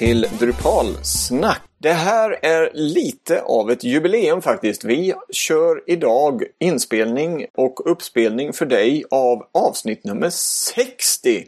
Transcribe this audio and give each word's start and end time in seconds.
Till 0.00 0.26
Drupalsnack. 0.38 1.60
Det 1.78 1.92
här 1.92 2.38
är 2.42 2.70
lite 2.74 3.42
av 3.42 3.70
ett 3.70 3.84
jubileum 3.84 4.42
faktiskt. 4.42 4.84
Vi 4.84 5.14
kör 5.32 5.82
idag 5.86 6.42
inspelning 6.60 7.46
och 7.56 7.90
uppspelning 7.90 8.52
för 8.52 8.66
dig 8.66 9.04
av 9.10 9.46
avsnitt 9.52 10.04
nummer 10.04 10.30
60. 10.30 11.44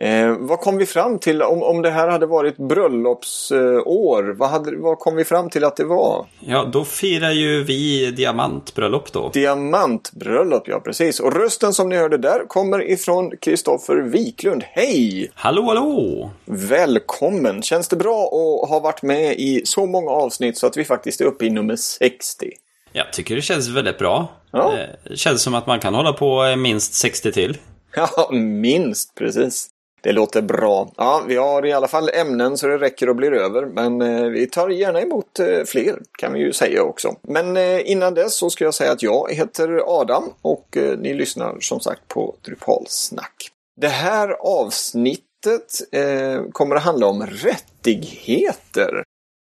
Eh, 0.00 0.36
vad 0.38 0.60
kom 0.60 0.76
vi 0.76 0.86
fram 0.86 1.18
till 1.18 1.42
om, 1.42 1.62
om 1.62 1.82
det 1.82 1.90
här 1.90 2.08
hade 2.08 2.26
varit 2.26 2.56
bröllopsår? 2.56 4.28
Eh, 4.30 4.34
vad, 4.36 4.48
hade, 4.48 4.76
vad 4.76 4.98
kom 4.98 5.16
vi 5.16 5.24
fram 5.24 5.50
till 5.50 5.64
att 5.64 5.76
det 5.76 5.84
var? 5.84 6.26
Ja, 6.40 6.64
då 6.72 6.84
firar 6.84 7.30
ju 7.30 7.62
vi 7.64 8.10
diamantbröllop 8.10 9.12
då. 9.12 9.28
Diamantbröllop, 9.34 10.68
ja 10.68 10.80
precis. 10.80 11.20
Och 11.20 11.32
rösten 11.34 11.72
som 11.72 11.88
ni 11.88 11.96
hörde 11.96 12.18
där 12.18 12.46
kommer 12.48 12.90
ifrån 12.90 13.32
Kristoffer 13.40 13.96
Wiklund. 13.96 14.62
Hej! 14.66 15.30
Hallå, 15.34 15.62
hallå! 15.62 16.30
Välkommen! 16.44 17.62
Känns 17.62 17.88
det 17.88 17.96
bra 17.96 18.22
att 18.62 18.68
ha 18.70 18.80
varit 18.80 19.02
med 19.02 19.32
i 19.38 19.62
så 19.64 19.86
många 19.86 20.10
avsnitt 20.10 20.58
så 20.58 20.66
att 20.66 20.76
vi 20.76 20.84
faktiskt 20.84 21.20
är 21.20 21.24
uppe 21.24 21.46
i 21.46 21.50
nummer 21.50 21.76
60? 21.76 22.50
Jag 22.92 23.12
tycker 23.12 23.36
det 23.36 23.42
känns 23.42 23.68
väldigt 23.68 23.98
bra. 23.98 24.28
Ja. 24.50 24.72
Eh, 24.72 24.86
Det 25.10 25.16
känns 25.16 25.42
som 25.42 25.54
att 25.54 25.66
man 25.66 25.80
kan 25.80 25.94
hålla 25.94 26.12
på 26.12 26.44
eh, 26.44 26.56
minst 26.56 26.94
60 26.94 27.32
till. 27.32 27.56
Ja, 27.96 28.28
minst 28.32 29.14
precis. 29.14 29.68
Det 30.06 30.12
låter 30.12 30.42
bra. 30.42 30.90
Ja, 30.96 31.24
vi 31.28 31.36
har 31.36 31.66
i 31.66 31.72
alla 31.72 31.88
fall 31.88 32.10
ämnen 32.14 32.56
så 32.56 32.66
det 32.66 32.78
räcker 32.78 33.08
och 33.08 33.16
blir 33.16 33.32
över. 33.32 33.66
Men 33.66 34.02
eh, 34.02 34.24
vi 34.24 34.46
tar 34.46 34.68
gärna 34.68 35.00
emot 35.00 35.38
eh, 35.38 35.64
fler 35.66 35.98
kan 36.18 36.32
vi 36.32 36.40
ju 36.40 36.52
säga 36.52 36.82
också. 36.82 37.16
Men 37.22 37.56
eh, 37.56 37.90
innan 37.90 38.14
dess 38.14 38.34
så 38.34 38.50
ska 38.50 38.64
jag 38.64 38.74
säga 38.74 38.92
att 38.92 39.02
jag 39.02 39.32
heter 39.32 40.00
Adam 40.00 40.24
och 40.42 40.76
eh, 40.76 40.98
ni 40.98 41.14
lyssnar 41.14 41.60
som 41.60 41.80
sagt 41.80 42.08
på 42.08 42.36
Drupalsnack. 42.44 43.50
Det 43.80 43.88
här 43.88 44.28
avsnittet 44.40 45.80
eh, 45.92 46.42
kommer 46.52 46.76
att 46.76 46.82
handla 46.82 47.06
om 47.06 47.26
rättigheter. 47.26 49.02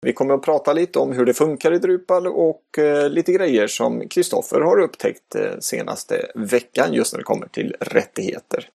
Vi 0.05 0.13
kommer 0.13 0.33
att 0.33 0.43
prata 0.43 0.73
lite 0.73 0.99
om 0.99 1.11
hur 1.11 1.25
det 1.25 1.33
funkar 1.33 1.73
i 1.73 1.79
Drupal 1.79 2.27
och 2.27 2.77
eh, 2.77 3.09
lite 3.09 3.31
grejer 3.31 3.67
som 3.67 4.07
Kristoffer 4.07 4.61
har 4.61 4.79
upptäckt 4.79 5.35
eh, 5.35 5.59
senaste 5.59 6.31
veckan 6.35 6.93
just 6.93 7.13
när 7.13 7.17
det 7.17 7.23
kommer 7.23 7.47
till 7.47 7.75
rättigheter. 7.79 8.69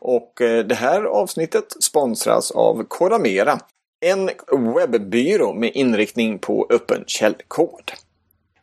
Och 0.00 0.40
eh, 0.40 0.64
det 0.64 0.74
här 0.74 1.02
avsnittet 1.02 1.64
sponsras 1.80 2.50
av 2.50 2.84
Kodamera. 2.84 3.58
En 4.00 4.30
webbyrå 4.74 5.52
med 5.52 5.70
inriktning 5.74 6.38
på 6.38 6.66
öppen 6.70 7.04
källkod. 7.06 7.92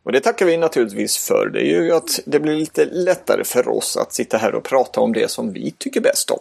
Och 0.02 0.12
det 0.12 0.20
tackar 0.20 0.46
vi 0.46 0.56
naturligtvis 0.56 1.18
för. 1.28 1.50
Det 1.52 1.60
är 1.60 1.82
ju 1.82 1.92
att 1.92 2.20
det 2.26 2.40
blir 2.40 2.56
lite 2.56 2.84
lättare 2.84 3.44
för 3.44 3.68
oss 3.68 3.96
att 3.96 4.12
sitta 4.12 4.38
här 4.38 4.54
och 4.54 4.64
prata 4.64 5.00
om 5.00 5.12
det 5.12 5.30
som 5.30 5.52
vi 5.52 5.70
tycker 5.70 6.00
bäst 6.00 6.30
om. 6.30 6.38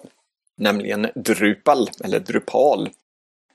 Nämligen 0.57 1.07
Drupal, 1.15 1.89
eller 2.03 2.19
Drupal. 2.19 2.89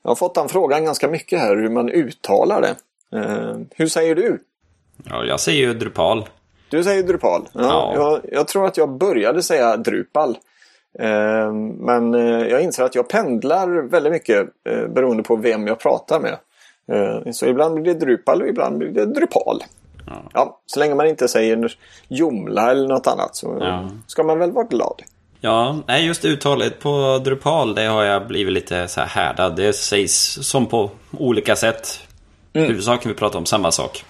Jag 0.02 0.10
har 0.10 0.14
fått 0.16 0.34
den 0.34 0.48
frågan 0.48 0.84
ganska 0.84 1.08
mycket 1.08 1.40
här 1.40 1.56
hur 1.56 1.68
man 1.68 1.88
uttalar 1.88 2.60
det. 2.60 2.76
Eh, 3.18 3.56
hur 3.70 3.86
säger 3.86 4.14
du? 4.14 4.38
Ja, 5.04 5.24
jag 5.24 5.40
säger 5.40 5.60
ju 5.60 5.74
Drupal. 5.74 6.28
Du 6.68 6.84
säger 6.84 7.02
Drupal. 7.02 7.48
Ja, 7.52 7.60
Ja. 7.60 7.94
Jag, 7.94 8.20
jag 8.38 8.48
tror 8.48 8.66
att 8.66 8.76
jag 8.76 8.90
började 8.90 9.42
säga 9.42 9.76
Drupal. 9.76 10.38
Eh, 10.98 11.52
men 11.78 12.14
eh, 12.14 12.46
jag 12.48 12.62
inser 12.62 12.84
att 12.84 12.94
jag 12.94 13.08
pendlar 13.08 13.88
väldigt 13.88 14.12
mycket 14.12 14.48
eh, 14.68 14.86
beroende 14.88 15.22
på 15.22 15.36
vem 15.36 15.66
jag 15.66 15.78
pratar 15.80 16.20
med. 16.20 16.36
Eh, 16.92 17.32
så 17.32 17.46
ibland 17.46 17.74
blir 17.82 17.94
det 17.94 18.00
Drupal 18.00 18.42
och 18.42 18.48
ibland 18.48 18.78
blir 18.78 18.88
det 18.88 19.06
Drupal. 19.06 19.64
Ja. 20.06 20.12
Ja, 20.34 20.60
så 20.66 20.80
länge 20.80 20.94
man 20.94 21.06
inte 21.06 21.28
säger 21.28 21.76
Jomla 22.08 22.70
eller 22.70 22.88
något 22.88 23.06
annat 23.06 23.36
så 23.36 23.56
Ja. 23.60 23.88
ska 24.06 24.22
man 24.22 24.38
väl 24.38 24.52
vara 24.52 24.66
glad. 24.66 25.02
Ja, 25.40 25.76
nej 25.86 26.06
just 26.06 26.24
uttalet 26.24 26.80
på 26.80 27.20
Drupal, 27.24 27.74
det 27.74 27.84
har 27.84 28.04
jag 28.04 28.26
blivit 28.26 28.52
lite 28.54 28.88
så 28.88 29.00
här 29.00 29.06
härdad. 29.06 29.56
Det 29.56 29.72
sägs 29.72 30.14
som 30.48 30.66
på 30.66 30.90
olika 31.18 31.56
sätt. 31.56 31.88
Mm. 32.52 32.68
Huvudsaken 32.68 33.08
vi 33.08 33.14
pratar 33.18 33.38
om 33.38 33.46
samma 33.46 33.70
sak. 33.72 34.04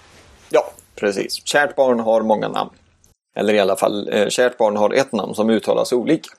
Ja, 0.49 0.63
precis. 0.95 1.45
Kärt 1.47 1.75
barn 1.75 1.99
har 1.99 2.21
många 2.21 2.47
namn. 2.47 2.69
Eller 3.35 3.53
i 3.53 3.59
alla 3.59 3.75
fall, 3.75 4.09
eh, 4.13 4.27
kärt 4.27 4.57
barn 4.57 4.77
har 4.77 4.93
ett 4.93 5.11
namn 5.11 5.33
som 5.35 5.49
uttalas 5.49 5.93
olika. 5.93 6.29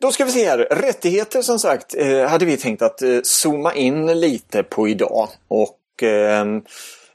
Då 0.00 0.12
ska 0.12 0.24
vi 0.24 0.30
se 0.30 0.48
här. 0.48 0.58
Rättigheter 0.58 1.42
som 1.42 1.58
sagt 1.58 1.94
eh, 1.94 2.28
hade 2.28 2.44
vi 2.44 2.56
tänkt 2.56 2.82
att 2.82 3.02
eh, 3.02 3.18
zooma 3.22 3.74
in 3.74 4.06
lite 4.06 4.62
på 4.62 4.88
idag. 4.88 5.28
Och 5.48 6.02
eh, 6.02 6.44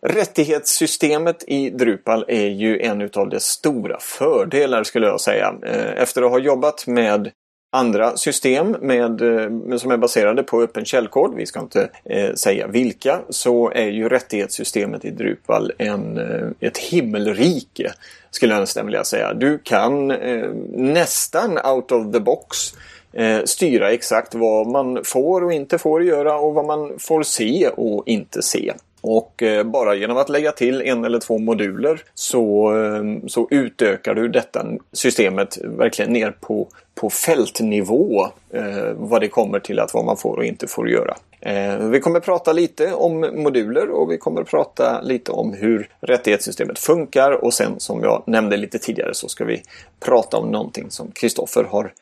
Rättighetssystemet 0.01 1.43
i 1.47 1.69
Drupal 1.69 2.25
är 2.27 2.47
ju 2.47 2.81
en 2.81 3.09
av 3.15 3.29
dess 3.29 3.43
stora 3.43 3.99
fördelar 3.99 4.83
skulle 4.83 5.07
jag 5.07 5.21
säga. 5.21 5.55
Eh, 5.65 6.01
Efter 6.01 6.21
att 6.21 6.31
ha 6.31 6.39
jobbat 6.39 6.87
med 6.87 7.31
andra 7.73 8.17
system 8.17 8.75
med, 8.81 9.21
eh, 9.21 9.77
som 9.77 9.91
är 9.91 9.97
baserade 9.97 10.43
på 10.43 10.61
öppen 10.61 10.85
källkod, 10.85 11.35
vi 11.35 11.45
ska 11.45 11.59
inte 11.59 11.89
eh, 12.05 12.33
säga 12.33 12.67
vilka, 12.67 13.19
så 13.29 13.71
är 13.71 13.87
ju 13.87 14.09
rättighetssystemet 14.09 15.05
i 15.05 15.09
Drupal 15.09 15.71
en, 15.77 16.17
eh, 16.17 16.47
ett 16.59 16.77
himmelrike 16.77 17.93
skulle 18.31 18.53
jag 18.53 18.61
nästan 18.61 18.85
vilja 18.85 19.03
säga. 19.03 19.33
Du 19.33 19.57
kan 19.57 20.11
eh, 20.11 20.49
nästan 20.73 21.57
out 21.57 21.91
of 21.91 22.13
the 22.13 22.19
box 22.19 22.73
eh, 23.13 23.43
styra 23.45 23.91
exakt 23.91 24.35
vad 24.35 24.67
man 24.67 25.03
får 25.03 25.43
och 25.43 25.53
inte 25.53 25.77
får 25.77 26.03
göra 26.03 26.39
och 26.39 26.53
vad 26.53 26.65
man 26.65 26.99
får 26.99 27.23
se 27.23 27.67
och 27.67 28.03
inte 28.05 28.41
se. 28.41 28.73
Och 29.01 29.43
eh, 29.43 29.63
bara 29.63 29.95
genom 29.95 30.17
att 30.17 30.29
lägga 30.29 30.51
till 30.51 30.81
en 30.81 31.05
eller 31.05 31.19
två 31.19 31.37
moduler 31.37 32.01
så, 32.13 32.75
eh, 32.77 33.27
så 33.27 33.47
utökar 33.51 34.15
du 34.15 34.27
detta 34.27 34.65
systemet 34.93 35.57
verkligen 35.63 36.13
ner 36.13 36.31
på, 36.31 36.67
på 36.95 37.09
fältnivå 37.09 38.27
eh, 38.49 38.91
vad 38.93 39.21
det 39.21 39.27
kommer 39.27 39.59
till 39.59 39.79
att 39.79 39.93
vad 39.93 40.05
man 40.05 40.17
får 40.17 40.37
och 40.37 40.45
inte 40.45 40.67
får 40.67 40.89
göra. 40.89 41.15
Eh, 41.39 41.77
vi 41.77 41.99
kommer 41.99 42.19
prata 42.19 42.53
lite 42.53 42.93
om 42.93 43.19
moduler 43.19 43.89
och 43.89 44.11
vi 44.11 44.17
kommer 44.17 44.43
prata 44.43 45.01
lite 45.01 45.31
om 45.31 45.53
hur 45.53 45.89
rättighetssystemet 46.01 46.79
funkar 46.79 47.31
och 47.31 47.53
sen 47.53 47.79
som 47.79 48.03
jag 48.03 48.23
nämnde 48.27 48.57
lite 48.57 48.79
tidigare 48.79 49.13
så 49.13 49.27
ska 49.27 49.45
vi 49.45 49.63
prata 49.99 50.37
om 50.37 50.51
någonting 50.51 50.91
som 50.91 51.11
Kristoffer 51.11 51.63
har 51.63 51.93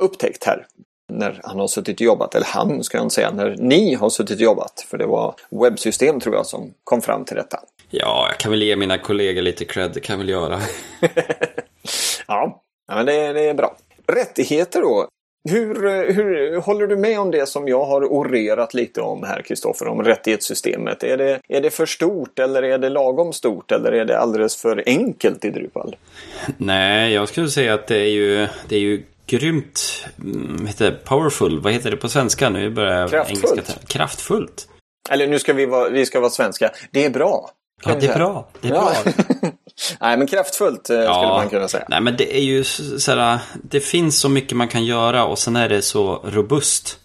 upptäckt 0.00 0.44
här 0.44 0.66
när 1.12 1.40
han 1.44 1.58
har 1.58 1.66
suttit 1.66 1.96
och 1.96 2.00
jobbat, 2.00 2.34
eller 2.34 2.46
han 2.46 2.84
ska 2.84 2.98
jag 2.98 3.04
inte 3.04 3.14
säga, 3.14 3.30
när 3.30 3.56
ni 3.58 3.94
har 3.94 4.10
suttit 4.10 4.36
och 4.36 4.42
jobbat. 4.42 4.86
För 4.88 4.98
det 4.98 5.06
var 5.06 5.34
webbsystem 5.50 6.20
tror 6.20 6.34
jag 6.34 6.46
som 6.46 6.74
kom 6.84 7.02
fram 7.02 7.24
till 7.24 7.36
detta. 7.36 7.60
Ja, 7.90 8.26
jag 8.30 8.38
kan 8.38 8.50
väl 8.50 8.62
ge 8.62 8.76
mina 8.76 8.98
kollegor 8.98 9.42
lite 9.42 9.64
cred, 9.64 9.90
det 9.94 10.00
kan 10.00 10.12
jag 10.14 10.18
väl 10.18 10.28
göra. 10.28 10.60
Ja, 12.28 12.62
men 12.88 13.06
det, 13.06 13.32
det 13.32 13.48
är 13.48 13.54
bra. 13.54 13.76
Rättigheter 14.06 14.82
då. 14.82 15.08
Hur, 15.50 15.74
hur 16.12 16.60
håller 16.60 16.86
du 16.86 16.96
med 16.96 17.20
om 17.20 17.30
det 17.30 17.48
som 17.48 17.68
jag 17.68 17.84
har 17.84 18.12
orerat 18.12 18.74
lite 18.74 19.00
om 19.00 19.22
här 19.22 19.42
Kristoffer, 19.42 19.88
om 19.88 20.02
rättighetssystemet? 20.02 21.02
Är 21.02 21.16
det, 21.16 21.40
är 21.48 21.60
det 21.60 21.70
för 21.70 21.86
stort 21.86 22.38
eller 22.38 22.62
är 22.62 22.78
det 22.78 22.88
lagom 22.88 23.32
stort 23.32 23.72
eller 23.72 23.92
är 23.92 24.04
det 24.04 24.18
alldeles 24.18 24.56
för 24.56 24.82
enkelt 24.86 25.44
i 25.44 25.50
Drupal? 25.50 25.96
Nej, 26.56 27.12
jag 27.12 27.28
skulle 27.28 27.48
säga 27.48 27.74
att 27.74 27.86
det 27.86 27.98
är 27.98 28.10
ju, 28.10 28.48
det 28.68 28.76
är 28.76 28.80
ju 28.80 29.02
grymt, 29.26 30.04
mm, 30.18 30.66
heter 30.66 30.90
powerful, 31.04 31.60
vad 31.60 31.72
heter 31.72 31.90
det 31.90 31.96
på 31.96 32.08
svenska? 32.08 32.50
Nu 32.50 32.70
börjar 32.70 33.00
jag 33.00 33.10
Kraftfullt. 33.10 33.44
engelska. 33.52 33.72
Kraftfullt. 33.86 34.68
Eller 35.10 35.26
nu 35.26 35.38
ska 35.38 35.52
vi 35.52 35.66
vara, 35.66 35.88
vi 35.88 36.06
ska 36.06 36.20
vara 36.20 36.30
svenska. 36.30 36.70
Det 36.90 37.04
är 37.04 37.10
bra. 37.10 37.50
Ja, 37.84 37.94
det 38.00 38.06
är 38.06 38.14
bra. 38.14 38.48
Det 38.60 38.68
är 38.68 38.72
Ja. 38.74 38.92
bra. 39.04 39.12
Nej, 40.00 40.16
men 40.16 40.26
kraftfullt 40.26 40.90
eh, 40.90 40.96
skulle 41.00 41.28
man 41.28 41.48
kunna 41.48 41.68
säga. 41.68 41.84
Nej, 41.88 42.00
men 42.00 42.16
det 42.16 42.36
är 42.36 42.42
ju 42.42 42.64
så- 42.64 43.00
såhär, 43.00 43.38
det 43.62 43.80
finns 43.80 44.20
så 44.20 44.28
mycket 44.28 44.56
man 44.56 44.68
kan 44.68 44.84
göra 44.84 45.24
och 45.24 45.38
sen 45.38 45.56
är 45.56 45.68
det 45.68 45.82
så 45.82 46.20
robust 46.24 46.98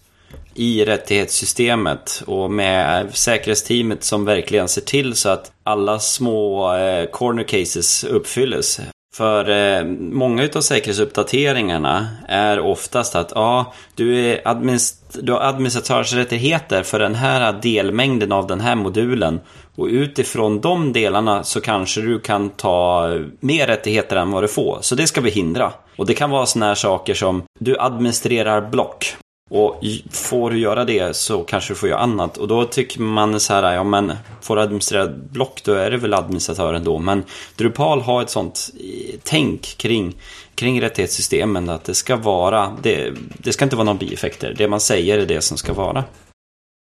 i 0.54 0.84
rättighetssystemet 0.84 2.22
och 2.26 2.50
med 2.50 3.14
säkerhetsteamet 3.16 4.04
som 4.04 4.24
verkligen 4.24 4.68
ser 4.68 4.80
till 4.80 5.14
så 5.14 5.28
att 5.28 5.52
alla 5.64 5.98
små 5.98 6.74
eh, 6.76 7.06
corner 7.06 7.42
cases 7.44 8.04
uppfylls. 8.04 8.80
För 9.14 9.50
eh, 9.50 9.84
många 9.98 10.42
utav 10.42 10.60
säkerhetsuppdateringarna 10.60 12.08
är 12.28 12.60
oftast 12.60 13.14
att 13.14 13.32
ja, 13.34 13.72
du, 13.94 14.18
är 14.18 14.42
administ- 14.44 15.18
du 15.22 15.32
har 15.32 15.40
administratörsrättigheter 15.40 16.82
för 16.82 16.98
den 16.98 17.14
här 17.14 17.52
delmängden 17.62 18.32
av 18.32 18.46
den 18.46 18.60
här 18.60 18.74
modulen. 18.74 19.40
Och 19.76 19.86
utifrån 19.86 20.60
de 20.60 20.92
delarna 20.92 21.44
så 21.44 21.60
kanske 21.60 22.00
du 22.00 22.20
kan 22.20 22.50
ta 22.50 23.08
mer 23.40 23.66
rättigheter 23.66 24.16
än 24.16 24.30
vad 24.30 24.42
du 24.42 24.48
får. 24.48 24.78
Så 24.80 24.94
det 24.94 25.06
ska 25.06 25.20
vi 25.20 25.30
hindra. 25.30 25.72
Och 25.96 26.06
det 26.06 26.14
kan 26.14 26.30
vara 26.30 26.46
sådana 26.46 26.66
här 26.66 26.74
saker 26.74 27.14
som 27.14 27.42
du 27.60 27.78
administrerar 27.78 28.70
block. 28.70 29.16
Och 29.50 29.80
får 30.10 30.50
du 30.50 30.58
göra 30.58 30.84
det 30.84 31.16
så 31.16 31.44
kanske 31.44 31.72
du 31.72 31.78
får 31.78 31.88
göra 31.88 32.00
annat. 32.00 32.38
Och 32.38 32.48
då 32.48 32.64
tycker 32.64 33.00
man 33.00 33.40
så 33.40 33.54
här, 33.54 33.74
ja 33.74 33.84
men 33.84 34.12
får 34.40 34.56
du 34.56 34.62
administrera 34.62 35.06
block 35.06 35.62
då 35.64 35.72
är 35.72 35.90
det 35.90 35.96
väl 35.96 36.14
administratören 36.14 36.84
då. 36.84 36.98
Men 36.98 37.24
Drupal 37.56 38.00
har 38.00 38.22
ett 38.22 38.30
sånt 38.30 38.70
eh, 38.80 39.14
tänk 39.22 39.62
kring, 39.62 40.14
kring 40.54 40.80
rättighetssystemen 40.80 41.68
att 41.68 41.84
det 41.84 41.94
ska 41.94 42.16
vara, 42.16 42.76
det, 42.82 43.14
det 43.38 43.52
ska 43.52 43.64
inte 43.64 43.76
vara 43.76 43.84
några 43.84 43.98
bieffekter. 43.98 44.54
Det 44.58 44.68
man 44.68 44.80
säger 44.80 45.18
är 45.18 45.26
det 45.26 45.40
som 45.40 45.56
ska 45.56 45.72
vara. 45.72 46.04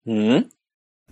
Mm. 0.07 0.43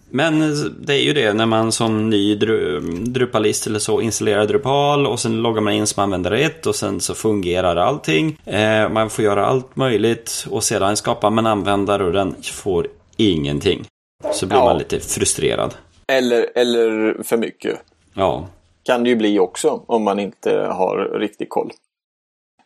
Men 0.10 0.40
det 0.86 0.94
är 0.94 1.02
ju 1.02 1.14
det 1.14 1.34
när 1.34 1.46
man 1.46 1.72
som 1.72 2.10
ny 2.10 2.36
dru 2.36 2.80
Drupalist 3.06 3.68
eller 3.68 3.80
så 3.80 4.02
installerar 4.02 4.46
Drupal 4.46 5.08
och 5.08 5.20
sen 5.20 5.42
loggar 5.42 5.62
man 5.62 5.74
in 5.74 5.88
som 5.88 6.04
användare 6.04 6.40
1 6.40 6.66
och 6.66 6.76
sen 6.76 7.00
så 7.00 7.14
fungerar 7.14 7.76
allting. 7.76 8.40
Eh, 8.46 8.90
man 8.90 9.10
får 9.10 9.26
göra 9.26 9.46
allt 9.46 9.76
möjligt 9.76 10.46
och 10.50 10.64
sedan 10.64 10.98
skapar 10.98 11.30
man 11.30 11.46
användare 11.46 12.04
och 12.06 12.12
den 12.14 12.36
får 12.44 12.88
ingenting. 13.18 13.86
Så 14.34 14.46
blir 14.46 14.58
Ja. 14.58 14.66
man 14.66 14.78
lite 14.78 15.00
frustrerad. 15.00 15.74
Eller, 16.08 16.48
eller 16.56 17.18
för 17.24 17.38
mycket. 17.38 17.80
Ja, 18.14 18.48
Kan 18.84 19.04
det 19.04 19.10
ju 19.10 19.16
bli 19.16 19.40
också 19.40 19.84
om 19.88 20.04
man 20.04 20.20
inte 20.20 20.52
har 20.60 21.20
riktig 21.20 21.50
koll. 21.50 21.72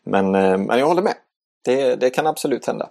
Men, 0.06 0.36
eh, 0.36 0.58
men 0.58 0.80
jag 0.80 0.86
håller 0.88 1.02
med. 1.02 1.14
Det, 1.66 1.96
det 1.96 2.10
kan 2.10 2.28
absolut 2.28 2.66
hända. 2.68 2.90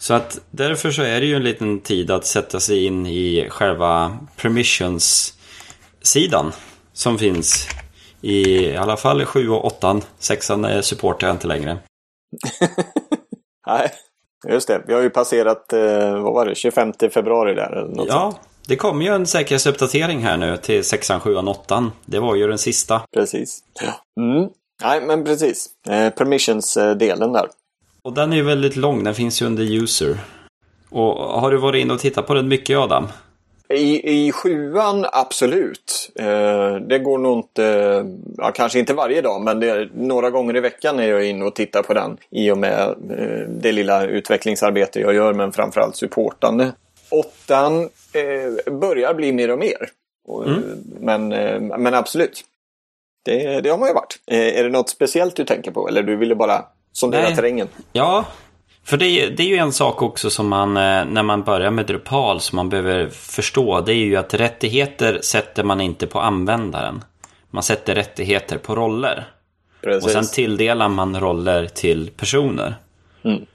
Så 0.00 0.14
att 0.14 0.40
därför 0.50 0.90
så 0.90 1.02
är 1.02 1.20
det 1.20 1.26
ju 1.26 1.36
en 1.36 1.44
liten 1.44 1.80
tid 1.80 2.10
att 2.10 2.26
sätta 2.26 2.60
sig 2.60 2.84
in 2.84 3.06
i 3.06 3.46
själva 3.50 4.18
permissions-sidan 4.36 6.52
som 6.92 7.18
finns 7.18 7.68
i, 8.20 8.66
i 8.66 8.76
alla 8.76 8.96
fall 8.96 9.24
7 9.24 9.48
och 9.50 9.64
8. 9.64 10.00
6 10.18 10.50
supportar 10.82 11.26
jag 11.26 11.34
inte 11.34 11.46
längre. 11.46 11.78
Nej, 13.66 13.90
just 14.48 14.68
det. 14.68 14.82
Vi 14.86 14.94
har 14.94 15.02
ju 15.02 15.10
passerat, 15.10 15.72
eh, 15.72 16.22
vad 16.22 16.34
var 16.34 16.46
det, 16.46 16.54
25 16.54 16.92
februari 17.14 17.54
där 17.54 17.72
eller 17.76 17.96
något 17.96 18.08
Ja, 18.08 18.30
sånt. 18.32 18.40
det 18.66 18.76
kommer 18.76 19.04
ju 19.04 19.14
en 19.14 19.26
säkerhetsuppdatering 19.26 20.20
här 20.20 20.36
nu 20.36 20.56
till 20.56 20.84
6, 20.84 21.10
7 21.20 21.36
och 21.36 21.48
8. 21.48 21.90
Det 22.04 22.18
var 22.18 22.34
ju 22.34 22.46
den 22.48 22.58
sista. 22.58 23.02
Precis. 23.14 23.58
Mm. 24.20 24.48
Nej, 24.82 25.00
men 25.00 25.24
precis. 25.24 25.66
Eh, 25.88 26.10
Permissions-delen 26.10 27.32
där. 27.32 27.48
Och 28.02 28.12
den 28.12 28.32
är 28.32 28.36
ju 28.36 28.42
väldigt 28.42 28.76
lång, 28.76 29.04
den 29.04 29.14
finns 29.14 29.42
ju 29.42 29.46
under 29.46 29.82
user. 29.82 30.18
Och 30.90 31.14
har 31.14 31.50
du 31.50 31.56
varit 31.56 31.82
inne 31.82 31.92
och 31.92 32.00
tittat 32.00 32.26
på 32.26 32.34
den 32.34 32.48
mycket 32.48 32.78
Adam? 32.78 33.08
I, 33.68 34.26
I 34.26 34.32
sjuan, 34.32 35.06
absolut. 35.12 36.10
Eh, 36.14 36.74
det 36.74 36.98
går 36.98 37.18
nog 37.18 37.38
inte, 37.38 38.06
ja, 38.36 38.52
kanske 38.52 38.78
inte 38.78 38.94
varje 38.94 39.20
dag, 39.20 39.40
men 39.40 39.60
det, 39.60 39.88
några 39.94 40.30
gånger 40.30 40.56
i 40.56 40.60
veckan 40.60 40.98
är 40.98 41.08
jag 41.08 41.26
inne 41.26 41.44
och 41.44 41.54
tittar 41.54 41.82
på 41.82 41.94
den. 41.94 42.16
I 42.30 42.50
och 42.50 42.58
med 42.58 42.80
eh, 43.10 43.48
det 43.48 43.72
lilla 43.72 44.06
utvecklingsarbete 44.06 45.00
jag 45.00 45.14
gör, 45.14 45.34
men 45.34 45.52
framförallt 45.52 45.96
supportande. 45.96 46.72
Åttan 47.10 47.80
eh, 48.12 48.72
börjar 48.72 49.14
bli 49.14 49.32
mer 49.32 49.50
och 49.50 49.58
mer. 49.58 49.90
Och, 50.26 50.48
eh, 50.48 50.56
men, 51.00 51.32
eh, 51.32 51.60
men 51.60 51.94
absolut. 51.94 52.44
Det, 53.24 53.60
det 53.60 53.70
har 53.70 53.78
man 53.78 53.88
ju 53.88 53.94
varit. 53.94 54.20
Eh, 54.26 54.58
är 54.58 54.64
det 54.64 54.70
något 54.70 54.90
speciellt 54.90 55.36
du 55.36 55.44
tänker 55.44 55.70
på? 55.70 55.88
Eller 55.88 56.02
du 56.02 56.16
ville 56.16 56.34
bara 56.34 56.64
sondera 56.92 57.22
Nej. 57.22 57.36
terrängen? 57.36 57.68
Ja, 57.92 58.24
för 58.84 58.96
det 58.96 59.06
är, 59.06 59.30
det 59.30 59.42
är 59.42 59.46
ju 59.46 59.56
en 59.56 59.72
sak 59.72 60.02
också 60.02 60.30
som 60.30 60.48
man, 60.48 60.76
eh, 60.76 61.04
när 61.04 61.22
man 61.22 61.42
börjar 61.42 61.70
med 61.70 61.86
Drupal, 61.86 62.40
som 62.40 62.56
man 62.56 62.68
behöver 62.68 63.08
förstå. 63.08 63.80
Det 63.80 63.92
är 63.92 64.04
ju 64.04 64.16
att 64.16 64.34
rättigheter 64.34 65.20
sätter 65.22 65.64
man 65.64 65.80
inte 65.80 66.06
på 66.06 66.20
användaren. 66.20 67.04
Man 67.50 67.62
sätter 67.62 67.94
rättigheter 67.94 68.58
på 68.58 68.74
roller. 68.74 69.28
Precis. 69.82 70.04
Och 70.04 70.10
sen 70.10 70.26
tilldelar 70.26 70.88
man 70.88 71.20
roller 71.20 71.66
till 71.66 72.10
personer. 72.16 72.74
Mm. 73.24 73.46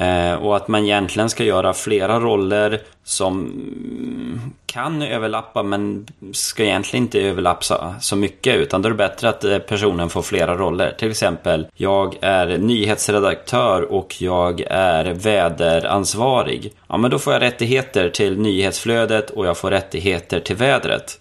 Eh, 0.00 0.34
och 0.34 0.56
att 0.56 0.68
man 0.68 0.84
egentligen 0.84 1.30
ska 1.30 1.44
göra 1.44 1.72
flera 1.72 2.20
roller 2.20 2.80
som 3.04 3.40
mm, 3.40 4.40
kan 4.66 5.02
överlappa 5.02 5.62
men 5.62 6.06
ska 6.32 6.64
egentligen 6.64 7.04
inte 7.04 7.20
överlappa 7.20 7.94
så- 8.00 8.16
mycket. 8.16 8.56
Utan 8.56 8.82
då 8.82 8.86
är 8.86 8.90
det 8.90 8.96
bättre 8.96 9.28
att 9.28 9.44
eh, 9.44 9.58
personen 9.58 10.08
får 10.08 10.22
flera 10.22 10.56
roller. 10.56 10.94
Till 10.98 11.10
exempel, 11.10 11.66
jag 11.74 12.16
är 12.20 12.58
nyhetsredaktör 12.58 13.92
och 13.92 14.16
jag 14.22 14.60
är 14.70 15.04
väderansvarig. 15.04 16.72
Ja, 16.88 16.96
men 16.96 17.10
då 17.10 17.18
får 17.18 17.32
jag 17.32 17.42
rättigheter 17.42 18.10
till 18.10 18.38
nyhetsflödet 18.40 19.30
och 19.30 19.46
jag 19.46 19.56
får 19.56 19.70
rättigheter 19.70 20.40
till 20.40 20.56
vädret. 20.56 21.18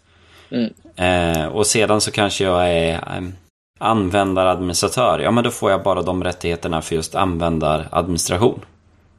Eh, 0.96 1.46
och 1.48 1.68
sedan 1.68 2.02
så 2.02 2.12
kanske 2.12 2.44
jag 2.44 2.70
är 2.70 3.00
användaradministratör. 3.80 5.20
Ja, 5.20 5.32
men 5.32 5.44
då 5.44 5.52
får 5.52 5.72
jag 5.72 5.84
bara 5.84 6.02
de 6.02 6.24
rättigheterna 6.24 6.82
för 6.82 6.96
just 6.96 7.16
användaradministration. 7.16 8.60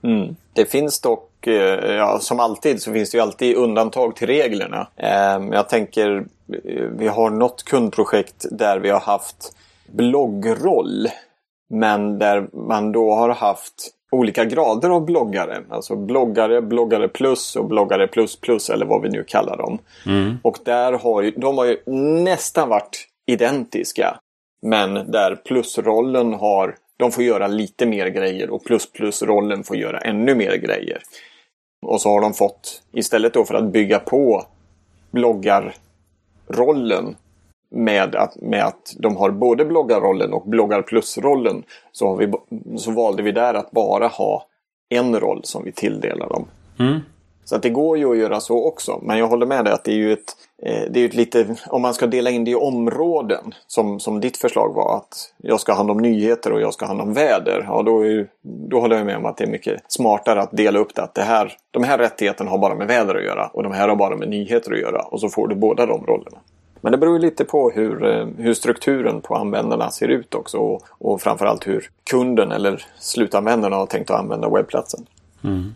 Mm. 0.02 0.36
Det 0.52 0.64
finns 0.64 1.00
dock, 1.00 1.46
eh, 1.46 1.94
ja, 1.96 2.18
som 2.20 2.40
alltid 2.40 2.82
så 2.82 2.92
finns 2.92 3.10
det 3.10 3.16
ju 3.18 3.22
alltid 3.22 3.56
undantag 3.56 4.16
till 4.16 4.26
reglerna. 4.26 4.88
Eh, 4.96 5.40
Jag 5.52 5.68
tänker, 5.68 6.24
eh, 6.64 6.84
vi 6.98 7.08
har 7.08 7.30
något 7.30 7.62
kundprojekt 7.62 8.46
där 8.50 8.78
vi 8.78 8.90
har 8.90 9.00
haft 9.00 9.56
bloggroll. 9.86 11.08
Men 11.72 12.18
där 12.18 12.48
man 12.52 12.92
då 12.92 13.14
har 13.14 13.28
haft 13.28 13.74
olika 14.12 14.44
grader 14.44 14.90
av 14.90 15.04
bloggare. 15.04 15.62
Alltså 15.70 15.96
bloggare, 15.96 16.62
bloggare 16.62 17.08
plus 17.08 17.56
och 17.56 17.64
bloggare 17.64 18.06
plus 18.06 18.40
plus 18.40 18.70
eller 18.70 18.86
vad 18.86 19.02
vi 19.02 19.08
nu 19.08 19.24
kallar 19.24 19.56
dem. 19.56 19.78
Och 20.42 20.58
där 20.64 20.92
har 20.92 21.22
ju, 21.22 21.30
de 21.30 21.58
har 21.58 21.64
ju 21.64 21.76
nästan 22.24 22.68
varit 22.68 23.06
identiska. 23.26 24.18
Men 24.66 24.94
där 24.94 25.36
plusrollen 25.36 26.34
har, 26.34 26.76
de 27.00 27.12
får 27.12 27.24
göra 27.24 27.46
lite 27.46 27.86
mer 27.86 28.06
grejer 28.06 28.50
och 28.50 28.64
plus 28.64 28.92
plus-rollen 28.92 29.64
får 29.64 29.76
göra 29.76 29.98
ännu 29.98 30.34
mer 30.34 30.56
grejer. 30.56 31.02
Och 31.86 32.00
så 32.00 32.08
har 32.08 32.20
de 32.20 32.34
fått, 32.34 32.82
istället 32.92 33.34
då 33.34 33.44
för 33.44 33.54
att 33.54 33.72
bygga 33.72 33.98
på 33.98 34.44
bloggarrollen 35.10 37.16
med 37.70 38.14
att, 38.14 38.36
med 38.36 38.64
att 38.64 38.94
de 38.98 39.16
har 39.16 39.30
både 39.30 39.64
bloggarrollen 39.64 40.32
och 40.32 40.48
bloggar 40.48 40.82
plus-rollen 40.82 41.62
så, 41.92 42.32
så 42.76 42.90
valde 42.90 43.22
vi 43.22 43.32
där 43.32 43.54
att 43.54 43.70
bara 43.70 44.06
ha 44.06 44.46
en 44.88 45.20
roll 45.20 45.40
som 45.44 45.64
vi 45.64 45.72
tilldelar 45.72 46.28
dem. 46.28 46.48
Mm. 46.78 47.00
Så 47.44 47.56
att 47.56 47.62
det 47.62 47.70
går 47.70 47.98
ju 47.98 48.10
att 48.10 48.18
göra 48.18 48.40
så 48.40 48.64
också. 48.64 49.00
Men 49.02 49.18
jag 49.18 49.26
håller 49.28 49.46
med 49.46 49.64
dig 49.64 49.74
att 49.74 49.84
det 49.84 49.92
är 49.92 49.96
ju 49.96 50.12
ett, 50.12 50.36
eh, 50.62 50.82
det 50.90 51.00
är 51.00 51.04
ett 51.04 51.14
lite, 51.14 51.56
om 51.66 51.82
man 51.82 51.94
ska 51.94 52.06
dela 52.06 52.30
in 52.30 52.44
det 52.44 52.50
i 52.50 52.54
områden 52.54 53.54
som, 53.66 54.00
som 54.00 54.20
ditt 54.20 54.36
förslag 54.36 54.74
var 54.74 54.96
att 54.96 55.32
jag 55.36 55.60
ska 55.60 55.72
ha 55.72 55.76
hand 55.76 55.90
om 55.90 55.98
nyheter 55.98 56.52
och 56.52 56.60
jag 56.60 56.74
ska 56.74 56.84
ha 56.84 56.88
hand 56.88 57.00
om 57.00 57.12
väder. 57.12 57.64
Ja, 57.68 57.82
då, 57.82 58.06
är 58.06 58.28
då 58.42 58.80
håller 58.80 58.96
jag 58.96 59.06
med 59.06 59.16
om 59.16 59.26
att 59.26 59.36
det 59.36 59.44
är 59.44 59.50
mycket 59.50 59.82
smartare 59.88 60.40
att 60.40 60.52
dela 60.52 60.78
upp 60.78 60.94
det. 60.94 61.02
Att 61.02 61.14
det 61.14 61.22
här, 61.22 61.52
de 61.70 61.84
här 61.84 61.98
rättigheterna 61.98 62.50
har 62.50 62.58
bara 62.58 62.74
med 62.74 62.86
väder 62.86 63.14
att 63.14 63.24
göra 63.24 63.46
och 63.46 63.62
de 63.62 63.72
här 63.72 63.88
har 63.88 63.96
bara 63.96 64.16
med 64.16 64.28
nyheter 64.28 64.72
att 64.72 64.80
göra. 64.80 65.02
Och 65.02 65.20
så 65.20 65.28
får 65.28 65.48
du 65.48 65.54
båda 65.54 65.86
de 65.86 66.06
rollerna. 66.06 66.38
Men 66.80 66.92
det 66.92 66.98
beror 66.98 67.14
ju 67.14 67.22
lite 67.22 67.44
på 67.44 67.70
hur, 67.70 68.06
eh, 68.06 68.26
hur 68.36 68.54
strukturen 68.54 69.20
på 69.20 69.34
användarna 69.34 69.90
ser 69.90 70.08
ut 70.08 70.34
också. 70.34 70.58
Och, 70.58 70.82
och 70.88 71.22
framförallt 71.22 71.66
hur 71.66 71.90
kunden 72.10 72.52
eller 72.52 72.86
slutanvändarna 72.98 73.76
har 73.76 73.86
tänkt 73.86 74.10
att 74.10 74.20
använda 74.20 74.48
webbplatsen. 74.48 75.06
Mm. 75.44 75.74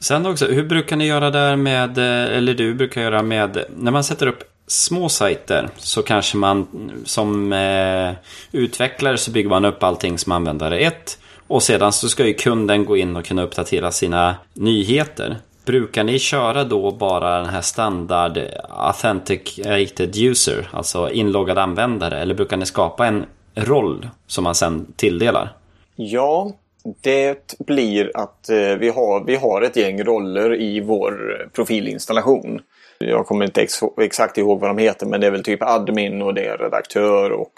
Sen 0.00 0.26
också, 0.26 0.46
hur 0.46 0.64
brukar 0.64 0.96
ni 0.96 1.06
göra 1.06 1.30
där 1.30 1.56
med, 1.56 1.98
eh, 1.98 2.36
eller 2.36 2.54
du 2.54 2.74
brukar 2.74 3.02
göra 3.02 3.22
med, 3.22 3.64
när 3.76 3.92
man 3.92 4.04
sätter 4.04 4.26
upp 4.26 4.44
små 4.66 5.08
sajter 5.08 5.68
så 5.76 6.02
kanske 6.02 6.36
man 6.36 6.66
som 7.04 7.52
eh, 7.52 8.12
utvecklare 8.52 9.18
så 9.18 9.30
bygger 9.30 9.48
man 9.48 9.64
upp 9.64 9.82
allting 9.82 10.18
som 10.18 10.32
användare 10.32 10.78
1 10.78 11.18
och 11.46 11.62
sedan 11.62 11.92
så 11.92 12.08
ska 12.08 12.26
ju 12.26 12.34
kunden 12.34 12.84
gå 12.84 12.96
in 12.96 13.16
och 13.16 13.24
kunna 13.24 13.42
uppdatera 13.42 13.92
sina 13.92 14.34
nyheter. 14.54 15.36
Brukar 15.64 16.04
ni 16.04 16.18
köra 16.18 16.64
då 16.64 16.90
bara 16.90 17.38
den 17.38 17.48
här 17.48 17.60
standard 17.60 18.38
authenticated 18.68 20.16
user, 20.16 20.68
alltså 20.72 21.10
inloggad 21.10 21.58
användare, 21.58 22.20
eller 22.20 22.34
brukar 22.34 22.56
ni 22.56 22.66
skapa 22.66 23.06
en 23.06 23.26
roll 23.54 24.08
som 24.26 24.44
man 24.44 24.54
sen 24.54 24.92
tilldelar? 24.96 25.52
Ja, 25.96 26.52
det 27.00 27.54
blir 27.58 28.10
att 28.14 28.48
eh, 28.48 28.56
vi, 28.56 28.88
har, 28.88 29.24
vi 29.24 29.36
har 29.36 29.62
ett 29.62 29.76
gäng 29.76 30.04
roller 30.04 30.60
i 30.60 30.80
vår 30.80 31.48
profilinstallation. 31.52 32.60
Jag 32.98 33.26
kommer 33.26 33.44
inte 33.44 33.62
ex 33.62 33.80
exakt 34.00 34.38
ihåg 34.38 34.60
vad 34.60 34.70
de 34.70 34.78
heter 34.78 35.06
men 35.06 35.20
det 35.20 35.26
är 35.26 35.30
väl 35.30 35.44
typ 35.44 35.62
admin 35.62 36.22
och 36.22 36.34
det 36.34 36.46
är 36.46 36.58
redaktör 36.58 37.32
och 37.32 37.52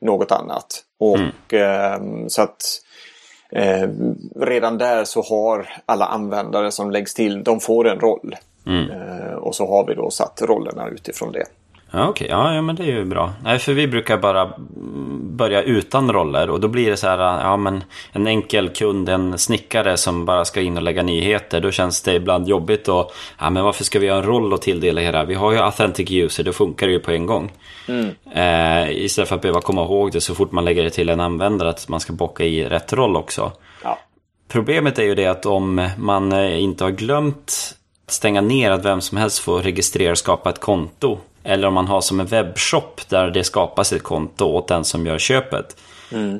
något 0.00 0.32
annat. 0.32 0.84
Och 0.98 1.54
eh, 1.54 2.00
så 2.28 2.42
att 2.42 2.62
eh, 3.52 3.88
redan 4.36 4.78
där 4.78 5.04
så 5.04 5.22
har 5.22 5.68
alla 5.86 6.06
användare 6.06 6.72
som 6.72 6.90
läggs 6.90 7.14
till, 7.14 7.44
de 7.44 7.60
får 7.60 7.88
en 7.88 8.00
roll. 8.00 8.36
Eh, 8.90 9.34
och 9.34 9.54
så 9.54 9.66
har 9.66 9.86
vi 9.86 9.94
då 9.94 10.10
satt 10.10 10.42
rollerna 10.42 10.88
utifrån 10.88 11.32
det. 11.32 11.44
Ja, 11.90 12.08
okej. 12.08 12.26
Ja, 12.30 12.54
ja, 12.54 12.62
men 12.62 12.76
det 12.76 12.82
är 12.82 12.86
ju 12.86 13.04
bra. 13.04 13.32
Nej, 13.42 13.58
för 13.58 13.72
vi 13.72 13.86
brukar 13.86 14.18
bara 14.18 14.42
mm, 14.42 15.36
börja 15.36 15.62
utan 15.62 16.12
roller 16.12 16.50
och 16.50 16.60
då 16.60 16.68
blir 16.68 16.90
det 16.90 16.96
så 16.96 17.06
här, 17.06 17.18
ja 17.18 17.56
men 17.56 17.84
en 18.12 18.26
enkel 18.26 18.68
kund, 18.68 19.08
en 19.08 19.38
snickare 19.38 19.96
som 19.96 20.24
bara 20.24 20.44
ska 20.44 20.60
in 20.60 20.76
och 20.76 20.82
lägga 20.82 21.02
nyheter. 21.02 21.60
Då 21.60 21.70
känns 21.70 22.02
det 22.02 22.14
ibland 22.14 22.48
jobbigt 22.48 22.88
och, 22.88 23.12
ja 23.38 23.50
men 23.50 23.64
varför 23.64 23.84
ska 23.84 23.98
vi 23.98 24.08
ha 24.08 24.16
en 24.16 24.22
roll 24.22 24.52
och 24.52 24.62
tilldela 24.62 25.00
hela? 25.00 25.24
Vi 25.24 25.34
har 25.34 25.52
ju 25.52 25.58
authentic 25.58 26.10
user, 26.10 26.44
då 26.44 26.52
funkar 26.52 26.86
det 26.86 26.92
ju 26.92 27.00
på 27.00 27.10
en 27.10 27.26
gång. 27.26 27.52
Eh, 28.34 28.90
istället 28.90 29.28
för 29.28 29.36
att 29.36 29.42
behöva 29.42 29.60
komma 29.60 29.82
ihåg 29.82 30.12
det 30.12 30.20
så 30.20 30.34
fort 30.34 30.52
man 30.52 30.64
lägger 30.64 30.84
det 30.84 30.90
till 30.90 31.08
en 31.08 31.20
användare 31.20 31.68
att 31.68 31.88
man 31.88 32.00
ska 32.00 32.12
bocka 32.12 32.44
i 32.44 32.64
rätt 32.64 32.92
roll 32.92 33.16
också. 33.16 33.52
Ja. 33.82 33.98
Problemet 34.48 34.98
är 34.98 35.04
ju 35.04 35.14
det 35.14 35.26
att 35.26 35.46
om 35.46 35.88
man 35.98 36.32
eh, 36.32 36.62
inte 36.62 36.84
har 36.84 36.90
glömt 36.90 37.44
att 37.46 37.77
stänga 38.10 38.40
ner 38.40 38.70
att 38.70 38.84
vem 38.84 39.00
som 39.00 39.18
helst 39.18 39.38
får 39.38 39.62
registrera 39.62 40.10
och 40.10 40.18
skapa 40.18 40.50
ett 40.50 40.58
konto. 40.58 41.18
Eller 41.42 41.68
om 41.68 41.74
man 41.74 41.86
har 41.86 42.00
som 42.00 42.20
en 42.20 42.26
webbshop 42.26 43.08
där 43.08 43.30
det 43.30 43.44
skapas 43.44 43.92
ett 43.92 44.02
konto 44.02 44.44
åt 44.44 44.68
den 44.68 44.84
som 44.84 45.06
gör 45.06 45.18
köpet. 45.18 45.76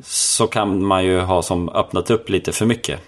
Så 0.02 0.46
kan 0.46 0.84
man 0.84 1.04
ju 1.04 1.20
ha 1.20 1.42
som 1.42 1.68
öppnat 1.68 2.10
upp 2.10 2.28
lite 2.28 2.52
för 2.52 2.66
mycket. 2.66 3.00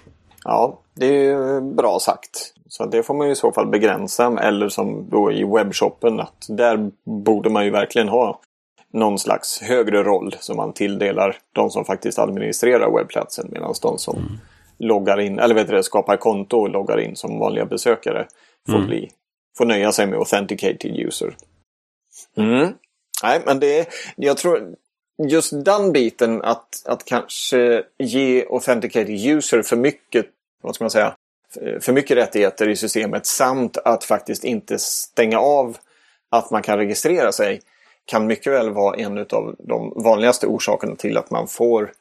Ja, 0.43 0.79
det 0.95 1.05
är 1.05 1.23
ju 1.23 1.61
bra 1.61 1.99
sagt. 1.99 2.53
Så 2.69 2.85
det 2.85 3.03
får 3.03 3.13
man 3.13 3.27
ju 3.27 3.33
i 3.33 3.35
så 3.35 3.51
fall 3.51 3.67
begränsa. 3.67 4.39
Eller 4.41 4.69
som 4.69 5.09
då 5.09 5.31
i 5.31 5.43
webbshoppen. 5.43 6.19
Att 6.19 6.45
där 6.47 6.91
borde 7.23 7.49
man 7.49 7.65
ju 7.65 7.71
verkligen 7.71 8.09
ha 8.09 8.39
någon 8.93 9.19
slags 9.19 9.61
högre 9.61 10.03
roll 10.03 10.35
som 10.39 10.57
man 10.57 10.73
tilldelar 10.73 11.37
de 11.53 11.69
som 11.69 11.85
faktiskt 11.85 12.19
administrerar 12.19 12.97
webbplatsen. 12.97 13.49
Medan 13.51 13.73
de 13.81 13.97
som 13.97 14.39
loggar 14.77 15.19
in, 15.19 15.39
eller 15.39 15.55
vet 15.55 15.67
du, 15.67 15.83
skapar 15.83 16.17
konto 16.17 16.57
och 16.57 16.69
loggar 16.69 16.99
in 16.99 17.15
som 17.15 17.39
vanliga 17.39 17.65
besökare 17.65 18.27
får, 18.69 18.75
mm. 18.75 18.87
bli, 18.87 19.11
får 19.57 19.65
nöja 19.65 19.91
sig 19.91 20.07
med 20.07 20.19
authenticated 20.19 20.99
user. 20.99 21.35
Mm. 22.37 22.73
Nej, 23.23 23.41
men 23.45 23.59
det 23.59 23.79
är, 23.79 23.85
jag 24.15 24.37
tror 24.37 24.75
just 25.29 25.65
den 25.65 25.91
biten 25.91 26.41
att, 26.41 26.83
att 26.85 27.05
kanske 27.05 27.83
ge 27.97 28.45
authenticated 28.49 29.27
user 29.27 29.61
för 29.61 29.75
mycket, 29.75 30.25
vad 30.61 30.75
ska 30.75 30.83
man 30.83 30.91
säga, 30.91 31.15
för 31.81 31.93
mycket 31.93 32.17
rättigheter 32.17 32.69
i 32.69 32.75
systemet 32.75 33.25
samt 33.25 33.77
att 33.77 34.03
faktiskt 34.03 34.43
inte 34.43 34.79
stänga 34.79 35.39
av 35.39 35.77
att 36.29 36.51
man 36.51 36.63
kan 36.63 36.77
registrera 36.77 37.31
sig 37.31 37.61
kan 38.05 38.27
mycket 38.27 38.53
väl 38.53 38.69
vara 38.69 38.95
en 38.95 39.17
av 39.17 39.55
de 39.59 39.93
vanligaste 39.95 40.47
orsakerna 40.47 40.95
till 40.95 41.17
att 41.17 41.31
man 41.31 41.47
får 41.47 41.91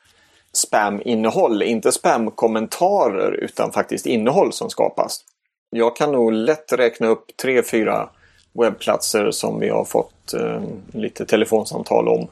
spam-innehåll. 0.52 1.62
Inte 1.62 1.92
spam-kommentarer 1.92 3.32
utan 3.32 3.72
faktiskt 3.72 4.06
innehåll 4.06 4.52
som 4.52 4.70
skapas. 4.70 5.24
Jag 5.70 5.96
kan 5.96 6.12
nog 6.12 6.32
lätt 6.32 6.72
räkna 6.72 7.06
upp 7.06 7.36
tre, 7.36 7.62
fyra 7.62 8.08
webbplatser 8.52 9.30
som 9.30 9.60
vi 9.60 9.68
har 9.68 9.84
fått 9.84 10.34
eh, 10.34 10.62
lite 10.92 11.26
telefonsamtal 11.26 12.08
om. 12.08 12.28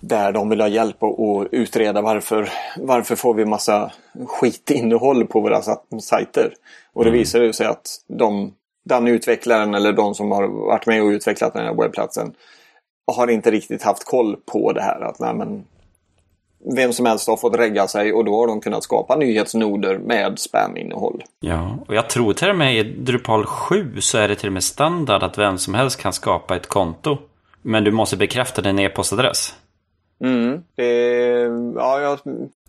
Där 0.00 0.32
de 0.32 0.48
vill 0.48 0.60
ha 0.60 0.68
hjälp 0.68 1.02
att 1.02 1.48
utreda 1.50 2.02
varför, 2.02 2.48
varför 2.78 3.16
får 3.16 3.34
vi 3.34 3.44
massa 3.44 3.92
skitinnehåll 4.26 5.26
på 5.26 5.40
våra 5.40 5.62
sajter. 6.00 6.54
Och 6.92 7.04
det 7.04 7.10
mm. 7.10 7.18
visar 7.18 7.52
sig 7.52 7.66
att 7.66 7.88
de, 8.06 8.54
den 8.84 9.08
utvecklaren 9.08 9.74
eller 9.74 9.92
de 9.92 10.14
som 10.14 10.32
har 10.32 10.46
varit 10.46 10.86
med 10.86 11.02
och 11.02 11.08
utvecklat 11.08 11.52
den 11.52 11.64
här 11.64 11.74
webbplatsen 11.74 12.34
har 13.06 13.28
inte 13.28 13.50
riktigt 13.50 13.82
haft 13.82 14.04
koll 14.04 14.36
på 14.36 14.72
det 14.72 14.82
här. 14.82 15.00
Att 15.00 15.18
nej, 15.18 15.34
men, 15.34 15.64
vem 16.76 16.92
som 16.92 17.06
helst 17.06 17.28
har 17.28 17.36
fått 17.36 17.56
regga 17.56 17.88
sig 17.88 18.12
och 18.12 18.24
då 18.24 18.36
har 18.36 18.46
de 18.46 18.60
kunnat 18.60 18.82
skapa 18.82 19.16
nyhetsnoder 19.16 19.98
med 19.98 20.38
spam-innehåll. 20.38 21.24
Ja, 21.40 21.78
och 21.88 21.94
jag 21.94 22.10
tror 22.10 22.32
till 22.32 22.50
och 22.50 22.56
med 22.56 22.78
i 22.78 22.82
Drupal 22.82 23.46
7 23.46 24.00
så 24.00 24.18
är 24.18 24.28
det 24.28 24.34
till 24.34 24.48
och 24.48 24.52
med 24.52 24.64
standard 24.64 25.22
att 25.22 25.38
vem 25.38 25.58
som 25.58 25.74
helst 25.74 26.00
kan 26.00 26.12
skapa 26.12 26.56
ett 26.56 26.66
konto. 26.66 27.18
Men 27.62 27.84
du 27.84 27.90
måste 27.90 28.16
bekräfta 28.16 28.62
din 28.62 28.78
e-postadress. 28.78 29.54
Mm, 30.24 30.62
det... 30.76 30.84
Ja, 31.76 32.00
jag... 32.00 32.18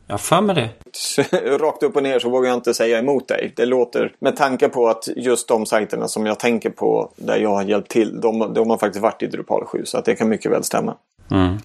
Jag 0.08 0.22
för 0.22 0.42
mig 0.42 0.56
det. 0.56 1.58
Rakt 1.58 1.84
upp 1.84 1.96
och 1.96 2.04
ner 2.04 2.20
så 2.20 2.30
vågar 2.30 2.50
jag 2.50 2.58
inte 2.58 2.74
säga 2.74 3.00
emot 3.00 3.28
dig. 3.28 3.54
Det 3.56 3.66
låter, 3.66 4.16
med 4.20 4.36
tanke 4.36 4.70
på 4.70 4.88
att 4.88 5.08
just 5.16 5.48
de 5.48 5.66
sajterna 5.66 6.08
som 6.08 6.26
jag 6.26 6.40
tänker 6.40 6.70
på 6.70 7.12
där 7.16 7.38
jag 7.38 7.50
har 7.50 7.64
hjälpt 7.64 7.92
till, 7.92 8.22
de, 8.22 8.54
de 8.54 8.70
har 8.70 8.78
faktiskt 8.78 9.04
varit 9.04 9.24
i 9.24 9.28
Drupal 9.28 9.66
7 9.66 9.82
så 9.86 9.98
att 9.98 10.06
det 10.06 10.16
kan 10.16 10.30
mycket 10.30 10.52
väl 10.52 10.64
stämma. 10.64 10.96
Mm. 11.32 11.58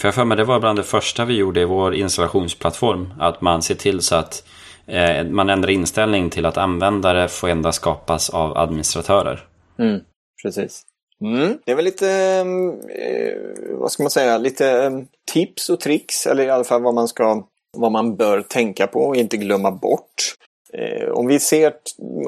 För 0.00 0.08
jag 0.08 0.14
för 0.14 0.24
mig 0.24 0.36
det 0.36 0.44
var 0.44 0.60
bland 0.60 0.78
det 0.78 0.82
första 0.82 1.24
vi 1.24 1.34
gjorde 1.36 1.60
i 1.60 1.64
vår 1.64 1.94
installationsplattform. 1.94 3.14
Att 3.20 3.40
man 3.40 3.62
ser 3.62 3.74
till 3.74 4.00
så 4.00 4.14
att 4.14 4.44
eh, 4.86 5.24
man 5.24 5.50
ändrar 5.50 5.70
inställning 5.70 6.30
till 6.30 6.46
att 6.46 6.56
användare 6.56 7.28
får 7.28 7.48
endast 7.48 7.76
skapas 7.76 8.30
av 8.30 8.58
administratörer. 8.58 9.46
Mm, 9.78 10.00
precis. 10.42 10.82
Mm. 11.20 11.58
Det 11.64 11.72
är 11.72 11.76
väl 11.76 11.84
lite, 11.84 12.10
mm, 12.10 12.68
eh, 12.70 13.34
vad 13.70 13.92
ska 13.92 14.02
man 14.02 14.10
säga, 14.10 14.38
lite 14.38 14.70
mm, 14.70 15.06
tips 15.32 15.70
och 15.70 15.80
tricks 15.80 16.26
eller 16.26 16.44
i 16.44 16.50
alla 16.50 16.64
fall 16.64 16.82
vad 16.82 16.94
man 16.94 17.08
ska, 17.08 17.46
vad 17.76 17.92
man 17.92 18.16
bör 18.16 18.40
tänka 18.40 18.86
på 18.86 19.00
och 19.00 19.16
inte 19.16 19.36
glömma 19.36 19.70
bort. 19.70 20.34
Eh, 20.72 21.08
om 21.08 21.26
vi 21.26 21.40
ser, 21.40 21.72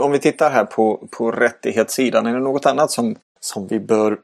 om 0.01 0.13
vi 0.13 0.19
tittar 0.19 0.51
här 0.51 0.65
på, 0.65 1.09
på 1.19 1.31
rättighetssidan, 1.31 2.27
är 2.27 2.33
det 2.33 2.41
något 2.41 2.67
annat 2.67 2.91
som, 2.91 3.17
som 3.41 3.67
vi 3.67 3.81
bör 3.81 4.19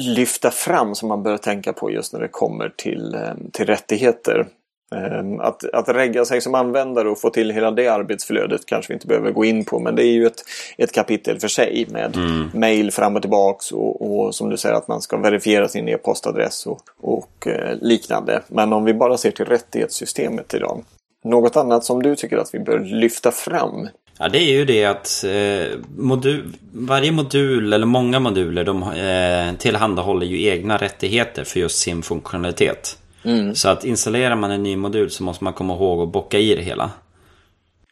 lyfta 0.00 0.50
fram 0.50 0.94
som 0.94 1.08
man 1.08 1.22
bör 1.22 1.36
tänka 1.36 1.72
på 1.72 1.90
just 1.90 2.12
när 2.12 2.20
det 2.20 2.28
kommer 2.28 2.68
till, 2.68 3.14
eh, 3.14 3.34
till 3.52 3.66
rättigheter. 3.66 4.46
Ehm, 4.94 5.40
att, 5.40 5.64
att 5.74 5.88
regga 5.88 6.24
sig 6.24 6.40
som 6.40 6.54
användare 6.54 7.10
och 7.10 7.20
få 7.20 7.30
till 7.30 7.50
hela 7.50 7.70
det 7.70 7.88
arbetsflödet 7.88 8.66
kanske 8.66 8.92
vi 8.92 8.94
inte 8.94 9.06
behöver 9.06 9.30
gå 9.30 9.44
in 9.44 9.64
på 9.64 9.78
men 9.78 9.96
det 9.96 10.04
är 10.04 10.12
ju 10.12 10.26
ett, 10.26 10.44
ett 10.78 10.92
kapitel 10.92 11.40
för 11.40 11.48
sig 11.48 11.86
med 11.90 12.16
mm. 12.16 12.50
mail 12.54 12.92
fram 12.92 13.16
och 13.16 13.22
tillbaks 13.22 13.72
och, 13.72 14.10
och, 14.10 14.34
som 14.34 14.50
du 14.50 14.56
säger 14.56 14.74
att 14.74 14.88
man 14.88 15.00
ska 15.00 15.16
verifiera 15.16 15.68
sin 15.68 15.88
e-postadress 15.88 16.66
och, 16.66 16.80
och 17.00 17.46
eh, 17.46 17.76
liknande. 17.80 18.42
Men 18.48 18.72
om 18.72 18.84
vi 18.84 18.94
bara 18.94 19.16
ser 19.16 19.30
till 19.30 19.46
rättighetssystemet 19.46 20.54
idag. 20.54 20.84
Något 21.24 21.56
annat 21.56 21.84
som 21.84 22.02
du 22.02 22.16
tycker 22.16 22.36
att 22.36 22.54
vi 22.54 22.58
bör 22.58 22.78
lyfta 22.78 23.30
fram 23.30 23.88
Ja, 24.18 24.28
det 24.28 24.38
är 24.38 24.52
ju 24.52 24.64
det 24.64 24.84
att 24.84 25.24
eh, 25.24 25.78
modul, 25.96 26.56
varje 26.72 27.12
modul, 27.12 27.72
eller 27.72 27.86
många 27.86 28.20
moduler, 28.20 28.64
de 28.64 28.82
eh, 28.82 29.56
tillhandahåller 29.58 30.26
ju 30.26 30.46
egna 30.46 30.76
rättigheter 30.76 31.44
för 31.44 31.60
just 31.60 31.78
sin 31.78 32.02
funktionalitet. 32.02 32.98
Mm. 33.24 33.54
Så 33.54 33.68
att 33.68 33.84
installerar 33.84 34.36
man 34.36 34.50
en 34.50 34.62
ny 34.62 34.76
modul 34.76 35.10
så 35.10 35.22
måste 35.22 35.44
man 35.44 35.52
komma 35.52 35.74
ihåg 35.74 36.02
att 36.02 36.12
bocka 36.12 36.38
i 36.38 36.54
det 36.54 36.62
hela. 36.62 36.90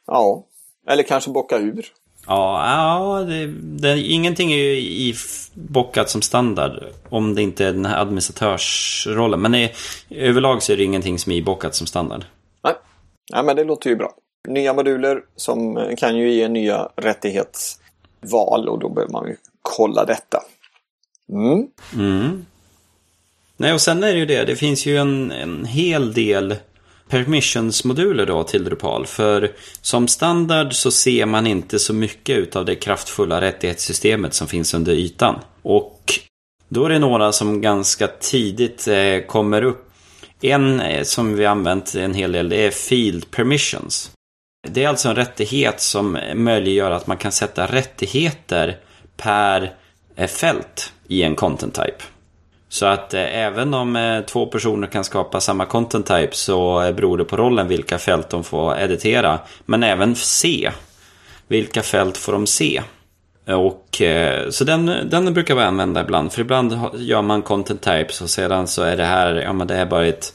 Ja, 0.06 0.46
eller 0.88 1.02
kanske 1.02 1.30
bocka 1.30 1.58
ur. 1.58 1.86
Ja, 2.26 2.66
ja 2.66 3.24
det, 3.24 3.46
det, 3.62 4.00
ingenting 4.00 4.52
är 4.52 4.56
ju 4.56 4.76
i 4.78 5.14
bockat 5.54 6.10
som 6.10 6.22
standard 6.22 6.84
om 7.08 7.34
det 7.34 7.42
inte 7.42 7.66
är 7.66 7.72
den 7.72 7.86
här 7.86 8.02
administratörsrollen. 8.02 9.40
Men 9.40 9.52
det, 9.52 9.72
överlag 10.10 10.62
så 10.62 10.72
är 10.72 10.76
det 10.76 10.84
ingenting 10.84 11.18
som 11.18 11.32
är 11.32 11.36
ibockat 11.36 11.74
som 11.74 11.86
standard. 11.86 12.24
Nej, 12.64 12.74
ja, 13.32 13.42
men 13.42 13.56
det 13.56 13.64
låter 13.64 13.90
ju 13.90 13.96
bra 13.96 14.12
nya 14.48 14.72
moduler 14.72 15.22
som 15.36 15.76
eh, 15.76 15.96
kan 15.96 16.16
ju 16.16 16.32
ge 16.32 16.48
nya 16.48 16.88
rättighetsval 16.96 18.68
och 18.68 18.78
då 18.78 18.88
behöver 18.88 19.12
man 19.12 19.28
ju 19.28 19.36
kolla 19.62 20.04
detta. 20.04 20.42
Mm. 21.32 21.66
Mm. 21.94 22.46
Nej, 23.56 23.72
och 23.72 23.80
sen 23.80 24.02
är 24.02 24.12
det 24.12 24.18
ju 24.18 24.26
det. 24.26 24.44
Det 24.44 24.56
finns 24.56 24.86
ju 24.86 24.96
en, 24.96 25.32
en 25.32 25.64
hel 25.64 26.12
del 26.12 26.54
permissionsmoduler 27.08 28.26
då 28.26 28.44
till 28.44 28.64
Drupal. 28.64 29.06
För 29.06 29.52
som 29.82 30.08
standard 30.08 30.74
så 30.74 30.90
ser 30.90 31.26
man 31.26 31.46
inte 31.46 31.78
så 31.78 31.94
mycket 31.94 32.38
utav 32.38 32.64
det 32.64 32.74
kraftfulla 32.74 33.40
rättighetssystemet 33.40 34.34
som 34.34 34.48
finns 34.48 34.74
under 34.74 34.92
ytan. 34.92 35.38
Och 35.62 36.12
då 36.68 36.84
är 36.84 36.88
det 36.88 36.98
några 36.98 37.32
som 37.32 37.60
ganska 37.60 38.06
tidigt 38.06 38.88
eh, 38.88 39.20
kommer 39.26 39.62
upp. 39.62 39.90
En 40.40 40.80
eh, 40.80 41.02
som 41.02 41.36
vi 41.36 41.46
använt 41.46 41.94
en 41.94 42.14
hel 42.14 42.32
del, 42.32 42.48
det 42.48 42.66
är 42.66 42.70
Field 42.70 43.30
Permissions. 43.30 44.10
Det 44.68 44.84
är 44.84 44.88
alltså 44.88 45.08
en 45.08 45.16
rättighet 45.16 45.80
som 45.80 46.18
möjliggör 46.34 46.90
att 46.90 47.06
man 47.06 47.16
kan 47.16 47.32
sätta 47.32 47.66
rättigheter 47.66 48.76
per 49.16 49.72
eh, 50.16 50.28
fält 50.28 50.92
i 51.08 51.22
en 51.22 51.36
content 51.36 51.74
type. 51.74 52.04
Så 52.68 52.86
att 52.86 53.14
eh, 53.14 53.38
även 53.38 53.74
om 53.74 53.96
eh, 53.96 54.20
två 54.20 54.46
personer 54.46 54.86
kan 54.86 55.04
skapa 55.04 55.40
samma 55.40 55.66
content 55.66 56.06
type 56.06 56.34
så 56.34 56.92
beror 56.96 57.18
det 57.18 57.24
på 57.24 57.36
rollen 57.36 57.68
vilka 57.68 57.98
fält 57.98 58.30
de 58.30 58.44
får 58.44 58.78
editera. 58.78 59.38
Men 59.66 59.82
även 59.82 60.14
se. 60.14 60.70
Vilka 61.48 61.82
fält 61.82 62.16
får 62.16 62.32
de 62.32 62.46
se? 62.46 62.82
Och, 63.46 64.02
så 64.50 64.64
den, 64.64 64.86
den 64.86 65.34
brukar 65.34 65.54
vi 65.54 65.62
använda 65.62 66.00
ibland. 66.00 66.32
För 66.32 66.40
ibland 66.40 66.78
gör 66.94 67.22
man 67.22 67.42
content 67.42 67.82
types 67.82 68.20
och 68.20 68.30
sedan 68.30 68.66
så 68.66 68.82
är 68.82 68.96
det 68.96 69.04
här, 69.04 69.34
ja 69.34 69.52
men 69.52 69.66
det 69.66 69.74
är 69.74 69.86
bara 69.86 70.06
ett 70.06 70.34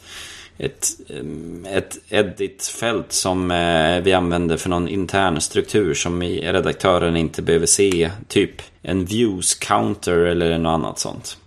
ett, 0.58 0.88
eh, 1.10 1.74
ett 1.78 1.98
edit-fält 2.10 3.12
som 3.12 3.52
eh, 3.52 4.02
vi 4.02 4.14
använder 4.14 4.58
för 4.58 4.70
någon 4.70 4.88
intern 4.88 5.42
struktur 5.42 5.94
som 5.94 6.24
redaktören 6.24 7.18
inte 7.18 7.42
behöver 7.42 7.66
se. 7.66 8.12
Typ 8.28 8.62
en 8.82 9.06
views 9.06 9.56
counter 9.56 10.18
eller 10.18 10.58
något 10.58 10.70
annat 10.70 11.00
sånt. 11.00 11.38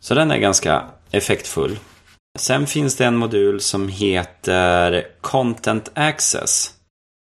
Så 0.00 0.14
den 0.14 0.30
är 0.30 0.38
ganska 0.38 0.84
effektfull. 1.10 1.78
Sen 2.38 2.66
finns 2.66 2.96
det 2.96 3.04
en 3.04 3.16
modul 3.16 3.60
som 3.60 3.88
heter 3.88 5.06
Content 5.20 5.90
Access. 5.94 6.74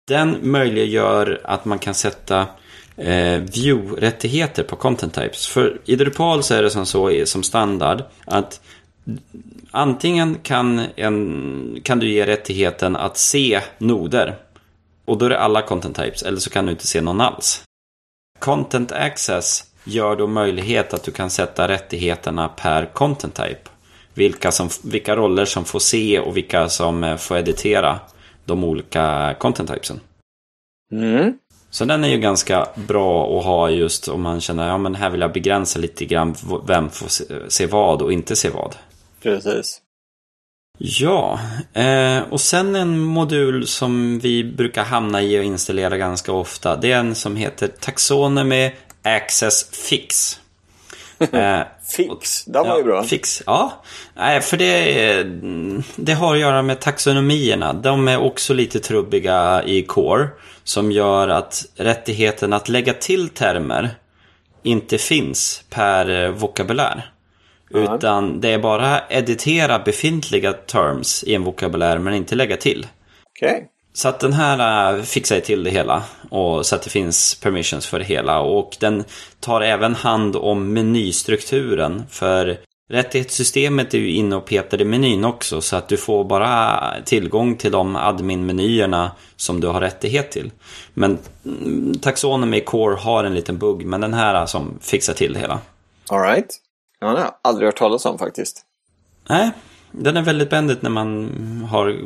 Den 0.08 0.38
möjliggör 0.42 1.42
att 1.44 1.66
man 1.66 1.80
kan 1.80 1.94
sätta 1.94 2.48
eh, 2.98 3.40
view-rättigheter 3.40 4.64
på 4.64 4.76
content 4.76 5.14
types. 5.14 5.48
För 5.48 5.82
i 5.86 5.96
Drupal 5.96 6.44
så 6.44 6.54
är 6.54 6.64
det 6.64 6.70
som 6.70 6.86
så 6.86 7.26
som 7.26 7.44
standard 7.44 8.04
att 8.26 8.62
Antingen 9.72 10.36
kan, 10.44 10.82
en, 10.96 11.80
kan 11.84 12.00
du 12.00 12.10
ge 12.10 12.26
rättigheten 12.26 12.96
att 12.96 13.18
se 13.18 13.62
noder. 13.78 14.36
Och 15.06 15.18
då 15.18 15.26
är 15.26 15.30
det 15.30 15.40
alla 15.40 15.62
content 15.62 15.96
types, 15.96 16.24
eller 16.24 16.40
så 16.40 16.50
kan 16.50 16.66
du 16.66 16.72
inte 16.72 16.88
se 16.88 17.02
någon 17.02 17.22
alls. 17.22 17.64
Content 18.40 18.92
access 18.92 19.64
gör 19.84 20.16
då 20.16 20.28
möjlighet 20.28 20.94
att 20.94 21.04
du 21.04 21.12
kan 21.12 21.30
sätta 21.30 21.68
rättigheterna 21.68 22.50
per 22.50 22.86
content 22.86 23.36
type. 23.36 23.70
Vilka, 24.14 24.52
som, 24.52 24.70
vilka 24.84 25.16
roller 25.16 25.46
som 25.46 25.66
får 25.66 25.80
se 25.80 26.20
och 26.20 26.38
vilka 26.38 26.70
som 26.70 27.04
eh, 27.04 27.18
får 27.18 27.38
editera 27.38 28.00
de 28.46 28.64
olika 28.64 29.36
content 29.40 29.70
typesen. 29.70 30.00
Mm. 30.92 31.38
Så 31.70 31.86
den 31.86 32.04
är 32.04 32.08
ju 32.08 32.18
ganska 32.18 32.68
bra 32.76 33.40
att 33.40 33.46
ha 33.46 33.70
just 33.70 34.08
om 34.08 34.22
man 34.22 34.42
känner 34.42 34.68
ja 34.68 34.78
men 34.78 34.96
här 34.96 35.10
vill 35.10 35.22
jag 35.22 35.34
begränsa 35.34 35.80
lite 35.80 36.06
grann 36.06 36.36
vem 36.68 36.90
får 36.90 37.08
se, 37.08 37.24
se 37.48 37.66
vad 37.66 38.02
och 38.02 38.14
inte 38.14 38.36
se 38.36 38.50
vad. 38.50 38.76
Precis. 39.25 39.82
Ja, 40.77 41.39
eh, 41.74 42.20
och 42.29 42.41
sen 42.41 42.75
en 42.75 43.00
modul 43.00 43.67
som 43.67 44.20
vi 44.20 44.44
brukar 44.44 44.84
hamna 44.84 45.22
i 45.22 45.39
och 45.39 45.44
installera 45.44 45.98
ganska 45.98 46.32
ofta. 46.32 46.75
Det 46.75 46.91
är 46.91 47.00
en 47.00 47.15
som 47.15 47.36
heter 47.36 47.67
Taxonomy 47.67 48.72
Access 49.03 49.70
Fix. 49.72 50.39
Eh, 51.32 51.62
Fix, 51.98 52.46
det 52.46 52.60
var 52.60 52.67
ja, 52.67 52.77
ju 52.77 52.84
bra. 52.84 53.03
Fix, 53.03 53.44
ja. 53.46 53.84
Nej, 54.15 54.41
för 54.41 54.58
det, 54.58 55.24
det 55.96 56.13
har 56.13 56.34
att 56.34 56.39
göra 56.39 56.62
med 56.62 56.79
taxonomierna. 56.79 57.74
De 57.74 58.08
är 58.08 58.17
också 58.17 58.53
lite 58.53 58.79
trubbiga 58.79 59.63
i 59.63 59.84
core. 59.84 60.27
Som 60.63 60.91
gör 60.91 61.27
att 61.27 61.65
rättigheten 61.75 62.53
att 62.53 62.70
lägga 62.70 62.94
till 62.94 63.29
termer 63.29 63.89
inte 64.63 64.98
finns 64.98 65.63
per 65.70 66.24
eh, 66.24 66.29
vokabulär. 66.29 67.15
Utan 67.75 68.41
det 68.41 68.50
är 68.50 68.60
bara 68.60 69.01
editera 69.10 69.79
befintliga 69.79 70.53
terms 70.53 71.24
i 71.24 71.36
en 71.36 71.44
vokabulär 71.44 71.98
men 71.98 72.13
inte 72.13 72.36
lägga 72.36 72.58
till. 72.58 72.88
Okej. 73.29 73.70
Så 73.94 74.08
att 74.08 74.20
den 74.20 74.34
här 74.34 74.94
äh, 74.94 75.03
fixar 75.03 75.39
till 75.39 75.63
det 75.63 75.70
hela 75.70 76.03
och 76.29 76.65
så 76.65 76.75
att 76.75 76.82
det 76.82 76.89
finns 76.89 77.36
permissions 77.36 77.88
för 77.88 78.00
det 78.00 78.05
hela 78.05 78.39
och 78.39 78.77
den 78.79 79.03
tar 79.39 79.62
även 79.62 79.96
hand 79.96 80.36
om 80.36 80.74
menystrukturen 80.74 82.03
för 82.10 82.58
rättighetssystemet 82.89 83.94
är 83.94 83.98
ju 83.98 84.12
inne 84.12 84.36
och 84.36 84.46
petar 84.46 84.82
i 84.82 84.86
menyn 84.86 85.25
också 85.25 85.62
så 85.62 85.75
att 85.75 85.88
du 85.88 85.98
får 85.98 86.24
bara 86.24 86.94
tillgång 87.05 87.55
till 87.55 87.72
de 87.72 87.96
admin-menyerna 87.96 89.12
som 89.36 89.60
du 89.60 89.67
har 89.67 89.82
rättighet 89.82 90.32
till. 90.32 90.51
Men 90.94 91.17
mm, 91.46 92.00
Taxonomy 92.00 92.62
Core 92.62 92.96
har 92.96 93.24
en 93.24 93.36
liten 93.36 93.58
bugg 93.58 93.86
men 93.86 94.01
den 94.01 94.13
här 94.13 94.36
äh, 94.36 94.46
som 94.46 94.79
fixar 94.82 95.13
till 95.13 95.34
det 95.34 95.39
hela. 95.39 95.60
Alright. 96.10 96.65
Ja, 97.00 97.08
det 97.08 97.14
har 97.14 97.20
jag 97.20 97.36
aldrig 97.42 97.68
hört 97.68 97.78
talas 97.78 98.06
om 98.06 98.18
faktiskt. 98.18 98.66
Nej, 99.30 99.52
den 99.92 100.18
är 100.18 100.22
väldigt 100.22 100.50
bändigt 100.50 100.82
när 100.82 100.90
man 100.90 101.30
har 101.72 102.00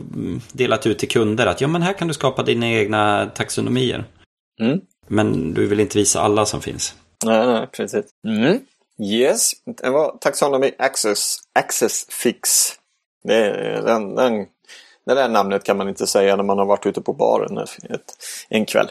delat 0.51 0.87
ut 0.87 0.99
till 0.99 1.09
kunder 1.09 1.47
att 1.47 1.61
ja 1.61 1.67
men 1.67 1.81
här 1.81 1.93
kan 1.93 2.07
du 2.07 2.13
skapa 2.13 2.43
dina 2.43 2.67
egna 2.67 3.25
taxonomier. 3.25 4.05
Mm. 4.61 4.81
Men 5.07 5.53
du 5.53 5.67
vill 5.67 5.79
inte 5.79 5.97
visa 5.97 6.21
alla 6.21 6.45
som 6.45 6.61
finns. 6.61 6.95
Nej, 7.25 7.47
nej, 7.47 7.67
precis. 7.67 8.05
Mm. 8.27 8.59
Yes, 9.03 9.51
det 9.81 9.89
var 9.89 10.17
Taxonomy 10.17 10.71
Access, 10.77 11.37
Access 11.59 12.05
Fix. 12.09 12.71
Det 13.23 13.51
den, 13.85 14.15
den, 14.15 14.45
det 15.09 15.21
där 15.21 15.29
namnet 15.29 15.63
kan 15.63 15.77
man 15.77 15.89
inte 15.89 16.07
säga 16.07 16.35
när 16.35 16.43
man 16.43 16.57
har 16.57 16.65
varit 16.65 16.85
ute 16.85 17.01
på 17.01 17.13
baren 17.13 17.57
ett, 17.57 18.17
en 18.49 18.65
kväll. 18.65 18.87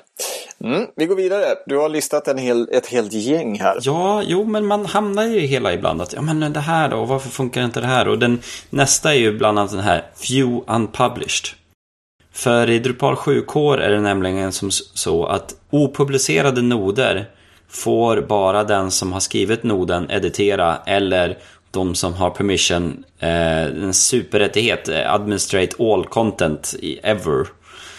Mm. 0.64 0.86
Vi 0.96 1.06
går 1.06 1.16
vidare. 1.16 1.44
Du 1.66 1.76
har 1.76 1.88
listat 1.88 2.28
en 2.28 2.38
hel, 2.38 2.68
ett 2.72 2.86
helt 2.86 3.12
gäng 3.12 3.60
här. 3.60 3.78
Ja, 3.82 4.22
jo, 4.26 4.44
men 4.44 4.66
man 4.66 4.86
hamnar 4.86 5.24
ju 5.24 5.40
hela 5.40 5.72
ibland 5.72 6.02
att 6.02 6.12
ja, 6.12 6.22
men 6.22 6.52
det 6.52 6.60
här 6.60 6.88
då, 6.88 7.04
varför 7.04 7.28
funkar 7.28 7.64
inte 7.64 7.80
det 7.80 7.86
här? 7.86 8.08
Och 8.08 8.18
den 8.18 8.40
nästa 8.70 9.14
är 9.14 9.18
ju 9.18 9.38
bland 9.38 9.58
annat 9.58 9.70
den 9.70 9.80
här 9.80 10.10
Few 10.16 10.64
Unpublished. 10.66 11.54
För 12.32 12.70
i 12.70 12.78
Drupal 12.78 13.16
7 13.16 13.42
Core 13.42 13.84
är 13.84 13.90
det 13.90 14.00
nämligen 14.00 14.52
som 14.52 14.70
så 14.70 15.26
att 15.26 15.54
opublicerade 15.70 16.62
noder 16.62 17.30
får 17.68 18.20
bara 18.20 18.64
den 18.64 18.90
som 18.90 19.12
har 19.12 19.20
skrivit 19.20 19.62
noden 19.62 20.10
editera 20.10 20.76
eller 20.86 21.38
de 21.70 21.94
som 21.94 22.14
har 22.14 22.30
permission, 22.30 23.04
eh, 23.18 23.62
en 23.62 23.94
superrättighet, 23.94 24.88
eh, 24.88 25.12
administrate 25.12 25.84
all 25.84 26.04
content 26.04 26.74
ever. 27.02 27.46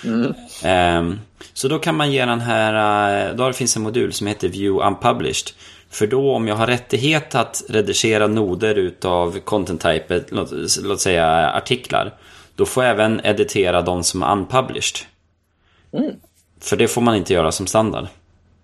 Mm. 0.05 0.33
Eh, 0.63 1.19
så 1.53 1.67
då 1.67 1.79
kan 1.79 1.95
man 1.95 2.11
ge 2.11 2.25
den 2.25 2.41
här, 2.41 3.29
eh, 3.29 3.35
då 3.35 3.53
finns 3.53 3.75
en 3.75 3.81
modul 3.81 4.13
som 4.13 4.27
heter 4.27 4.47
View 4.47 4.87
Unpublished. 4.87 5.53
För 5.89 6.07
då 6.07 6.35
om 6.35 6.47
jag 6.47 6.55
har 6.55 6.67
rättighet 6.67 7.35
att 7.35 7.63
redigera 7.69 8.27
noder 8.27 8.75
utav 8.75 9.39
content 9.39 9.81
type, 9.81 10.23
låt, 10.29 10.51
låt 10.81 11.01
säga 11.01 11.51
artiklar, 11.51 12.13
då 12.55 12.65
får 12.65 12.83
jag 12.83 12.91
även 12.91 13.21
editera 13.23 13.81
de 13.81 14.03
som 14.03 14.23
är 14.23 14.31
unpublished. 14.31 15.07
Mm. 15.93 16.11
För 16.61 16.77
det 16.77 16.87
får 16.87 17.01
man 17.01 17.15
inte 17.15 17.33
göra 17.33 17.51
som 17.51 17.67
standard. 17.67 18.07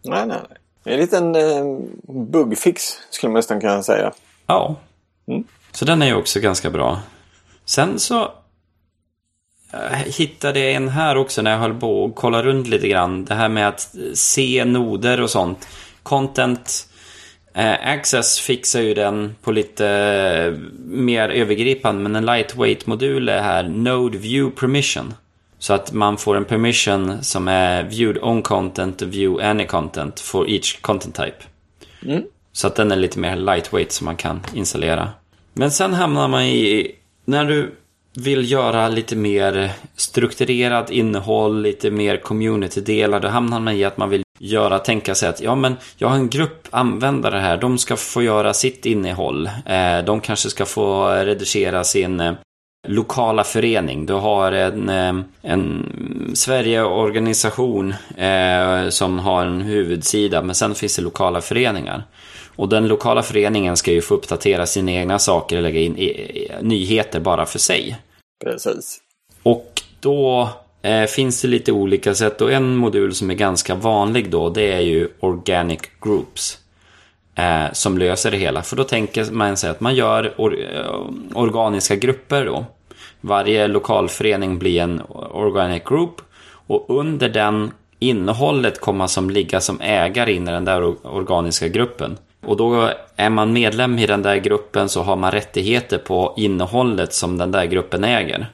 Nej, 0.03 0.27
nej, 0.27 0.37
nej. 0.49 0.93
En 0.93 0.99
liten 0.99 1.35
eh, 1.35 1.79
bugfix 2.03 2.83
skulle 3.09 3.31
man 3.31 3.39
nästan 3.39 3.61
kunna 3.61 3.83
säga. 3.83 4.13
Ja. 4.47 4.75
Mm. 5.27 5.43
Så 5.71 5.85
den 5.85 6.01
är 6.01 6.05
ju 6.05 6.15
också 6.15 6.39
ganska 6.39 6.69
bra. 6.69 6.99
Sen 7.65 7.99
så 7.99 8.33
eh, 9.73 9.97
hittade 10.17 10.59
jag 10.59 10.73
en 10.73 10.89
här 10.89 11.17
också 11.17 11.41
när 11.41 11.51
jag 11.51 11.57
höll 11.57 11.79
på 11.79 12.03
och 12.03 12.15
kolla 12.15 12.43
runt 12.43 12.67
lite 12.67 12.87
grann. 12.87 13.25
Det 13.25 13.35
här 13.35 13.49
med 13.49 13.67
att 13.67 13.95
se 14.13 14.65
noder 14.65 15.21
och 15.21 15.29
sånt. 15.29 15.67
Content 16.03 16.89
eh, 17.53 17.87
Access 17.87 18.39
fixar 18.39 18.81
ju 18.81 18.93
den 18.93 19.35
på 19.41 19.51
lite 19.51 19.87
eh, 19.87 20.53
mer 20.85 21.29
övergripande. 21.29 22.03
Men 22.03 22.15
en 22.15 22.25
lightweight-modul 22.25 23.29
är 23.29 23.41
här 23.41 23.63
Node 23.63 24.17
View 24.17 24.59
Permission. 24.59 25.13
Så 25.59 25.73
att 25.73 25.93
man 25.93 26.17
får 26.17 26.37
en 26.37 26.45
permission 26.45 27.23
som 27.23 27.47
är 27.47 27.83
viewed 27.83 28.23
on 28.23 28.41
content 28.41 29.01
och 29.01 29.13
view 29.13 29.47
any 29.49 29.65
content 29.65 30.19
for 30.19 30.49
each 30.49 30.81
content 30.81 31.15
type. 31.15 31.37
Mm. 32.05 32.23
Så 32.55 32.67
att 32.67 32.75
den 32.75 32.91
är 32.91 32.95
lite 32.95 33.19
mer 33.19 33.35
lightweight 33.35 33.91
som 33.91 34.05
man 34.05 34.15
kan 34.15 34.41
installera. 34.53 35.09
Men 35.53 35.71
sen 35.71 35.93
hamnar 35.93 36.27
man 36.27 36.43
i, 36.43 36.91
när 37.25 37.45
du 37.45 37.75
vill 38.13 38.51
göra 38.51 38.87
lite 38.87 39.15
mer 39.15 39.71
strukturerat 39.95 40.91
innehåll, 40.91 41.61
lite 41.61 41.91
mer 41.91 42.17
community-delar, 42.17 43.19
då 43.19 43.27
hamnar 43.27 43.59
man 43.59 43.73
i 43.73 43.83
att 43.83 43.97
man 43.97 44.09
vill 44.09 44.23
göra, 44.39 44.79
tänka 44.79 45.15
sig 45.15 45.29
att 45.29 45.41
ja 45.41 45.55
men 45.55 45.75
jag 45.97 46.07
har 46.07 46.15
en 46.15 46.29
grupp 46.29 46.67
användare 46.71 47.39
här, 47.39 47.57
de 47.57 47.77
ska 47.77 47.95
få 47.95 48.23
göra 48.23 48.53
sitt 48.53 48.85
innehåll. 48.85 49.49
Eh, 49.65 49.97
de 50.05 50.21
kanske 50.21 50.49
ska 50.49 50.65
få 50.65 51.07
redigera 51.07 51.83
sin 51.83 52.19
eh, 52.19 52.33
lokala 52.87 53.43
förening. 53.43 54.05
Du 54.05 54.13
har 54.13 54.51
en, 54.51 54.89
eh, 54.89 55.15
en 55.41 55.91
Sverigeorganisation 56.33 57.93
som 58.89 59.19
har 59.19 59.45
en 59.45 59.61
huvudsida 59.61 60.41
men 60.41 60.55
sen 60.55 60.75
finns 60.75 60.95
det 60.95 61.01
lokala 61.01 61.41
föreningar. 61.41 62.03
Och 62.55 62.69
den 62.69 62.87
lokala 62.87 63.23
föreningen 63.23 63.77
ska 63.77 63.91
ju 63.91 64.01
få 64.01 64.15
uppdatera 64.15 64.65
sina 64.65 64.91
egna 64.91 65.19
saker 65.19 65.57
och 65.57 65.63
lägga 65.63 65.79
in 65.79 65.93
nyheter 66.61 67.19
bara 67.19 67.45
för 67.45 67.59
sig. 67.59 67.97
Precis. 68.43 68.99
Och 69.43 69.81
då 69.99 70.49
eh, 70.81 71.05
finns 71.05 71.41
det 71.41 71.47
lite 71.47 71.71
olika 71.71 72.15
sätt 72.15 72.41
och 72.41 72.51
en 72.51 72.75
modul 72.75 73.15
som 73.15 73.31
är 73.31 73.35
ganska 73.35 73.75
vanlig 73.75 74.29
då 74.29 74.49
det 74.49 74.73
är 74.73 74.81
ju 74.81 75.09
Organic 75.19 75.81
Groups. 76.01 76.59
Eh, 77.35 77.71
som 77.73 77.97
löser 77.97 78.31
det 78.31 78.37
hela. 78.37 78.61
För 78.61 78.75
då 78.75 78.83
tänker 78.83 79.31
man 79.31 79.57
sig 79.57 79.69
att 79.69 79.79
man 79.79 79.95
gör 79.95 80.33
or 80.37 80.57
organiska 81.33 81.95
grupper 81.95 82.45
då. 82.45 82.65
Varje 83.21 83.67
lokalförening 83.67 84.59
blir 84.59 84.81
en 84.81 85.01
organic 85.31 85.83
group 85.83 86.21
och 86.67 86.99
under 86.99 87.29
den 87.29 87.71
innehållet 87.99 88.81
kommer 88.81 89.07
som 89.07 89.29
ligga 89.29 89.61
som 89.61 89.81
ägare 89.81 90.33
in 90.33 90.47
i 90.47 90.51
den 90.51 90.65
där 90.65 91.05
organiska 91.07 91.67
gruppen. 91.67 92.17
Och 92.45 92.57
då 92.57 92.91
är 93.15 93.29
man 93.29 93.53
medlem 93.53 93.99
i 93.99 94.05
den 94.05 94.21
där 94.21 94.35
gruppen 94.35 94.89
så 94.89 95.03
har 95.03 95.15
man 95.15 95.31
rättigheter 95.31 95.97
på 95.97 96.33
innehållet 96.37 97.13
som 97.13 97.37
den 97.37 97.51
där 97.51 97.65
gruppen 97.65 98.03
äger. 98.03 98.47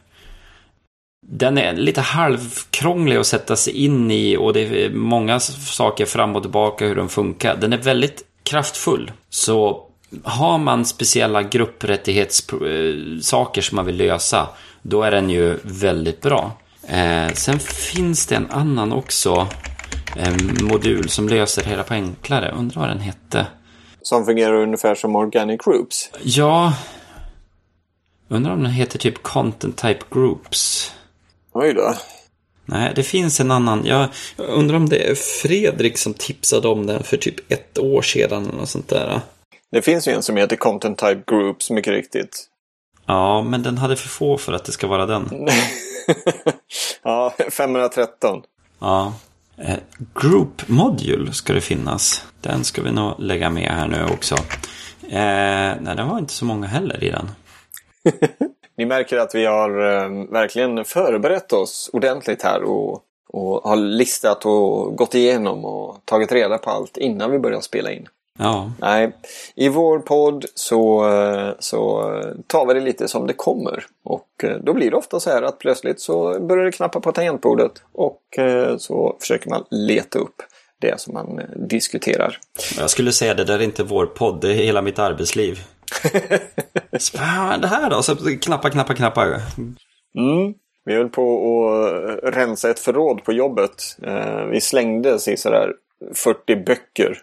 Den 1.28 1.58
är 1.58 1.74
lite 1.74 2.02
halvkrånglig 2.02 3.18
att 3.18 3.28
sätta 3.28 3.56
sig 3.56 3.74
in 3.74 4.12
i 4.12 4.38
och 4.38 4.54
det 4.54 4.86
är 4.86 4.90
många 4.90 5.40
saker 5.40 6.06
fram 6.06 6.36
och 6.36 6.42
tillbaka 6.42 6.86
hur 6.86 6.96
den 6.96 7.10
funkar. 7.10 7.56
Den 7.56 7.74
är 7.74 7.78
väldigt 7.78 8.24
kraftfull. 8.44 9.12
Så 9.30 9.88
har 10.24 10.58
man 10.58 10.86
speciella 10.86 11.44
grupprättighetssaker 11.44 13.62
eh, 13.62 13.64
som 13.64 13.76
man 13.76 13.86
vill 13.86 13.98
lösa, 13.98 14.48
då 14.82 15.04
är 15.04 15.12
den 15.12 15.30
ju 15.30 15.58
väldigt 15.64 16.22
bra. 16.22 16.52
Eh, 16.88 17.28
sen 17.34 17.60
finns 17.60 18.28
det 18.28 18.36
en 18.36 18.52
annan 18.52 18.94
också, 18.94 19.48
en 20.16 20.58
modul 20.62 21.10
som 21.10 21.30
löser 21.30 21.64
det 21.64 21.70
hela 21.70 21.84
på 21.84 21.94
enklare. 21.94 22.52
Undrar 22.52 22.82
vad 22.82 22.90
den 22.90 23.00
hette? 23.00 23.46
Som 24.02 24.26
fungerar 24.26 24.54
ungefär 24.54 24.96
som 24.96 25.16
Organic 25.16 25.62
Groups. 25.64 26.10
Ja. 26.24 26.74
Undrar 28.28 28.54
om 28.54 28.64
den 28.64 28.72
heter 28.72 29.00
typ 29.00 29.24
Content 29.24 29.78
Type 29.78 30.06
Groups. 30.12 30.92
Oj 31.54 31.74
då. 31.74 31.94
Nej, 32.66 32.92
det 32.96 33.04
finns 33.04 33.40
en 33.40 33.52
annan. 33.52 33.86
Jag 33.86 34.08
undrar 34.38 34.78
om 34.78 34.90
det 34.90 35.10
är 35.10 35.16
Fredrik 35.16 35.98
som 35.98 36.14
tipsade 36.14 36.68
om 36.68 36.86
den 36.86 37.04
för 37.04 37.18
typ 37.18 37.52
ett 37.52 37.80
år 37.80 38.02
sedan 38.02 38.44
eller 38.46 38.58
något 38.58 38.70
sånt 38.70 38.90
där. 38.90 39.22
Det 39.72 39.82
finns 39.82 40.08
ju 40.08 40.12
en 40.12 40.24
som 40.24 40.38
heter 40.38 40.56
Content 40.56 40.98
Type 40.98 41.24
Groups, 41.28 41.70
mycket 41.70 41.94
riktigt. 41.94 42.48
Ja, 43.06 43.42
men 43.42 43.64
den 43.64 43.78
hade 43.78 43.96
för 43.96 44.10
få 44.10 44.38
för 44.38 44.54
att 44.54 44.66
det 44.66 44.72
ska 44.72 44.88
vara 44.88 45.06
den. 45.06 45.30
ja, 47.04 47.34
513. 47.52 48.42
Ja. 48.80 49.14
Eh, 49.64 49.78
group 50.22 50.68
Module 50.68 51.34
ska 51.34 51.54
det 51.54 51.62
finnas. 51.62 52.26
Den 52.42 52.64
ska 52.64 52.82
vi 52.82 52.92
nog 52.92 53.14
lägga 53.20 53.50
med 53.50 53.72
här 53.72 53.88
nu 53.88 54.04
också. 54.14 54.36
Eh, 55.04 55.76
nej, 55.82 55.96
det 55.96 56.04
var 56.04 56.20
inte 56.20 56.34
så 56.34 56.46
många 56.46 56.68
heller 56.68 57.04
i 57.04 57.10
den. 57.10 57.30
Ni 58.78 58.86
märker 58.86 59.18
att 59.18 59.36
vi 59.36 59.46
har 59.46 59.70
eh, 59.70 60.32
verkligen 60.32 60.86
förberett 60.86 61.54
oss 61.54 61.90
ordentligt 61.94 62.42
här 62.42 62.64
och, 62.64 63.04
och 63.30 63.70
har 63.70 63.76
listat 63.76 64.46
och 64.46 64.96
gått 64.96 65.16
igenom 65.16 65.66
och 65.66 66.06
tagit 66.06 66.32
reda 66.32 66.58
på 66.58 66.70
allt 66.70 66.98
innan 66.98 67.32
vi 67.32 67.40
börjar 67.40 67.62
spela 67.62 67.92
in. 67.92 68.08
Ja. 68.40 68.72
Nej, 68.80 69.12
i 69.56 69.70
vår 69.70 70.00
podd 70.00 70.46
så, 70.54 71.06
så 71.60 72.14
tar 72.48 72.66
vi 72.66 72.74
det 72.74 72.80
lite 72.80 73.08
som 73.08 73.28
det 73.28 73.34
kommer. 73.34 73.86
Och 74.04 74.46
då 74.62 74.74
blir 74.74 74.92
det 74.92 74.98
ofta 74.98 75.20
så 75.20 75.30
här 75.30 75.42
att 75.42 75.60
plötsligt 75.60 76.02
så 76.02 76.40
börjar 76.40 76.66
det 76.66 76.72
knappa 76.72 77.00
på 77.00 77.12
tangentbordet 77.12 77.72
och 77.94 78.22
så 78.78 79.18
försöker 79.20 79.50
man 79.50 79.66
leta 79.70 80.20
upp 80.20 80.42
det 80.82 81.00
som 81.00 81.14
man 81.14 81.40
eh, 81.40 81.46
diskuterar. 81.68 82.40
Jag 82.78 82.90
skulle 82.90 83.12
säga 83.12 83.34
det 83.34 83.44
där 83.44 83.60
är 83.60 83.64
inte 83.64 83.84
vår 83.84 84.06
podd, 84.06 84.42
det 84.42 84.50
är 84.50 84.54
hela 84.54 84.82
mitt 84.82 85.00
arbetsliv. 85.00 85.60
Det 87.62 87.68
här 87.68 87.90
då? 87.90 88.04
Så 88.04 88.16
knappa, 88.42 88.70
knappa, 88.70 88.94
knappa. 88.94 89.26
Mm. 90.16 90.54
Vi 90.86 90.94
höll 90.94 91.10
på 91.10 91.70
att 92.24 92.36
rensa 92.36 92.70
ett 92.70 92.80
förråd 92.80 93.24
på 93.24 93.34
jobbet. 93.34 93.98
Eh, 94.04 94.46
vi 94.46 94.62
slängde 94.62 95.20
sådär 95.20 95.74
40 96.14 96.56
böcker 96.56 97.22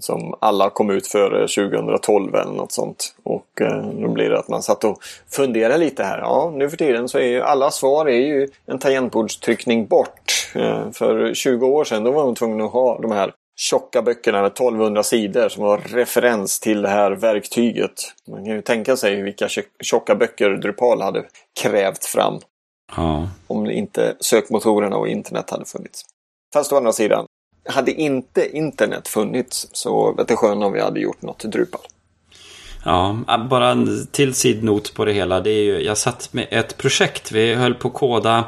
som 0.00 0.34
alla 0.40 0.70
kom 0.70 0.90
ut 0.90 1.06
före 1.06 1.48
2012 1.68 2.34
eller 2.34 2.52
något 2.52 2.72
sånt. 2.72 3.14
Och 3.22 3.60
eh, 3.60 3.86
då 3.86 4.08
blir 4.08 4.30
det 4.30 4.38
att 4.38 4.48
man 4.48 4.62
satt 4.62 4.84
och 4.84 4.98
funderade 5.30 5.78
lite 5.78 6.04
här. 6.04 6.18
Ja, 6.18 6.52
nu 6.56 6.70
för 6.70 6.76
tiden 6.76 7.08
så 7.08 7.18
är 7.18 7.26
ju 7.26 7.40
alla 7.40 7.70
svar 7.70 8.06
är 8.06 8.26
ju 8.26 8.48
en 8.66 8.78
tangentbordstryckning 8.78 9.86
bort. 9.86 10.50
Eh, 10.54 10.90
för 10.90 11.34
20 11.34 11.66
år 11.66 11.84
sedan 11.84 12.04
då 12.04 12.10
var 12.10 12.24
man 12.24 12.34
tvungen 12.34 12.60
att 12.60 12.72
ha 12.72 12.98
de 12.98 13.10
här 13.10 13.32
tjocka 13.56 14.02
böckerna 14.02 14.42
med 14.42 14.52
1200 14.52 15.02
sidor 15.02 15.48
som 15.48 15.64
var 15.64 15.78
referens 15.78 16.60
till 16.60 16.82
det 16.82 16.88
här 16.88 17.10
verktyget. 17.10 17.92
Man 18.28 18.44
kan 18.44 18.54
ju 18.54 18.62
tänka 18.62 18.96
sig 18.96 19.22
vilka 19.22 19.48
tjocka 19.82 20.14
böcker 20.14 20.50
Drupal 20.50 21.02
hade 21.02 21.24
krävt 21.60 22.04
fram. 22.04 22.40
Ja. 22.96 23.28
Om 23.46 23.70
inte 23.70 24.16
sökmotorerna 24.20 24.96
och 24.96 25.08
internet 25.08 25.50
hade 25.50 25.64
funnits. 25.64 26.04
Fast 26.52 26.72
å 26.72 26.76
andra 26.76 26.92
sidan, 26.92 27.26
hade 27.68 27.92
inte 27.92 28.56
internet 28.56 29.08
funnits 29.08 29.68
så 29.72 30.12
vet 30.12 30.28
det 30.28 30.36
skön 30.36 30.62
om 30.62 30.72
vi 30.72 30.80
hade 30.80 31.00
gjort 31.00 31.22
något 31.22 31.38
Drupal. 31.44 31.80
Ja, 32.84 33.16
bara 33.50 33.70
en 33.70 34.06
till 34.06 34.34
sidnot 34.34 34.94
på 34.94 35.04
det 35.04 35.12
hela. 35.12 35.40
Det 35.40 35.50
är 35.50 35.62
ju, 35.62 35.80
jag 35.80 35.98
satt 35.98 36.32
med 36.32 36.46
ett 36.50 36.76
projekt. 36.76 37.32
Vi 37.32 37.54
höll 37.54 37.74
på 37.74 37.88
att 37.88 37.94
koda 37.94 38.44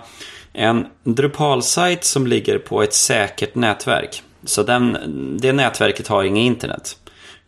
en 0.52 0.86
Drupal-sajt 1.04 2.04
som 2.04 2.26
ligger 2.26 2.58
på 2.58 2.82
ett 2.82 2.94
säkert 2.94 3.54
nätverk. 3.54 4.22
Så 4.44 4.62
den, 4.62 4.96
det 5.40 5.52
nätverket 5.52 6.08
har 6.08 6.24
inget 6.24 6.46
internet. 6.46 6.96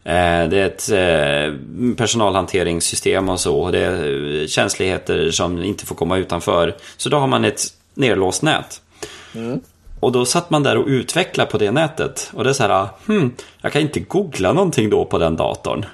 Eh, 0.05 0.48
det 0.48 0.59
är 0.59 0.66
ett 0.66 0.90
eh, 0.90 1.94
personalhanteringssystem 1.96 3.29
och 3.29 3.40
så. 3.40 3.70
Det 3.70 3.79
är 3.79 4.46
känsligheter 4.46 5.31
som 5.31 5.62
inte 5.62 5.87
får 5.87 5.94
komma 5.94 6.16
utanför. 6.16 6.76
Så 6.96 7.09
då 7.09 7.16
har 7.16 7.26
man 7.26 7.44
ett 7.44 7.62
nerlåst 7.94 8.42
nät. 8.42 8.83
Mm. 9.35 9.61
Och 10.00 10.12
då 10.12 10.24
satt 10.24 10.50
man 10.50 10.62
där 10.62 10.76
och 10.76 10.87
utvecklade 10.87 11.50
på 11.50 11.59
det 11.59 11.70
nätet. 11.70 12.30
Och 12.35 12.44
det 12.44 12.50
är 12.50 12.54
så 12.54 12.62
här, 12.62 12.88
hmm, 13.06 13.35
jag 13.61 13.72
kan 13.72 13.82
inte 13.82 14.00
googla 14.00 14.52
någonting 14.52 14.90
då 14.90 15.04
på 15.04 15.18
den 15.18 15.37
datorn. 15.37 15.85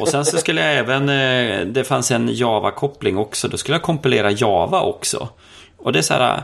Och 0.00 0.08
sen 0.08 0.24
så 0.24 0.36
skulle 0.36 0.60
jag 0.60 0.78
även, 0.78 1.08
eh, 1.08 1.66
det 1.66 1.84
fanns 1.84 2.10
en 2.10 2.28
Java-koppling 2.34 3.18
också, 3.18 3.48
då 3.48 3.56
skulle 3.56 3.74
jag 3.74 3.82
kompilera 3.82 4.30
Java 4.30 4.80
också. 4.80 5.28
Och 5.76 5.92
det 5.92 5.98
är 5.98 6.02
så 6.02 6.14
här, 6.14 6.42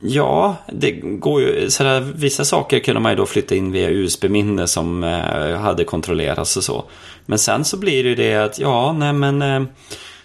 ja, 0.00 0.56
det 0.66 0.90
går 0.92 1.40
ju, 1.40 1.70
så 1.70 1.84
här, 1.84 2.00
vissa 2.00 2.44
saker 2.44 2.78
kunde 2.78 3.00
man 3.00 3.12
ju 3.12 3.16
då 3.16 3.26
flytta 3.26 3.54
in 3.54 3.72
via 3.72 3.88
USB-minne 3.88 4.66
som 4.66 5.04
eh, 5.04 5.56
hade 5.56 5.84
kontrollerats 5.84 6.56
och 6.56 6.64
så. 6.64 6.84
Men 7.26 7.38
sen 7.38 7.64
så 7.64 7.76
blir 7.76 8.02
det 8.02 8.08
ju 8.08 8.14
det 8.14 8.34
att, 8.34 8.58
ja, 8.58 8.92
nej 8.92 9.12
men 9.12 9.42
eh, 9.42 9.62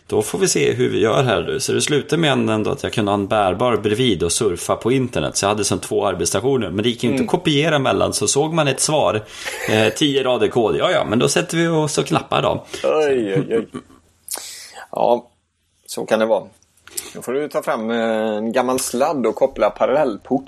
då 0.07 0.21
får 0.21 0.39
vi 0.39 0.47
se 0.47 0.73
hur 0.73 0.89
vi 0.89 0.99
gör 0.99 1.23
här. 1.23 1.59
Så 1.59 1.73
det 1.73 1.81
slutade 1.81 2.21
med 2.21 2.31
ändå 2.31 2.71
att 2.71 2.83
jag 2.83 2.93
kunde 2.93 3.11
ha 3.11 3.13
en 3.13 3.27
bärbar 3.27 3.77
bredvid 3.77 4.23
och 4.23 4.31
surfa 4.31 4.75
på 4.75 4.91
internet. 4.91 5.37
Så 5.37 5.45
jag 5.45 5.49
hade 5.49 5.63
som 5.63 5.79
två 5.79 6.05
arbetsstationer. 6.05 6.69
Men 6.69 6.83
det 6.83 6.89
gick 6.89 7.03
ju 7.03 7.09
inte 7.09 7.17
mm. 7.21 7.25
att 7.25 7.31
kopiera 7.31 7.79
mellan. 7.79 8.13
Så 8.13 8.27
såg 8.27 8.53
man 8.53 8.67
ett 8.67 8.79
svar, 8.79 9.23
eh, 9.69 9.93
tio 9.93 10.23
rader 10.23 10.47
kod. 10.47 10.75
Ja, 10.75 10.91
ja, 10.91 11.05
men 11.05 11.19
då 11.19 11.27
sätter 11.27 11.57
vi 11.57 11.67
oss 11.67 11.97
och 11.97 12.05
knappar 12.05 12.41
då. 12.41 12.65
Oj, 12.83 13.33
oj, 13.33 13.57
oj. 13.57 13.67
Ja, 14.91 15.29
så 15.85 16.05
kan 16.05 16.19
det 16.19 16.25
vara. 16.25 16.43
Då 17.13 17.21
får 17.21 17.33
du 17.33 17.49
ta 17.49 17.63
fram 17.63 17.91
eh, 17.91 17.97
en 18.37 18.51
gammal 18.51 18.79
sladd 18.79 19.25
och 19.25 19.35
koppla 19.35 19.69
parallellport 19.69 20.45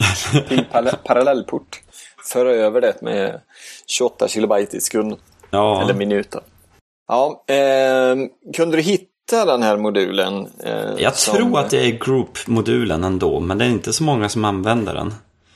till 0.48 0.66
parallellport. 1.04 1.82
Föra 2.26 2.52
över 2.52 2.82
det 2.82 3.02
med 3.02 3.42
28 3.88 4.28
kilobyte 4.28 4.78
i 4.78 4.82
sekund. 4.82 5.16
Ja. 5.50 5.82
Eller 5.82 5.94
minuter. 5.94 6.42
Ja, 7.08 7.44
eh, 7.48 8.16
kunde 8.56 8.78
du 8.78 8.82
hitta 8.82 9.17
hitta 9.32 9.46
den 9.46 9.64
här 9.64 9.78
modulen? 9.78 10.48
Eh, 10.64 10.94
jag 10.98 11.16
som... 11.16 11.36
tror 11.36 11.60
att 11.60 11.70
det 11.70 11.86
är 11.86 11.92
Group-modulen 11.92 13.04
ändå, 13.04 13.40
men 13.40 13.58
det 13.58 13.66
är 13.66 13.70
inte 13.70 13.94
så 13.94 14.04
många 14.04 14.30
som 14.30 14.46
använder 14.46 14.94
den. 14.94 15.14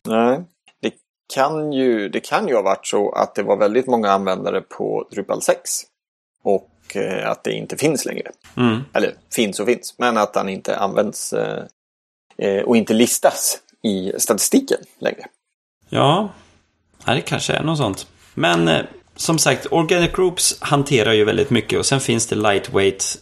Nej, 0.08 0.44
det 0.82 0.94
kan 1.34 1.74
ju, 1.74 2.10
det 2.10 2.20
kan 2.20 2.48
ju 2.48 2.56
ha 2.56 2.62
varit 2.62 2.88
så 2.88 3.12
att 3.12 3.36
det 3.36 3.44
var 3.44 3.58
väldigt 3.58 3.88
många 3.88 4.12
användare 4.12 4.62
på 4.62 5.08
Drupal 5.12 5.42
6. 5.42 5.70
Och 6.44 6.96
eh, 6.96 7.30
att 7.30 7.44
det 7.44 7.54
inte 7.54 7.78
finns 7.78 8.06
längre. 8.06 8.32
Mm. 8.58 8.80
Eller 8.94 9.14
finns 9.34 9.60
och 9.60 9.66
finns, 9.66 9.96
men 9.98 10.18
att 10.18 10.34
den 10.34 10.50
inte 10.50 10.78
används 10.78 11.34
eh, 11.34 11.64
eh 12.38 12.64
och 12.64 12.78
inte 12.78 12.94
listas 12.94 13.60
i 13.84 14.14
statistiken 14.18 14.80
längre. 15.00 15.26
Ja, 15.90 16.30
det 17.06 17.22
kanske 17.22 17.54
är 17.54 17.64
något 17.64 17.78
sånt. 17.78 18.08
Men 18.34 18.68
eh, 18.68 18.86
som 19.16 19.38
sagt, 19.38 19.68
Organic 19.72 20.12
Groups 20.12 20.62
hanterar 20.62 21.14
ju 21.14 21.26
väldigt 21.26 21.50
mycket 21.50 21.80
och 21.80 21.86
sen 21.86 22.00
finns 22.00 22.28
det 22.28 22.36
lightweight 22.36 23.22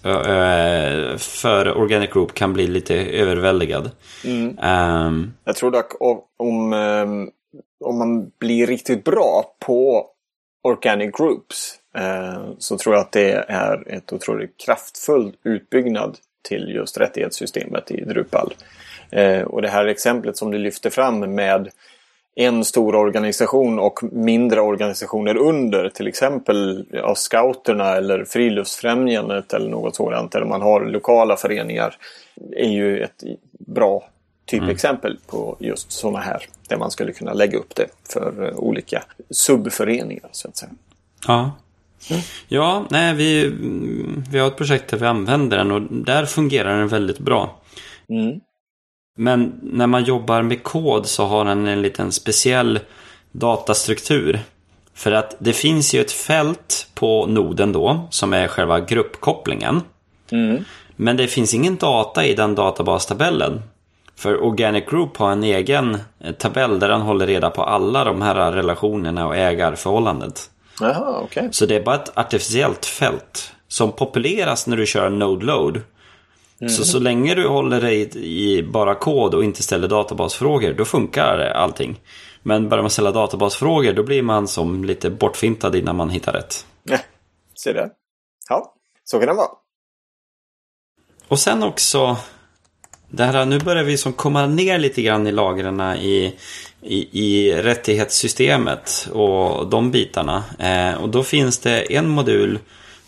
för 1.17 1.77
Organic 1.77 2.09
Group 2.09 2.33
kan 2.33 2.53
bli 2.53 2.67
lite 2.67 2.95
överväldigad. 2.95 3.91
Mm. 4.25 4.59
Um, 4.59 5.33
Jag 5.43 5.55
tror 5.55 5.71
dock 5.71 6.01
om, 6.37 6.73
ehm, 6.73 7.29
om 7.85 7.97
man 7.97 8.31
blir 8.39 8.67
riktigt 8.67 9.03
bra 9.03 9.55
på 9.59 10.07
Organic 10.63 11.15
Groups 11.17 11.75
eh, 11.95 12.49
så 12.57 12.77
tror 12.77 12.95
jag 12.95 13.01
att 13.01 13.11
det 13.11 13.31
är 13.47 13.93
ett 13.93 14.13
otroligt 14.13 14.57
kraftfull 14.65 15.35
utbyggnad 15.43 16.17
till 16.41 16.71
just 16.75 16.97
rättighetssystemet 16.97 17.91
i 17.91 18.01
Drupal. 18.01 18.53
Eh, 19.11 19.41
och 19.41 19.61
det 19.61 19.69
här 19.69 19.85
exemplet 19.85 20.37
som 20.37 20.51
du 20.51 20.57
lyfter 20.57 20.89
fram 20.89 21.19
med 21.35 21.69
en 22.35 22.65
stor 22.65 22.95
organisation 22.95 23.79
och 23.79 23.99
mindre 24.11 24.61
organisationer 24.61 25.37
under. 25.37 25.89
Till 25.89 26.07
exempel 26.07 26.85
ja, 26.91 27.15
scouterna 27.15 27.95
eller 27.95 28.25
friluftsfrämjandet 28.25 29.53
eller 29.53 29.69
något 29.69 29.95
sådant. 29.95 30.35
Eller 30.35 30.45
man 30.45 30.61
har 30.61 30.85
lokala 30.85 31.35
föreningar. 31.35 31.95
är 32.55 32.69
ju 32.69 33.01
ett 33.01 33.23
bra 33.59 34.03
typexempel 34.45 35.11
mm. 35.11 35.21
på 35.27 35.57
just 35.59 35.91
sådana 35.91 36.19
här. 36.19 36.45
Där 36.67 36.77
man 36.77 36.91
skulle 36.91 37.11
kunna 37.11 37.33
lägga 37.33 37.57
upp 37.57 37.75
det 37.75 37.87
för 38.09 38.43
uh, 38.43 38.57
olika 38.57 39.03
subföreningar 39.29 40.29
så 40.31 40.47
att 40.47 40.57
säga. 40.57 40.71
Ja. 41.27 41.51
Mm. 42.09 42.21
Ja, 42.47 42.85
nej, 42.89 43.13
vi, 43.13 43.51
vi 44.31 44.39
har 44.39 44.47
ett 44.47 44.57
projekt 44.57 44.89
där 44.89 44.97
vi 44.97 45.05
använder 45.05 45.57
den 45.57 45.71
och 45.71 45.81
där 45.81 46.25
fungerar 46.25 46.77
den 46.79 46.87
väldigt 46.87 47.19
bra. 47.19 47.59
Mm. 48.09 48.39
Men 49.19 49.59
när 49.61 49.87
man 49.87 50.03
jobbar 50.03 50.41
med 50.41 50.63
kod 50.63 51.05
så 51.05 51.25
har 51.25 51.45
den 51.45 51.67
en 51.67 51.81
liten 51.81 52.11
speciell 52.11 52.79
datastruktur. 53.31 54.39
För 54.93 55.11
att 55.11 55.35
det 55.39 55.53
finns 55.53 55.93
ju 55.93 56.01
ett 56.01 56.11
fält 56.11 56.87
på 56.93 57.25
noden 57.25 57.71
då 57.71 58.07
som 58.09 58.33
är 58.33 58.47
själva 58.47 58.79
gruppkopplingen. 58.79 59.81
Mm. 60.31 60.65
Men 60.95 61.17
det 61.17 61.27
finns 61.27 61.53
ingen 61.53 61.75
data 61.75 62.25
i 62.25 62.33
den 62.33 62.55
databastabellen. 62.55 63.61
För 64.15 64.43
Organic 64.43 64.85
Group 64.89 65.17
har 65.17 65.31
en 65.31 65.43
egen 65.43 65.97
eh, 66.19 66.31
tabell 66.31 66.79
där 66.79 66.89
den 66.89 67.01
håller 67.01 67.27
reda 67.27 67.49
på 67.49 67.63
alla 67.63 68.03
de 68.03 68.21
här 68.21 68.51
relationerna 68.51 69.27
och 69.27 69.35
ägarförhållandet. 69.35 70.49
Aha, 70.81 71.21
okay. 71.23 71.47
Så 71.51 71.65
det 71.65 71.75
är 71.75 71.83
bara 71.83 71.95
ett 71.95 72.17
artificiellt 72.17 72.85
fält 72.85 73.53
som 73.67 73.91
populeras 73.91 74.67
när 74.67 74.77
du 74.77 74.85
kör 74.85 75.09
Node 75.09 75.45
Load. 75.45 75.81
Mm. 76.61 76.69
Så 76.73 76.85
så 76.85 76.99
länge 76.99 77.35
du 77.35 77.47
håller 77.47 77.81
dig 77.81 78.09
i 78.15 78.63
bara 78.63 78.95
kod 78.95 79.33
och 79.33 79.43
inte 79.43 79.63
ställer 79.63 79.87
databasfrågor, 79.87 80.73
då 80.73 80.85
funkar 80.85 81.39
allting. 81.39 81.99
Men 82.43 82.69
börjar 82.69 82.83
man 82.83 82.89
ställa 82.89 83.11
databasfrågor, 83.11 83.93
då 83.93 84.03
blir 84.03 84.21
man 84.21 84.47
som 84.47 84.85
lite 84.85 85.09
bortfintad 85.09 85.75
innan 85.75 85.95
man 85.95 86.09
hittar 86.09 86.33
rätt. 86.33 86.65
Ja, 86.83 86.97
se 87.55 87.73
det. 87.73 87.89
Ja, 88.49 88.75
så 89.03 89.19
kan 89.19 89.27
det 89.27 89.33
vara. 89.33 89.49
Och 91.27 91.39
sen 91.39 91.63
också, 91.63 92.17
det 93.09 93.23
här, 93.23 93.45
nu 93.45 93.59
börjar 93.59 93.83
vi 93.83 93.97
som 93.97 94.13
komma 94.13 94.45
ner 94.45 94.79
lite 94.79 95.01
grann 95.01 95.27
i 95.27 95.31
lagren 95.31 95.81
i, 95.81 96.35
i, 96.81 97.19
i 97.27 97.53
rättighetssystemet 97.53 99.09
och 99.13 99.69
de 99.69 99.91
bitarna. 99.91 100.43
Eh, 100.59 101.01
och 101.01 101.09
då 101.09 101.23
finns 101.23 101.59
det 101.59 101.95
en 101.95 102.09
modul 102.09 102.59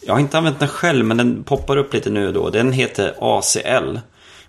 jag 0.06 0.14
har 0.14 0.20
inte 0.20 0.38
använt 0.38 0.60
den 0.60 0.68
själv 0.68 1.06
men 1.06 1.18
den 1.18 1.44
poppar 1.44 1.78
upp 1.78 1.94
lite 1.94 2.10
nu 2.10 2.28
och 2.28 2.34
då. 2.34 2.50
Den 2.50 2.72
heter 2.72 3.16
ACL. 3.20 4.00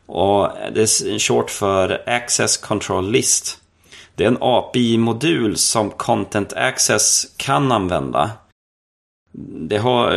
Och 0.07 0.49
det 0.75 0.81
är 0.81 1.19
short 1.19 1.51
för 1.51 2.03
Access 2.07 2.57
Control 2.57 3.11
List. 3.11 3.59
Det 4.15 4.25
är 4.25 4.29
en 4.29 4.38
API-modul 4.41 5.57
som 5.57 5.91
Content 5.91 6.53
Access 6.53 7.27
kan 7.37 7.73
använda. 7.73 8.31
Det, 9.69 9.79
har, 9.79 10.11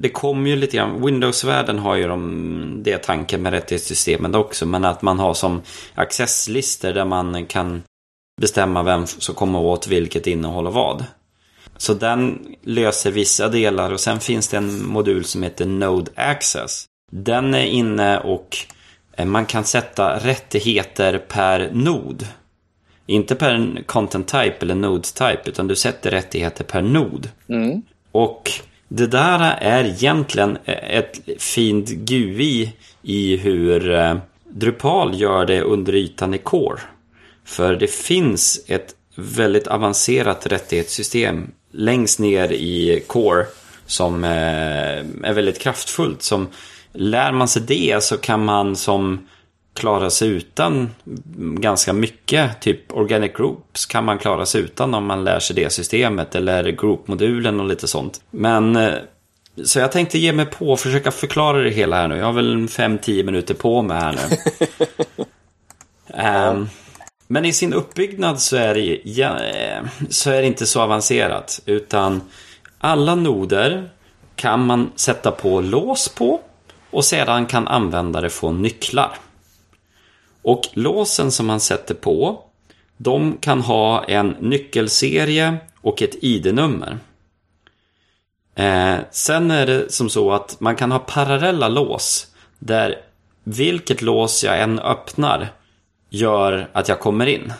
det 0.00 0.08
kommer 0.08 0.50
ju 0.50 0.56
lite 0.56 0.76
grann, 0.76 1.04
Windows-världen 1.06 1.78
har 1.78 1.96
ju 1.96 2.08
de, 2.08 2.80
det 2.82 2.98
tanken 2.98 3.42
med 3.42 3.52
rättighetssystemen 3.52 4.34
också. 4.34 4.66
Men 4.66 4.84
att 4.84 5.02
man 5.02 5.18
har 5.18 5.34
som 5.34 5.62
accesslistor 5.94 6.92
där 6.92 7.04
man 7.04 7.46
kan 7.46 7.82
bestämma 8.40 8.82
vem 8.82 9.06
som 9.06 9.34
kommer 9.34 9.58
åt 9.58 9.86
vilket 9.86 10.26
innehåll 10.26 10.66
och 10.66 10.74
vad. 10.74 11.04
Så 11.76 11.94
den 11.94 12.46
löser 12.62 13.10
vissa 13.10 13.48
delar 13.48 13.92
och 13.92 14.00
sen 14.00 14.20
finns 14.20 14.48
det 14.48 14.56
en 14.56 14.86
modul 14.86 15.24
som 15.24 15.42
heter 15.42 15.66
Node 15.66 16.10
Access. 16.14 16.84
Den 17.12 17.54
är 17.54 17.66
inne 17.66 18.18
och 18.18 18.56
eh, 19.16 19.26
man 19.26 19.46
kan 19.46 19.64
sätta 19.64 20.18
rättigheter 20.18 21.18
per 21.18 21.70
nod. 21.72 22.26
Inte 23.06 23.34
per 23.34 23.82
content 23.86 24.28
type 24.28 24.56
eller 24.60 24.74
node 24.74 25.02
type, 25.02 25.42
utan 25.44 25.68
du 25.68 25.76
sätter 25.76 26.10
rättigheter 26.10 26.64
per 26.64 26.82
nod. 26.82 27.28
Mm. 27.48 27.82
Och 28.12 28.50
det 28.88 29.06
där 29.06 29.56
är 29.60 29.84
egentligen 29.84 30.58
ett 30.64 31.20
fint 31.38 31.88
GUI 31.88 32.72
i 33.02 33.36
hur 33.36 33.90
eh, 33.94 34.16
Drupal 34.48 35.20
gör 35.20 35.46
det 35.46 35.60
under 35.60 35.94
ytan 35.94 36.34
i 36.34 36.38
Core. 36.38 36.80
För 37.44 37.76
det 37.76 37.90
finns 37.90 38.64
ett 38.66 38.94
väldigt 39.14 39.66
avancerat 39.66 40.46
rättighetssystem 40.46 41.50
längst 41.72 42.18
ner 42.18 42.52
i 42.52 43.04
Core 43.06 43.46
som 43.86 44.24
eh, 44.24 44.30
är 45.22 45.32
väldigt 45.32 45.58
kraftfullt. 45.58 46.22
Som 46.22 46.48
lär 46.92 47.32
man 47.32 47.48
sig 47.48 47.62
det 47.62 48.02
så 48.02 48.16
kan 48.16 48.44
man 48.44 48.76
som 48.76 49.28
klara 49.74 50.10
sig 50.10 50.28
utan 50.28 50.90
ganska 51.60 51.92
mycket. 51.92 52.60
Typ 52.60 52.92
Organic 52.92 53.32
Groups 53.32 53.86
kan 53.86 54.04
man 54.04 54.18
klara 54.18 54.46
sig 54.46 54.60
utan 54.60 54.94
om 54.94 55.04
man 55.04 55.24
lär 55.24 55.38
sig 55.38 55.56
det 55.56 55.72
systemet. 55.72 56.34
Eller 56.34 56.64
Group-modulen 56.64 57.60
och 57.60 57.66
lite 57.66 57.88
sånt. 57.88 58.20
Men 58.30 58.76
eh, 58.76 58.94
så 59.64 59.78
jag 59.78 59.92
tänkte 59.92 60.18
ge 60.18 60.32
mig 60.32 60.46
på 60.46 60.72
och 60.72 60.80
försöka 60.80 61.10
förklara 61.10 61.58
det 61.58 61.70
hela 61.70 61.96
här 61.96 62.08
nu. 62.08 62.16
Jag 62.16 62.26
har 62.26 62.32
väl 62.32 62.56
5-10 62.56 63.24
minuter 63.24 63.54
på 63.54 63.82
mig 63.82 64.00
här 64.00 64.12
nu. 64.12 64.36
um, 66.50 66.68
men 67.32 67.44
i 67.44 67.52
sin 67.52 67.72
uppbyggnad 67.72 68.40
så 68.40 68.56
är, 68.56 68.74
det, 68.74 69.00
ja, 69.04 69.44
eh, 69.44 69.82
så 70.08 70.30
är 70.30 70.40
det 70.40 70.46
inte 70.46 70.66
så 70.66 70.80
avancerat. 70.80 71.60
Utan 71.66 72.20
alla 72.78 73.14
noder 73.14 73.90
kan 74.36 74.66
man 74.66 74.92
sätta 74.96 75.30
på 75.30 75.60
lås 75.60 76.08
på. 76.08 76.40
Och 76.90 77.04
sedan 77.04 77.46
kan 77.46 77.68
användare 77.68 78.30
få 78.30 78.52
nycklar. 78.52 79.16
Och 80.42 80.68
låsen 80.72 81.32
som 81.32 81.46
man 81.46 81.60
sätter 81.60 81.94
på, 81.94 82.44
de 82.96 83.36
kan 83.40 83.60
ha 83.60 84.04
en 84.04 84.28
nyckelserie 84.28 85.56
och 85.80 86.02
ett 86.02 86.14
ID-nummer. 86.24 86.98
Eh, 88.54 88.96
sen 89.10 89.50
är 89.50 89.66
det 89.66 89.92
som 89.92 90.10
så 90.10 90.32
att 90.32 90.60
man 90.60 90.76
kan 90.76 90.92
ha 90.92 90.98
parallella 90.98 91.68
lås 91.68 92.26
där 92.58 92.96
vilket 93.44 94.02
lås 94.02 94.44
jag 94.44 94.60
än 94.60 94.78
öppnar 94.78 95.52
gör 96.12 96.68
att 96.72 96.88
jag 96.88 97.00
kommer 97.00 97.26
in. 97.26 97.52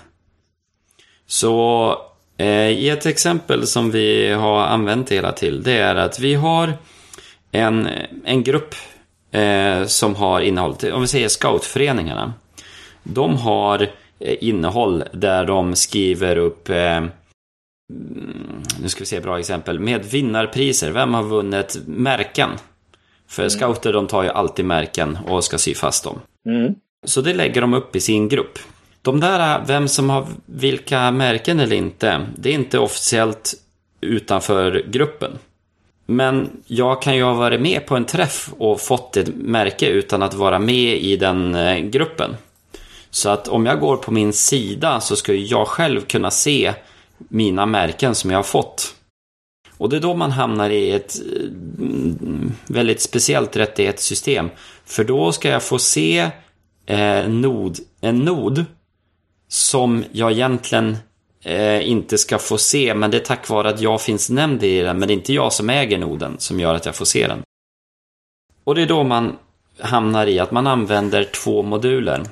Så 1.27 1.97
eh, 2.37 2.69
i 2.69 2.89
ett 2.89 3.07
exempel 3.07 3.67
som 3.67 3.91
vi 3.91 4.33
har 4.33 4.61
använt 4.61 5.07
det 5.07 5.15
hela 5.15 5.33
till, 5.33 5.63
det 5.63 5.79
är 5.79 5.95
att 5.95 6.19
vi 6.19 6.35
har 6.35 6.73
en, 7.51 7.89
en 8.25 8.43
grupp 8.43 8.75
eh, 9.31 9.85
som 9.85 10.15
har 10.15 10.41
innehåll, 10.41 10.75
om 10.93 11.01
vi 11.01 11.07
säger 11.07 11.29
scoutföreningarna. 11.29 12.33
De 13.03 13.37
har 13.37 13.83
eh, 14.19 14.37
innehåll 14.41 15.05
där 15.13 15.45
de 15.45 15.77
skriver 15.77 16.37
upp 16.37 16.69
eh, 16.69 16.97
mm, 16.97 17.11
nu 18.83 18.89
ska 18.89 19.01
vi 19.01 19.07
se 19.07 19.21
bra 19.21 19.39
exempel, 19.39 19.79
med 19.79 20.05
vinnarpriser. 20.05 20.91
Vem 20.91 21.15
har 21.15 21.23
vunnit 21.23 21.79
märken? 21.87 22.51
För 23.29 23.43
mm. 23.43 23.51
scouter 23.51 23.93
de 23.93 24.07
tar 24.07 24.23
ju 24.23 24.29
alltid 24.29 24.65
märken 24.65 25.19
och 25.29 25.45
ska 25.45 25.59
sy 25.59 25.75
fast 25.75 26.05
dem. 26.05 26.21
Mm. 26.47 26.75
Så 27.05 27.21
det 27.21 27.35
lägger 27.35 27.61
de 27.61 27.75
upp 27.75 27.97
i 27.97 28.01
sin 28.01 28.29
grupp. 28.29 28.59
De 29.03 29.21
där, 29.21 29.61
eh, 29.61 29.67
vem 29.67 29.89
som 29.89 30.11
har 30.11 30.27
vilka 30.47 31.11
märken 31.11 31.61
eller 31.61 31.77
inte, 31.77 32.27
det 32.37 32.51
är 32.51 32.55
inte 32.55 32.79
officiellt 32.79 33.55
utanför 34.01 34.85
gruppen. 34.87 35.39
Men 36.07 36.51
jag 36.67 37.03
kan 37.03 37.17
ju 37.17 37.23
ha 37.23 37.35
varit 37.35 37.61
med 37.61 37.87
på 37.87 37.97
en 37.97 38.05
träff 38.05 38.51
och 38.59 38.81
fått 38.81 39.17
ett 39.17 39.35
märke 39.35 39.87
utan 39.87 40.23
att 40.23 40.35
vara 40.35 40.59
med 40.59 40.97
i 40.97 41.17
den 41.17 41.55
eh, 41.55 41.79
gruppen. 41.79 42.37
Så 43.11 43.29
att 43.29 43.49
om 43.49 43.67
jag 43.67 43.81
går 43.81 43.97
på 43.97 44.11
min 44.11 44.33
sida 44.33 45.01
så 45.01 45.17
ska 45.17 45.35
jag 45.35 45.69
själv 45.69 46.01
kunna 46.01 46.31
se 46.31 46.73
mina 47.19 47.67
märken 47.67 48.15
som 48.15 48.31
jag 48.31 48.39
har 48.39 48.43
fått. 48.43 48.95
Och 49.79 49.89
det 49.89 49.97
är 49.97 50.01
då 50.01 50.15
man 50.15 50.33
hamnar 50.33 50.71
i 50.71 50.91
ett 50.91 51.17
eh, 51.17 51.49
väldigt 52.67 53.01
speciellt 53.01 53.57
rättighetssystem. 53.57 54.51
För 54.85 55.05
då 55.05 55.33
ska 55.33 55.49
jag 55.49 55.63
få 55.63 55.79
se 55.79 56.31
eh, 56.87 57.29
nod, 57.29 57.79
en 58.01 58.19
nod 58.19 58.65
som 59.49 60.05
jag 60.13 60.33
egentligen 60.33 60.97
eh, 61.45 61.89
inte 61.89 62.19
ska 62.19 62.39
få 62.39 62.59
se, 62.59 62.95
men 62.95 63.11
det 63.11 63.17
är 63.17 63.25
tack 63.25 63.49
vare 63.49 63.69
att 63.69 63.81
jag 63.81 64.01
finns 64.01 64.31
nämnd 64.31 64.63
i 64.63 64.81
den, 64.81 64.99
men 64.99 65.09
det 65.09 65.13
är 65.13 65.17
inte 65.17 65.33
jag 65.33 65.53
som 65.53 65.71
äger 65.71 65.99
noden 65.99 66.37
som 66.39 66.61
gör 66.61 66.75
att 66.75 66.87
jag 66.87 66.95
får 66.95 67.05
se 67.05 67.27
den. 67.27 67.43
Och 68.65 68.75
det 68.75 68.83
är 68.83 68.87
då 68.87 69.05
man 69.05 69.39
hamnar 69.79 70.27
i 70.27 70.39
att 70.39 70.51
man 70.51 70.67
använder 70.67 71.25
två 71.25 71.63
moduler, 71.63 72.23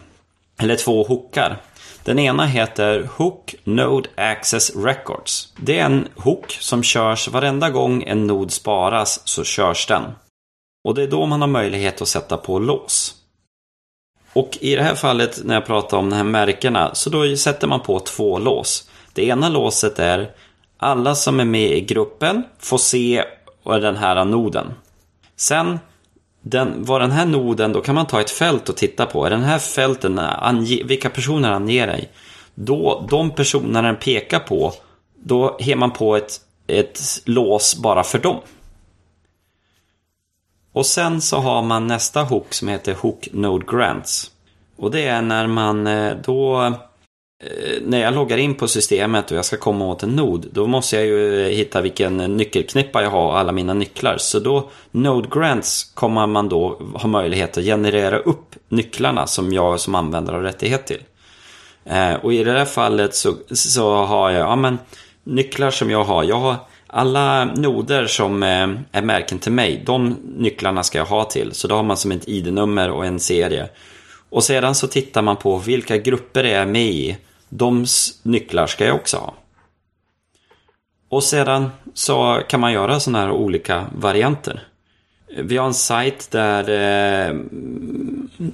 eller 0.59 0.77
två 0.77 1.05
hookar. 1.05 1.57
Den 2.05 2.19
ena 2.19 2.47
heter 2.47 3.09
Hook 3.17 3.55
Node 3.65 4.09
Access 4.17 4.77
Records. 4.77 5.53
Det 5.57 5.79
är 5.79 5.85
en 5.85 6.09
hook 6.17 6.51
som 6.51 6.83
körs 6.83 7.29
varenda 7.29 7.71
gång 7.71 8.03
en 8.03 8.27
nod 8.27 8.53
sparas 8.53 9.29
så 9.29 9.45
körs 9.45 9.87
den. 9.87 10.03
Och 10.85 10.95
det 10.95 11.03
är 11.03 11.07
då 11.07 11.27
man 11.27 11.41
har 11.41 11.49
möjlighet 11.49 12.03
att 12.03 12.09
sätta 12.09 12.37
på 12.37 12.59
lås. 12.59 13.20
Och 14.33 14.59
i 14.61 14.77
det 14.77 14.83
här 14.83 14.95
fallet 14.95 15.41
när 15.45 15.55
jag 15.55 15.67
pratar 15.67 15.97
om 15.97 16.11
de 16.11 16.17
här 16.17 16.25
märkena 16.25 16.95
så 16.95 17.11
då 17.11 17.37
sätter 17.37 17.67
man 17.67 17.81
på 17.81 18.01
två 18.01 18.39
lås. 18.39 18.91
Det 19.13 19.25
ena 19.25 19.49
låset 19.49 19.99
är 19.99 20.31
alla 20.79 21.15
som 21.15 21.41
är 21.41 21.45
med 21.45 21.71
i 21.71 21.81
gruppen 21.81 22.43
får 22.59 22.79
se 22.79 23.25
den 23.65 23.97
här 23.97 24.25
noden. 24.25 24.67
Sen 25.37 25.79
den, 26.43 26.85
vad 26.85 27.01
den 27.01 27.11
här 27.11 27.27
noden, 27.27 27.73
då 27.73 27.81
kan 27.81 27.95
man 27.95 28.07
ta 28.07 28.21
ett 28.21 28.31
fält 28.31 28.69
och 28.69 28.77
titta 28.77 29.07
på. 29.07 29.27
Är 29.27 29.31
den 29.31 29.43
här 29.43 29.59
fälten, 29.59 30.19
ange, 30.19 30.83
vilka 30.85 31.11
personer 31.11 31.51
anger 31.51 31.87
dig? 31.87 32.09
Då, 32.55 33.07
de 33.11 33.31
personerna 33.31 33.83
den 33.83 33.97
pekar 33.97 34.39
på, 34.39 34.73
då 35.25 35.57
ger 35.61 35.77
man 35.77 35.91
på 35.91 36.17
ett, 36.17 36.41
ett 36.67 37.01
lås 37.25 37.77
bara 37.83 38.05
för 38.05 38.19
dem. 38.19 38.41
Och 40.73 40.87
sen 40.87 41.21
så 41.21 41.37
har 41.37 41.63
man 41.63 41.87
nästa 41.87 42.23
hook 42.23 42.55
som 42.55 42.69
heter 42.69 42.95
Hook 42.95 43.29
Node 43.33 43.67
Grants. 43.69 44.31
Och 44.77 44.91
det 44.91 45.03
är 45.03 45.23
när 45.23 45.47
man 45.47 45.87
eh, 45.87 46.17
då 46.25 46.63
eh, 46.63 47.83
när 47.83 48.01
jag 48.01 48.15
loggar 48.15 48.37
in 48.37 48.55
på 48.55 48.69
systemet 48.69 49.31
och 49.31 49.37
jag 49.37 49.45
ska 49.45 49.57
komma 49.57 49.87
åt 49.87 50.03
en 50.03 50.17
nod, 50.17 50.47
då 50.53 50.67
måste 50.67 50.97
jag 50.97 51.07
ju 51.07 51.47
eh, 51.47 51.57
hitta 51.57 51.81
vilken 51.81 52.17
nyckelknippa 52.17 53.03
jag 53.03 53.11
har, 53.11 53.27
och 53.27 53.39
alla 53.39 53.53
mina 53.53 53.75
nycklar. 53.75 54.17
Så 54.19 54.39
då, 54.39 54.71
Node 54.91 55.29
Grants, 55.33 55.85
kommer 55.95 56.27
man 56.27 56.49
då 56.49 56.81
ha 56.95 57.09
möjlighet 57.09 57.59
att 57.59 57.65
generera 57.65 58.19
upp 58.19 58.57
nycklarna 58.69 59.27
som 59.27 59.53
jag 59.53 59.81
som 59.81 59.95
användare 59.95 60.37
har 60.37 60.43
rättighet 60.43 60.87
till. 60.87 61.03
Eh, 61.85 62.15
och 62.15 62.35
i 62.35 62.45
det 62.45 62.53
här 62.53 62.65
fallet 62.65 63.15
så, 63.15 63.35
så 63.51 63.95
har 63.95 64.31
jag, 64.31 64.41
ja 64.41 64.57
men, 64.57 64.79
nycklar 65.25 65.71
som 65.71 65.91
jag 65.91 66.05
har. 66.05 66.25
Jag 66.25 66.41
har 66.41 66.57
alla 66.93 67.45
noder 67.45 68.07
som 68.07 68.43
eh, 68.43 68.69
är 68.93 69.03
märken 69.03 69.39
till 69.39 69.53
mig, 69.53 69.83
de 69.87 70.17
nycklarna 70.37 70.83
ska 70.83 70.99
jag 70.99 71.07
ha 71.07 71.25
till. 71.25 71.53
Så 71.55 71.69
då 71.69 71.75
har 71.75 71.83
man 71.83 71.97
som 71.97 72.13
ett 72.13 72.29
ID-nummer 72.29 72.91
och 72.91 73.07
en 73.07 73.21
serie. 73.21 73.69
Och 74.31 74.45
sedan 74.45 74.75
så 74.75 74.87
tittar 74.87 75.23
man 75.23 75.37
på 75.37 75.59
vilka 75.59 75.97
grupper 75.97 76.43
det 76.43 76.53
är 76.53 76.67
med 76.67 76.87
i. 76.87 77.17
De 77.49 77.87
nycklar 78.23 78.67
ska 78.67 78.87
jag 78.87 78.95
också 78.95 79.17
ha. 79.17 79.35
Och 81.09 81.23
sedan 81.23 81.71
så 81.95 82.43
kan 82.49 82.61
man 82.61 82.73
göra 82.73 83.01
sådana 83.01 83.19
här 83.19 83.31
olika 83.31 83.87
varianter. 83.97 84.63
Vi 85.37 85.57
har 85.57 85.67
en 85.67 85.75
sajt 85.75 86.31
där 86.31 86.71
eh, 87.29 87.37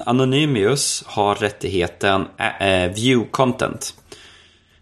Anonymous 0.07 1.05
har 1.07 1.35
rättigheten 1.35 2.27
eh, 2.37 2.69
eh 2.69 2.93
View 2.93 3.31
Content. 3.31 3.95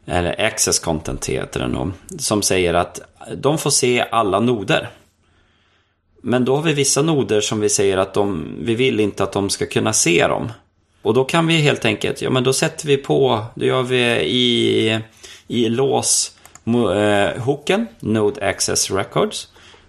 Eller 0.07 0.47
Access 0.47 0.79
Content 0.79 1.27
heter 1.27 1.61
den 1.61 1.73
då. 1.73 1.91
Som 2.19 2.43
säger 2.43 2.75
att 2.75 3.01
de 3.37 3.59
får 3.59 3.71
se 3.71 4.05
alla 4.11 4.41
noder. 4.41 4.91
Men 6.23 6.45
då 6.45 6.57
har 6.57 6.63
vi 6.63 6.73
vissa 6.73 7.03
noder 7.03 7.41
som 7.41 7.61
vi 7.61 7.69
säger 7.69 7.97
att 7.97 8.15
de, 8.15 8.57
vi 8.61 8.75
vill 8.75 9.01
inte 9.01 9.23
att 9.23 9.33
de 9.33 9.51
ska 9.51 9.67
kunna 9.67 9.93
se 9.93 10.27
dem. 10.27 10.53
Och 11.03 11.15
då 11.15 11.25
kan 11.25 11.47
vi 11.47 11.57
helt 11.57 11.85
enkelt, 11.85 12.23
ja 12.23 12.31
men 12.31 12.45
då 12.45 12.53
sätter 12.53 12.87
vi 12.87 12.97
på, 12.97 13.45
då 13.55 13.67
gör 13.67 13.83
vi 13.83 14.01
i, 14.21 15.01
i 15.49 15.69
lås 15.69 16.37
eh, 16.67 17.43
hooken, 17.43 17.87
Node 18.01 18.49
Access 18.49 18.91
Records. 18.91 19.49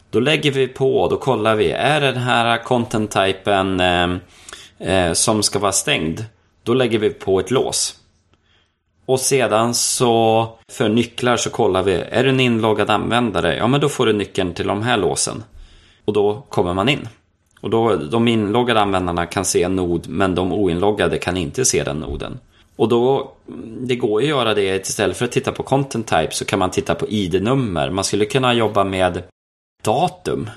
Då 0.09 0.19
lägger 0.19 0.51
vi 0.51 0.67
på, 0.67 1.07
då 1.07 1.17
kollar 1.17 1.55
vi, 1.55 1.71
är 1.71 2.01
den 2.01 2.17
här 2.17 2.63
content-typen 2.63 3.79
eh, 3.79 4.15
eh, 4.79 5.13
som 5.13 5.43
ska 5.43 5.59
vara 5.59 5.71
stängd? 5.71 6.25
Då 6.63 6.73
lägger 6.73 6.99
vi 6.99 7.09
på 7.09 7.39
ett 7.39 7.51
lås. 7.51 7.99
Och 9.05 9.19
sedan 9.19 9.73
så 9.73 10.49
för 10.71 10.89
nycklar 10.89 11.37
så 11.37 11.49
kollar 11.49 11.83
vi, 11.83 11.93
är 11.93 12.23
du 12.23 12.29
en 12.29 12.39
inloggad 12.39 12.89
användare? 12.89 13.57
Ja 13.57 13.67
men 13.67 13.81
då 13.81 13.89
får 13.89 14.05
du 14.05 14.13
nyckeln 14.13 14.53
till 14.53 14.67
de 14.67 14.83
här 14.83 14.97
låsen. 14.97 15.43
Och 16.05 16.13
då 16.13 16.43
kommer 16.49 16.73
man 16.73 16.89
in. 16.89 17.07
Och 17.61 17.69
då, 17.69 17.95
de 17.95 18.27
inloggade 18.27 18.81
användarna 18.81 19.25
kan 19.25 19.45
se 19.45 19.63
en 19.63 19.75
nod 19.75 20.07
men 20.07 20.35
de 20.35 20.53
oinloggade 20.53 21.17
kan 21.17 21.37
inte 21.37 21.65
se 21.65 21.83
den 21.83 21.99
noden. 21.99 22.39
Och 22.75 22.89
då, 22.89 23.31
mm, 23.47 23.87
det 23.87 23.95
går 23.95 24.21
ju 24.21 24.27
att 24.27 24.37
göra 24.37 24.53
det 24.53 24.87
istället 24.87 25.17
för 25.17 25.25
att 25.25 25.31
titta 25.31 25.51
på 25.51 25.63
content 25.63 26.07
type 26.07 26.31
så 26.31 26.45
kan 26.45 26.59
man 26.59 26.71
titta 26.71 26.95
på 26.95 27.07
ID-nummer. 27.07 27.89
Man 27.89 28.03
skulle 28.03 28.25
kunna 28.25 28.53
jobba 28.53 28.83
med 28.83 29.23
datum. 29.83 30.49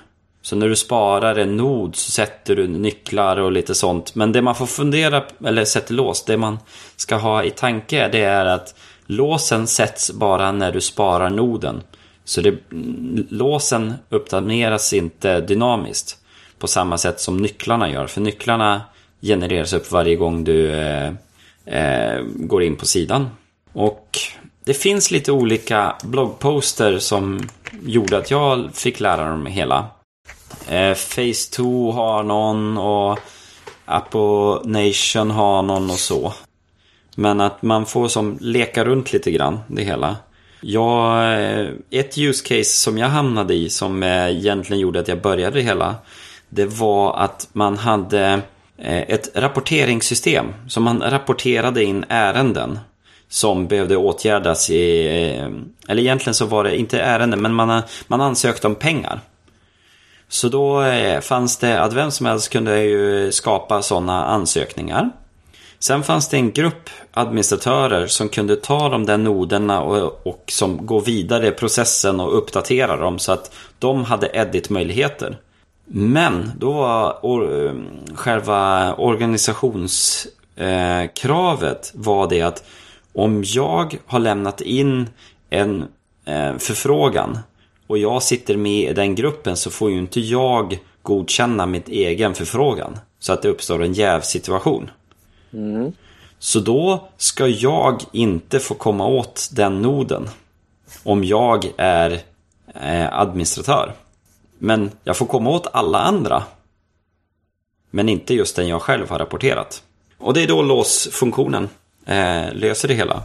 Så 0.49 0.57
när 0.57 0.69
du 0.69 0.77
sparar 0.77 1.37
en 1.37 1.57
nod 1.57 1.97
så 1.97 2.11
sätter 2.11 2.57
du 2.57 2.69
nycklar 2.69 3.37
och 3.37 3.53
lite 3.53 3.75
sånt. 3.75 4.15
Men 4.15 4.33
det 4.33 4.43
man 4.43 4.55
får 4.55 4.67
fundera, 4.67 5.25
eller 5.45 5.65
sätter 5.65 5.95
lås, 5.95 6.25
det 6.25 6.37
man 6.37 6.59
ska 6.97 7.17
ha 7.17 7.45
i 7.45 7.51
tanke 7.51 8.09
det 8.09 8.25
är 8.25 8.47
att 8.47 8.75
låsen 9.07 9.67
sätts 9.67 10.13
bara 10.13 10.53
när 10.53 10.73
du 10.73 10.81
sparar 10.81 11.31
noden. 11.31 11.83
Så 12.25 12.41
det, 12.41 12.55
låsen 13.31 13.95
uppdateras 14.09 14.93
inte 14.93 15.41
dynamiskt 15.41 16.17
på 16.59 16.67
samma 16.67 16.99
sätt 16.99 17.21
som 17.21 17.37
nycklarna 17.37 17.91
gör. 17.91 18.07
För 18.07 18.21
nycklarna 18.21 18.83
genereras 19.21 19.73
upp 19.73 19.93
varje 19.93 20.17
gång 20.17 20.45
du 20.45 20.71
eh, 20.71 21.13
eh, 21.67 22.23
går 22.25 22.63
in 22.63 22.77
på 22.77 22.87
sidan. 22.87 23.29
Och 23.73 24.19
det 24.65 24.75
finns 24.75 25.11
lite 25.11 25.33
olika 25.33 25.97
bloggposter 26.03 26.99
som 26.99 27.49
gjorde 27.83 28.19
att 28.19 28.31
jag 28.31 28.71
fick 28.75 29.01
lära 29.01 29.29
dem 29.31 29.47
hela. 29.47 29.89
Eh, 30.69 30.95
Phase 30.95 31.51
2 31.51 31.93
har 31.93 32.23
någon 32.23 32.79
och 32.79 33.19
Apple 33.85 34.61
Nation 34.65 35.31
har 35.31 35.63
någon 35.63 35.91
och 35.91 35.99
så. 35.99 36.33
Men 37.15 37.41
att 37.41 37.63
man 37.63 37.87
får 37.87 38.09
som 38.09 38.39
leka 38.41 38.85
runt 38.85 39.13
lite 39.13 39.31
grann 39.31 39.59
det 39.69 39.83
hela. 39.83 40.17
Ja, 40.61 41.23
eh, 41.33 41.69
ett 41.91 42.19
use 42.19 42.45
case 42.49 42.71
som 42.71 42.99
jag 42.99 43.09
hamnade 43.09 43.55
i 43.55 43.71
som 43.71 44.03
egentligen 44.03 44.81
gjorde 44.81 45.01
att 45.01 45.09
jag 45.09 45.23
började 45.23 45.59
det 45.59 45.63
hela. 45.63 45.95
Det 46.49 46.65
var 46.65 47.17
att 47.17 47.49
man 47.53 47.77
hade 47.77 48.41
eh, 48.79 49.03
ett 49.03 49.31
rapporteringssystem. 49.35 50.47
Så 50.69 50.81
man 50.81 51.03
rapporterade 51.03 51.85
in 51.85 52.05
ärenden 52.09 52.79
som 53.29 53.67
behövde 53.67 53.97
åtgärdas 53.97 54.71
i... 54.71 55.07
Eh, 55.07 55.49
eller 55.91 56.03
egentligen 56.03 56.35
så 56.35 56.47
var 56.47 56.65
det 56.65 56.79
inte 56.79 57.01
ärenden, 57.01 57.43
men 57.43 57.55
man, 57.55 57.83
man 58.07 58.21
ansökte 58.21 58.67
om 58.67 58.75
pengar. 58.75 59.21
Så 60.29 60.49
då 60.49 60.83
eh, 60.83 61.21
fanns 61.21 61.57
det 61.57 61.81
att 61.81 61.93
vem 61.93 62.11
som 62.11 62.27
helst 62.27 62.53
kunde 62.53 62.83
ju 62.83 63.33
skapa 63.33 63.83
sådana 63.83 64.25
ansökningar. 64.25 65.11
Sen 65.79 66.03
fanns 66.03 66.29
det 66.29 66.37
en 66.37 66.53
grupp 66.53 66.91
administratörer 67.11 68.07
som 68.07 68.29
kunde 68.29 68.57
ta 68.57 68.89
de 68.89 69.07
där 69.07 69.19
noderna 69.19 69.81
och, 69.81 70.27
och 70.27 70.45
som 70.47 70.87
går 70.87 71.01
vidare 71.01 71.49
i 71.49 71.51
processen 71.51 72.21
och 72.21 72.39
uppdatera 72.39 72.97
dem 72.97 73.19
så 73.19 73.33
att 73.33 73.55
de 73.79 74.05
hade 74.05 74.31
edit-möjligheter. 74.33 75.39
Men 75.85 76.53
då 76.59 76.73
var 76.73 77.19
or, 77.23 77.67
eh, 77.67 77.73
själva 78.15 78.95
organisationskravet 78.95 81.93
eh, 81.95 82.01
var 82.01 82.29
det 82.29 82.43
att 82.43 82.65
om 83.13 83.45
jag 83.47 83.99
har 84.07 84.19
lämnat 84.19 84.61
in 84.61 85.09
en 85.51 85.85
eh, 86.25 86.57
förfrågan 86.59 87.39
och 87.89 87.99
jag 87.99 88.23
sitter 88.23 88.57
med 88.57 88.91
i 88.91 88.93
den 88.93 89.15
gruppen 89.15 89.57
så 89.57 89.71
får 89.71 89.91
ju 89.91 89.99
inte 89.99 90.21
jag 90.21 90.79
godkänna 91.03 91.67
mitt 91.67 91.89
egen 91.89 92.35
förfrågan. 92.35 92.99
Så 93.19 93.33
att 93.33 93.43
det 93.43 93.49
uppstår 93.49 93.83
en 93.83 93.93
jävsituation. 93.93 94.91
Mm. 95.53 95.93
Så 96.39 96.61
då 96.61 97.09
ska 97.17 97.47
jag 97.47 98.03
inte 98.13 98.59
få 98.59 98.75
komma 98.75 99.07
åt 99.07 99.49
den 99.53 99.83
noden. 99.83 100.29
Om 101.03 101.25
jag 101.25 101.73
är 101.77 102.11
eh, 102.75 103.19
administratör. 103.19 103.93
Men 104.59 104.91
jag 105.05 105.17
får 105.17 105.27
komma 105.27 105.51
åt 105.51 105.67
alla 105.73 105.99
andra. 105.99 106.43
Men 107.91 108.09
inte 108.09 108.35
just 108.35 108.57
den 108.57 108.69
jag 108.69 108.83
själv 108.83 109.11
har 109.11 109.19
rapporterat. 109.19 109.83
Och 110.19 110.35
det 110.35 110.43
är 110.43 110.49
då 110.49 110.63
låsfunktionen 110.63 111.69
eh, 112.07 112.53
löser 112.53 112.89
det 112.89 112.95
hela. 112.95 113.23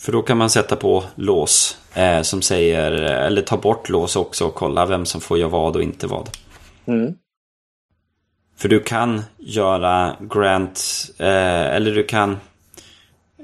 För 0.00 0.12
då 0.12 0.22
kan 0.22 0.38
man 0.38 0.50
sätta 0.50 0.76
på 0.76 1.04
lås 1.14 1.78
eh, 1.94 2.22
som 2.22 2.42
säger, 2.42 2.92
eller 2.92 3.42
ta 3.42 3.56
bort 3.56 3.88
lås 3.88 4.16
också 4.16 4.46
och 4.46 4.54
kolla 4.54 4.86
vem 4.86 5.06
som 5.06 5.20
får 5.20 5.38
göra 5.38 5.48
vad 5.48 5.76
och 5.76 5.82
inte 5.82 6.06
vad. 6.06 6.28
Mm. 6.86 7.14
För 8.56 8.68
du 8.68 8.80
kan 8.80 9.22
göra 9.38 10.16
grant, 10.20 10.80
eh, 11.18 11.74
eller 11.74 11.94
du 11.94 12.04
kan 12.04 12.38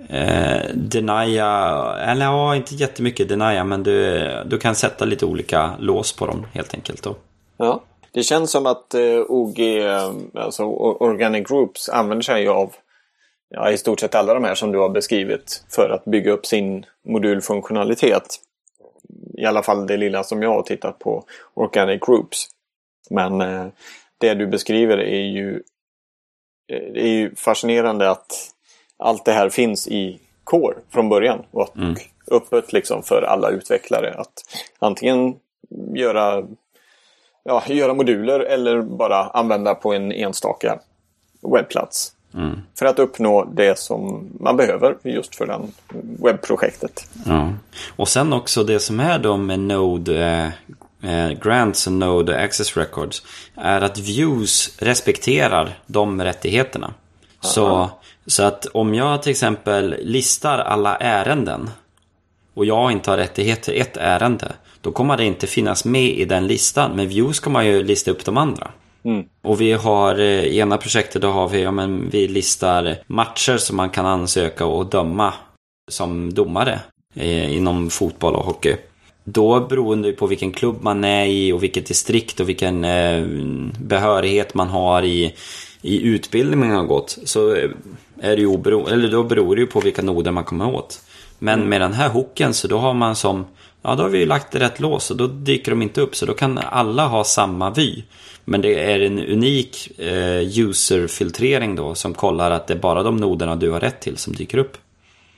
eh, 0.09 0.71
denia, 0.75 1.81
eller 1.99 2.25
ja, 2.25 2.57
inte 2.57 2.75
jättemycket 2.75 3.29
denia, 3.29 3.64
men 3.64 3.83
du, 3.83 4.29
du 4.47 4.59
kan 4.59 4.75
sätta 4.75 5.05
lite 5.05 5.27
olika 5.27 5.71
lås 5.79 6.12
på 6.12 6.27
dem 6.27 6.47
helt 6.53 6.75
enkelt. 6.75 7.03
Då. 7.03 7.16
Ja, 7.57 7.83
det 8.12 8.23
känns 8.23 8.51
som 8.51 8.66
att 8.66 8.95
eh, 8.95 9.21
OG, 9.29 9.61
eh, 9.61 10.12
alltså 10.35 10.64
Organic 10.64 11.49
Groups, 11.49 11.88
använder 11.88 12.23
sig 12.23 12.49
av 12.49 12.73
ja, 13.48 13.70
i 13.70 13.78
stort 13.78 14.00
sett 14.00 14.14
alla 14.14 14.35
de 14.35 14.44
här 14.44 14.54
som 14.54 14.72
du 14.72 14.78
har 14.78 14.88
beskrivit 14.88 15.64
för 15.68 15.90
att 15.90 16.04
bygga 16.04 16.32
upp 16.32 16.46
sin 16.46 16.87
modulfunktionalitet. 17.04 18.40
I 19.38 19.44
alla 19.44 19.62
fall 19.62 19.87
det 19.87 19.96
lilla 19.96 20.24
som 20.24 20.42
jag 20.42 20.50
har 20.50 20.62
tittat 20.62 20.98
på 20.98 21.24
Organic 21.54 22.00
Groups. 22.06 22.48
Men 23.11 23.40
eh, 23.40 23.66
det 24.18 24.35
du 24.35 24.46
beskriver 24.46 24.98
är 24.98 25.24
ju, 25.24 25.62
eh, 26.72 26.92
det 26.92 27.00
är 27.00 27.09
ju 27.09 27.35
fascinerande 27.35 28.11
att 28.11 28.52
allt 28.96 29.24
det 29.24 29.32
här 29.32 29.48
finns 29.48 29.88
i 29.88 30.20
Core 30.44 30.76
från 30.90 31.09
början. 31.09 31.44
Och 31.50 31.76
mm. 31.76 31.94
öppet 32.30 32.72
liksom 32.72 33.02
för 33.02 33.22
alla 33.22 33.50
utvecklare 33.50 34.14
att 34.14 34.32
antingen 34.78 35.37
göra, 35.94 36.46
ja, 37.42 37.62
göra 37.68 37.94
moduler 37.94 38.40
eller 38.40 38.82
bara 38.82 39.16
använda 39.16 39.74
på 39.74 39.92
en 39.92 40.12
enstaka 40.12 40.80
webbplats. 41.42 42.15
Mm. 42.37 42.61
För 42.79 42.87
att 42.87 42.99
uppnå 42.99 43.44
det 43.44 43.79
som 43.79 44.29
man 44.40 44.57
behöver 44.57 44.96
just 45.03 45.35
för 45.35 45.46
det 45.46 45.61
webbprojektet. 46.22 47.09
Ja. 47.27 47.53
Och 47.96 48.09
sen 48.09 48.33
också 48.33 48.64
det 48.64 48.81
som 48.81 49.01
är 49.01 49.18
då 49.18 49.37
med 49.37 49.61
Node 49.61 50.53
eh, 51.03 51.27
eh, 51.27 51.31
grants 51.31 51.87
och 51.87 51.92
Node 51.92 52.44
Access 52.44 52.77
Records 52.77 53.22
är 53.55 53.81
att 53.81 53.99
views 53.99 54.77
respekterar 54.79 55.79
de 55.87 56.22
rättigheterna. 56.22 56.94
Så, 57.40 57.90
så 58.27 58.42
att 58.42 58.66
om 58.66 58.94
jag 58.94 59.22
till 59.22 59.31
exempel 59.31 59.96
listar 60.03 60.59
alla 60.59 60.96
ärenden 60.96 61.70
och 62.55 62.64
jag 62.64 62.92
inte 62.92 63.11
har 63.11 63.16
rättighet 63.16 63.62
till 63.62 63.81
ett 63.81 63.96
ärende, 63.96 64.53
då 64.81 64.92
kommer 64.92 65.16
det 65.16 65.25
inte 65.25 65.46
finnas 65.46 65.85
med 65.85 66.11
i 66.11 66.25
den 66.25 66.46
listan. 66.46 66.96
Men 66.96 67.09
views 67.09 67.40
kommer 67.40 67.62
ju 67.62 67.83
lista 67.83 68.11
upp 68.11 68.25
de 68.25 68.37
andra. 68.37 68.70
Mm. 69.07 69.25
Och 69.42 69.61
vi 69.61 69.73
har 69.73 70.19
eh, 70.19 70.45
i 70.45 70.59
ena 70.59 70.77
projektet 70.77 71.23
då 71.23 71.29
har 71.29 71.49
vi, 71.49 71.62
ja 71.62 71.71
men 71.71 72.11
vi 72.11 72.29
listar 72.29 72.97
matcher 73.07 73.57
som 73.57 73.77
man 73.77 73.90
kan 73.90 74.07
ansöka 74.07 74.66
och 74.66 74.87
döma 74.87 75.35
som 75.90 76.35
domare 76.35 76.81
eh, 77.14 77.57
inom 77.57 77.90
fotboll 77.90 78.35
och 78.35 78.45
hockey. 78.45 78.77
Då 79.25 79.61
beroende 79.61 80.12
på 80.12 80.27
vilken 80.27 80.53
klubb 80.53 80.77
man 80.81 81.05
är 81.05 81.27
i 81.27 81.53
och 81.53 81.62
vilket 81.62 81.87
distrikt 81.87 82.40
och 82.40 82.49
vilken 82.49 82.85
eh, 82.85 83.27
behörighet 83.81 84.55
man 84.55 84.69
har 84.69 85.03
i, 85.03 85.35
i 85.83 86.03
utbildning 86.03 86.61
man 86.61 86.71
har 86.71 86.85
gått. 86.85 87.19
Så 87.25 87.51
är 88.21 88.37
det 88.37 88.40
ju 88.40 88.47
obero, 88.47 88.88
eller 88.88 89.09
då 89.09 89.23
beror 89.23 89.57
det 89.57 89.61
ju 89.61 89.66
på 89.66 89.81
vilka 89.81 90.03
noder 90.03 90.31
man 90.31 90.45
kommer 90.45 90.75
åt. 90.75 91.01
Men 91.38 91.69
med 91.69 91.81
den 91.81 91.92
här 91.92 92.09
hooken 92.09 92.55
så 92.55 92.69
då 92.69 92.79
har 92.79 92.95
man 92.95 93.16
som, 93.16 93.45
ja 93.87 93.94
då 93.94 94.03
har 94.03 94.11
vi 94.11 94.27
lagt 94.27 94.53
det 94.53 94.59
rätt 94.59 94.81
lås 94.81 95.11
och 95.11 95.16
då 95.16 95.27
dyker 95.27 95.70
de 95.70 95.83
inte 95.83 96.01
upp. 96.01 96.16
Så 96.16 96.27
då 96.27 96.35
kan 96.35 96.59
alla 96.59 97.07
ha 97.07 97.25
samma 97.25 97.70
vy. 97.70 98.03
Men 98.44 98.61
det 98.61 98.92
är 98.92 99.01
en 99.01 99.18
unik 99.18 100.01
eh, 100.01 100.59
user-filtrering 100.59 101.77
då 101.77 101.94
som 101.94 102.14
kollar 102.14 102.51
att 102.51 102.66
det 102.66 102.75
är 102.75 102.79
bara 102.79 103.03
de 103.03 103.16
noderna 103.16 103.57
du 103.57 103.70
har 103.70 103.81
rätt 103.81 104.01
till 104.01 104.16
som 104.16 104.35
dyker 104.35 104.59
upp. 104.59 104.77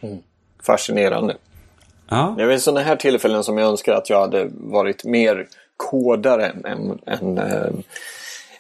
Mm. 0.01 0.19
Fascinerande. 0.67 1.37
Ja. 2.09 2.35
Det 2.37 2.43
är 2.43 2.47
väl 2.47 2.61
sådana 2.61 2.81
här 2.81 2.97
tillfällen 2.97 3.45
som 3.45 3.59
jag 3.59 3.69
önskar 3.69 3.93
att 3.93 4.11
jag 4.11 4.21
hade 4.21 4.49
varit 4.53 5.05
mer 5.05 5.47
kodare 5.77 6.47
än, 6.47 6.99
än, 7.07 7.39
äh, 7.39 7.73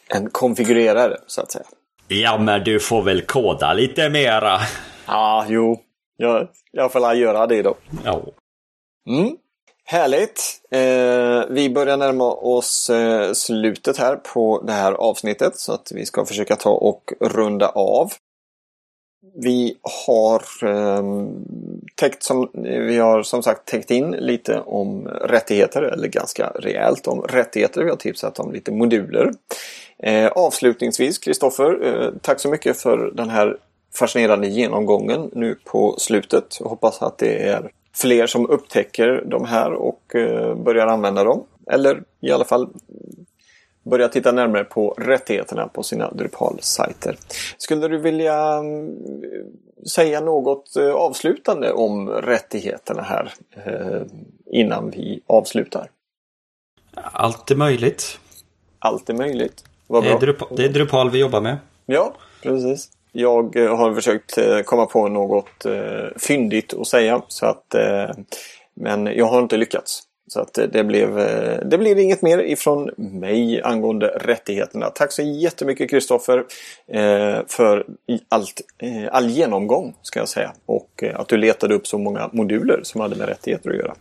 än 0.08 0.30
konfigurerare 0.30 1.16
så 1.26 1.40
att 1.40 1.52
säga. 1.52 1.64
Ja, 2.08 2.38
men 2.38 2.64
du 2.64 2.80
får 2.80 3.02
väl 3.02 3.22
koda 3.22 3.72
lite 3.72 4.10
mera. 4.10 4.58
Ja, 5.06 5.46
jo. 5.48 5.80
Jag, 6.16 6.48
jag 6.72 6.92
får 6.92 7.14
göra 7.14 7.46
det 7.46 7.62
då. 7.62 7.76
Ja. 8.04 8.22
Mm. 9.08 9.36
Härligt! 9.90 10.40
Eh, 10.70 11.54
vi 11.54 11.70
börjar 11.70 11.96
närma 11.96 12.32
oss 12.32 12.90
eh, 12.90 13.32
slutet 13.32 13.96
här 13.96 14.16
på 14.16 14.62
det 14.66 14.72
här 14.72 14.92
avsnittet 14.92 15.56
så 15.56 15.72
att 15.72 15.92
vi 15.94 16.06
ska 16.06 16.24
försöka 16.24 16.56
ta 16.56 16.70
och 16.70 17.12
runda 17.20 17.68
av. 17.68 18.12
Vi 19.34 19.76
har 20.06 20.42
eh, 20.62 21.02
täckt 21.94 22.22
som, 22.22 22.50
vi 22.62 22.98
har 22.98 23.22
som 23.22 23.42
sagt 23.42 23.68
täckt 23.68 23.90
in 23.90 24.10
lite 24.10 24.60
om 24.60 25.08
rättigheter, 25.08 25.82
eller 25.82 26.08
ganska 26.08 26.52
rejält 26.54 27.06
om 27.06 27.22
rättigheter. 27.22 27.84
Vi 27.84 27.90
har 27.90 27.96
tipsat 27.96 28.38
om 28.38 28.52
lite 28.52 28.72
moduler. 28.72 29.30
Eh, 30.02 30.26
avslutningsvis, 30.26 31.18
Kristoffer, 31.18 31.86
eh, 31.86 32.10
tack 32.22 32.40
så 32.40 32.48
mycket 32.48 32.76
för 32.76 33.12
den 33.14 33.30
här 33.30 33.56
fascinerande 33.94 34.48
genomgången 34.48 35.30
nu 35.32 35.58
på 35.64 35.94
slutet. 35.98 36.56
Jag 36.60 36.68
hoppas 36.68 37.02
att 37.02 37.18
det 37.18 37.48
är 37.48 37.70
fler 37.94 38.26
som 38.26 38.50
upptäcker 38.50 39.24
de 39.26 39.44
här 39.44 39.72
och 39.72 40.14
eh, 40.14 40.54
börjar 40.54 40.86
använda 40.86 41.24
dem. 41.24 41.44
Eller 41.70 42.02
i 42.20 42.30
alla 42.30 42.44
fall 42.44 42.68
börja 43.82 44.08
titta 44.08 44.32
närmare 44.32 44.64
på 44.64 44.90
rättigheterna 44.98 45.68
på 45.68 45.82
sina 45.82 46.10
Drupal-sajter. 46.10 47.18
Skulle 47.58 47.88
du 47.88 47.98
vilja 47.98 48.52
mm, 48.52 48.96
säga 49.94 50.20
något 50.20 50.76
eh, 50.76 50.90
avslutande 50.90 51.72
om 51.72 52.08
rättigheterna 52.08 53.02
här 53.02 53.32
eh, 53.64 54.02
innan 54.46 54.90
vi 54.90 55.20
avslutar? 55.26 55.90
Allt 56.94 57.50
är 57.50 57.56
möjligt. 57.56 58.18
Allt 58.78 59.10
är 59.10 59.14
möjligt. 59.14 59.64
Vad 59.86 60.02
bra. 60.02 60.10
Det 60.10 60.16
är, 60.16 60.20
Drupal, 60.20 60.48
det 60.56 60.64
är 60.64 60.68
Drupal 60.68 61.10
vi 61.10 61.18
jobbar 61.18 61.40
med. 61.40 61.58
Ja, 61.86 62.14
precis. 62.42 62.90
Jag 63.18 63.56
har 63.56 63.94
försökt 63.94 64.38
komma 64.64 64.86
på 64.86 65.08
något 65.08 65.66
fyndigt 66.16 66.74
att 66.74 66.86
säga. 66.86 67.22
Så 67.28 67.46
att, 67.46 67.74
men 68.74 69.06
jag 69.06 69.26
har 69.26 69.42
inte 69.42 69.56
lyckats. 69.56 70.08
Så 70.28 70.40
att 70.40 70.58
det 70.72 70.84
blev, 70.84 71.18
eh, 71.18 71.58
det 71.64 71.78
blir 71.78 71.98
inget 71.98 72.22
mer 72.22 72.38
ifrån 72.38 72.90
mig 72.96 73.62
angående 73.62 74.06
rättigheterna. 74.06 74.86
Tack 74.86 75.12
så 75.12 75.22
jättemycket 75.22 75.90
Kristoffer 75.90 76.44
eh, 76.92 77.38
för 77.48 77.86
allt, 78.28 78.60
eh, 78.78 79.08
all 79.12 79.28
genomgång 79.28 79.94
ska 80.02 80.18
jag 80.18 80.28
säga. 80.28 80.52
Och 80.66 81.04
att 81.14 81.28
du 81.28 81.36
letade 81.36 81.74
upp 81.74 81.86
så 81.86 81.98
många 81.98 82.30
moduler 82.32 82.80
som 82.82 83.00
hade 83.00 83.16
med 83.16 83.28
rättigheter 83.28 83.70
att 83.70 83.76
göra. 83.76 83.94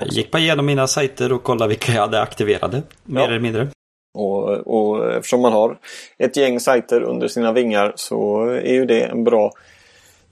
Jag 0.00 0.08
gick 0.08 0.30
bara 0.30 0.38
igenom 0.38 0.66
mina 0.66 0.86
sajter 0.86 1.32
och 1.32 1.42
kollade 1.42 1.68
vilka 1.68 1.92
jag 1.92 2.00
hade 2.00 2.22
aktiverade. 2.22 2.82
Mer 3.04 3.20
ja. 3.20 3.26
eller 3.26 3.38
mindre. 3.38 3.68
Och, 4.12 4.48
och 4.48 5.14
eftersom 5.14 5.40
man 5.40 5.52
har 5.52 5.78
ett 6.18 6.36
gäng 6.36 6.60
sajter 6.60 7.02
under 7.02 7.28
sina 7.28 7.52
vingar 7.52 7.92
så 7.96 8.44
är 8.46 8.72
ju 8.72 8.86
det 8.86 9.02
en 9.02 9.24
bra 9.24 9.52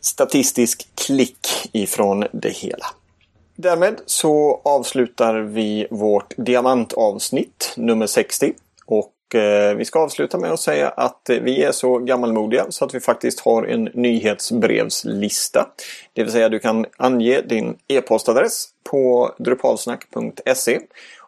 statistisk 0.01 0.89
klick 0.95 1.47
ifrån 1.73 2.25
det 2.33 2.57
hela. 2.57 2.87
Därmed 3.57 4.01
så 4.07 4.61
avslutar 4.65 5.35
vi 5.35 5.87
vårt 5.91 6.35
diamantavsnitt 6.37 7.75
nummer 7.77 8.07
60. 8.07 8.53
Och 8.87 9.35
eh, 9.35 9.75
vi 9.77 9.85
ska 9.85 10.01
avsluta 10.01 10.39
med 10.39 10.53
att 10.53 10.61
säga 10.61 10.89
att 10.89 11.31
vi 11.43 11.63
är 11.63 11.73
så 11.73 11.99
gammalmodiga 11.99 12.67
så 12.69 12.85
att 12.85 12.95
vi 12.95 13.01
faktiskt 13.01 13.41
har 13.41 13.63
en 13.63 13.85
nyhetsbrevslista. 13.85 15.69
Det 16.13 16.23
vill 16.23 16.33
säga 16.33 16.49
du 16.49 16.59
kan 16.59 16.87
ange 16.97 17.41
din 17.41 17.77
e-postadress 17.89 18.69
på 18.91 19.35
drupalsnack.se 19.39 20.81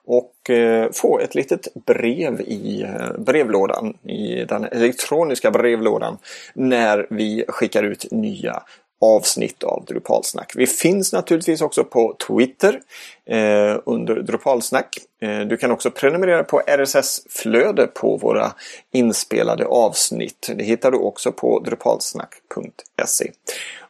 och 0.07 0.51
eh, 0.51 0.91
få 0.93 1.19
ett 1.19 1.35
litet 1.35 1.69
brev 1.87 2.41
i 2.41 2.83
eh, 2.83 3.19
brevlådan, 3.19 3.97
i 4.03 4.45
den 4.45 4.65
elektroniska 4.65 5.51
brevlådan, 5.51 6.19
när 6.55 7.07
vi 7.11 7.45
skickar 7.49 7.83
ut 7.83 8.07
nya 8.11 8.63
avsnitt 9.03 9.63
av 9.63 9.85
Drupalsnack. 9.85 10.53
Vi 10.57 10.67
finns 10.67 11.13
naturligtvis 11.13 11.61
också 11.61 11.85
på 11.85 12.17
Twitter 12.29 12.81
eh, 13.27 13.79
under 13.85 14.15
Drupalsnack. 14.15 14.99
Eh, 15.23 15.41
du 15.41 15.57
kan 15.57 15.71
också 15.71 15.91
prenumerera 15.91 16.45
på 16.45 16.61
RSS-flöde 16.67 17.87
på 17.87 18.17
våra 18.17 18.53
inspelade 18.93 19.67
avsnitt. 19.67 20.51
Det 20.57 20.65
hittar 20.65 20.91
du 20.91 20.99
också 20.99 21.33
på 21.33 21.59
drupalsnack.se. 21.59 23.31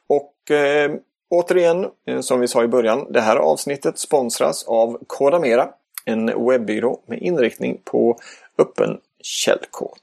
Och 0.06 0.56
eh, 0.56 0.92
återigen, 1.30 1.86
eh, 2.06 2.20
som 2.20 2.40
vi 2.40 2.48
sa 2.48 2.64
i 2.64 2.68
början, 2.68 3.12
det 3.12 3.20
här 3.20 3.36
avsnittet 3.36 3.98
sponsras 3.98 4.64
av 4.64 4.98
Kodamera, 5.06 5.68
en 6.04 6.46
webbyrå 6.46 7.00
med 7.06 7.18
inriktning 7.18 7.80
på 7.84 8.18
öppen 8.58 8.98
källkod. 9.22 10.00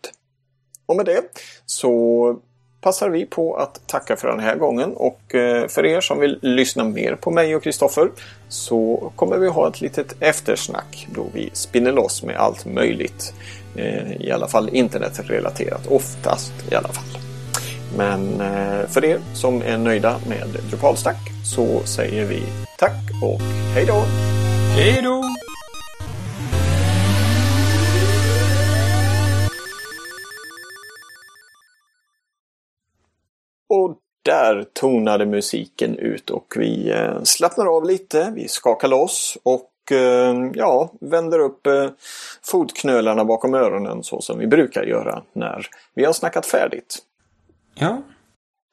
Och 0.85 0.95
med 0.95 1.05
det 1.05 1.21
så 1.65 2.39
passar 2.81 3.09
vi 3.09 3.25
på 3.25 3.55
att 3.55 3.87
tacka 3.87 4.15
för 4.15 4.27
den 4.27 4.39
här 4.39 4.55
gången 4.55 4.93
och 4.95 5.35
eh, 5.35 5.67
för 5.67 5.85
er 5.85 6.01
som 6.01 6.19
vill 6.19 6.39
lyssna 6.41 6.83
mer 6.83 7.15
på 7.15 7.31
mig 7.31 7.55
och 7.55 7.63
Kristoffer 7.63 8.11
så 8.49 9.11
kommer 9.15 9.37
vi 9.37 9.47
ha 9.47 9.67
ett 9.67 9.81
litet 9.81 10.15
eftersnack 10.19 11.07
då 11.15 11.25
vi 11.33 11.49
spinner 11.53 11.91
loss 11.91 12.23
med 12.23 12.37
allt 12.37 12.65
möjligt. 12.65 13.33
Eh, 13.75 14.21
I 14.21 14.31
alla 14.31 14.47
fall 14.47 14.69
internetrelaterat, 14.69 15.87
oftast 15.87 16.53
i 16.71 16.75
alla 16.75 16.89
fall. 16.89 17.21
Men 17.97 18.41
eh, 18.41 18.87
för 18.87 19.05
er 19.05 19.19
som 19.33 19.61
är 19.61 19.77
nöjda 19.77 20.19
med 20.27 20.47
Drupalstack 20.69 21.31
så 21.43 21.83
säger 21.83 22.25
vi 22.25 22.43
tack 22.77 23.23
och 23.23 23.41
hej 23.73 23.85
då! 23.85 24.03
Hej 24.75 25.01
då! 25.03 25.28
Och 33.69 33.97
där 34.25 34.65
tonade 34.73 35.25
musiken 35.25 35.97
ut 35.97 36.29
och 36.29 36.53
vi 36.57 36.91
eh, 36.91 37.23
slappnar 37.23 37.65
av 37.65 37.85
lite, 37.85 38.31
vi 38.35 38.47
skakar 38.47 38.87
loss 38.87 39.37
och 39.43 39.91
eh, 39.91 40.35
ja, 40.53 40.91
vänder 41.01 41.39
upp 41.39 41.67
eh, 41.67 41.89
fotknölarna 42.41 43.25
bakom 43.25 43.53
öronen 43.53 44.03
så 44.03 44.21
som 44.21 44.39
vi 44.39 44.47
brukar 44.47 44.83
göra 44.83 45.23
när 45.33 45.67
vi 45.93 46.05
har 46.05 46.13
snackat 46.13 46.45
färdigt. 46.45 46.97
Ja. 47.75 48.01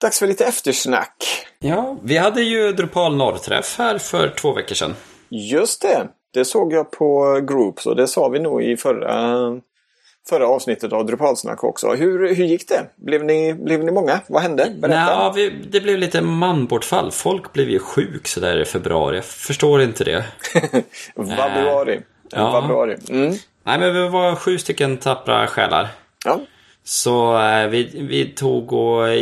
Dags 0.00 0.18
för 0.18 0.26
lite 0.26 0.44
eftersnack. 0.44 1.46
Ja, 1.58 1.96
vi 2.02 2.16
hade 2.16 2.42
ju 2.42 2.72
Drupal 2.72 3.16
norrträff 3.16 3.78
här 3.78 3.98
för 3.98 4.28
två 4.28 4.52
veckor 4.52 4.74
sedan. 4.74 4.94
Just 5.28 5.82
det. 5.82 6.08
Det 6.32 6.44
såg 6.44 6.72
jag 6.72 6.90
på 6.90 7.40
Groups 7.48 7.86
och 7.86 7.96
det 7.96 8.08
sa 8.08 8.28
vi 8.28 8.38
nog 8.38 8.62
i 8.62 8.76
förra 8.76 9.60
förra 10.28 10.46
avsnittet 10.48 10.92
av 10.92 11.06
Drupalsnack 11.06 11.64
också. 11.64 11.94
Hur, 11.94 12.34
hur 12.34 12.44
gick 12.44 12.68
det? 12.68 12.86
Blev 12.96 13.24
ni, 13.24 13.54
blev 13.54 13.84
ni 13.84 13.92
många? 13.92 14.20
Vad 14.26 14.42
hände? 14.42 14.74
Berätta. 14.78 15.32
Nej, 15.32 15.50
vi, 15.50 15.68
det 15.70 15.80
blev 15.80 15.98
lite 15.98 16.20
manbortfall. 16.20 17.12
Folk 17.12 17.52
blev 17.52 17.70
ju 17.70 17.78
sjuk 17.78 18.28
sådär 18.28 18.60
i 18.60 18.64
februari. 18.64 19.16
Jag 19.16 19.24
förstår 19.24 19.82
inte 19.82 20.04
det. 20.04 20.24
Februari. 21.16 22.00
Ja. 22.30 22.60
Februari. 22.60 22.96
Mm. 23.08 23.34
Nej, 23.64 23.78
men 23.78 23.94
vi 23.94 24.08
var 24.08 24.34
sju 24.34 24.58
stycken 24.58 24.96
tappra 24.96 25.46
själar. 25.46 25.88
Ja. 26.24 26.40
Så 26.84 27.38
eh, 27.38 27.66
vi, 27.66 27.90
vi 27.92 28.26
tog 28.26 28.72
och 28.72 29.14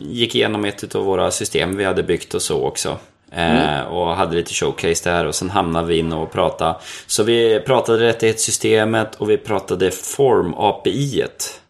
gick 0.00 0.34
igenom 0.34 0.64
ett 0.64 0.94
av 0.94 1.04
våra 1.04 1.30
system 1.30 1.76
vi 1.76 1.84
hade 1.84 2.02
byggt 2.02 2.34
och 2.34 2.42
så 2.42 2.64
också. 2.64 2.98
Mm. 3.34 3.80
Eh, 3.80 3.86
och 3.86 4.06
hade 4.06 4.36
lite 4.36 4.54
showcase 4.54 5.10
där 5.10 5.26
och 5.26 5.34
sen 5.34 5.50
hamnade 5.50 5.86
vi 5.86 5.98
in 5.98 6.12
och 6.12 6.32
pratade. 6.32 6.74
Så 7.06 7.22
vi 7.22 7.60
pratade 7.60 8.04
rättighetssystemet 8.04 9.14
och 9.14 9.30
vi 9.30 9.36
pratade 9.36 9.90
form-API-et. 9.90 11.60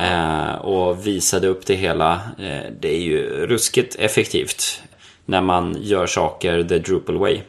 Eh, 0.00 0.54
och 0.54 1.06
visade 1.06 1.48
upp 1.48 1.66
det 1.66 1.74
hela. 1.74 2.12
Eh, 2.14 2.72
det 2.80 2.88
är 2.88 3.00
ju 3.00 3.46
ruskigt 3.46 3.96
effektivt 3.98 4.82
när 5.24 5.40
man 5.40 5.76
gör 5.80 6.06
saker 6.06 6.64
the 6.64 6.78
Drupal 6.78 7.18
way. 7.18 7.40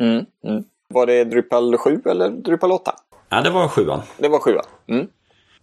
Mm, 0.00 0.26
mm. 0.44 0.64
Var 0.88 1.06
det 1.06 1.24
Drupal 1.24 1.76
7 1.78 2.02
eller 2.04 2.30
Drupal 2.30 2.72
8? 2.72 2.94
Ja, 3.28 3.40
det 3.40 3.50
var 3.50 3.68
7 3.68 3.86
Det 4.18 4.28
var 4.28 4.38
7 4.38 4.58
mm. 4.86 5.06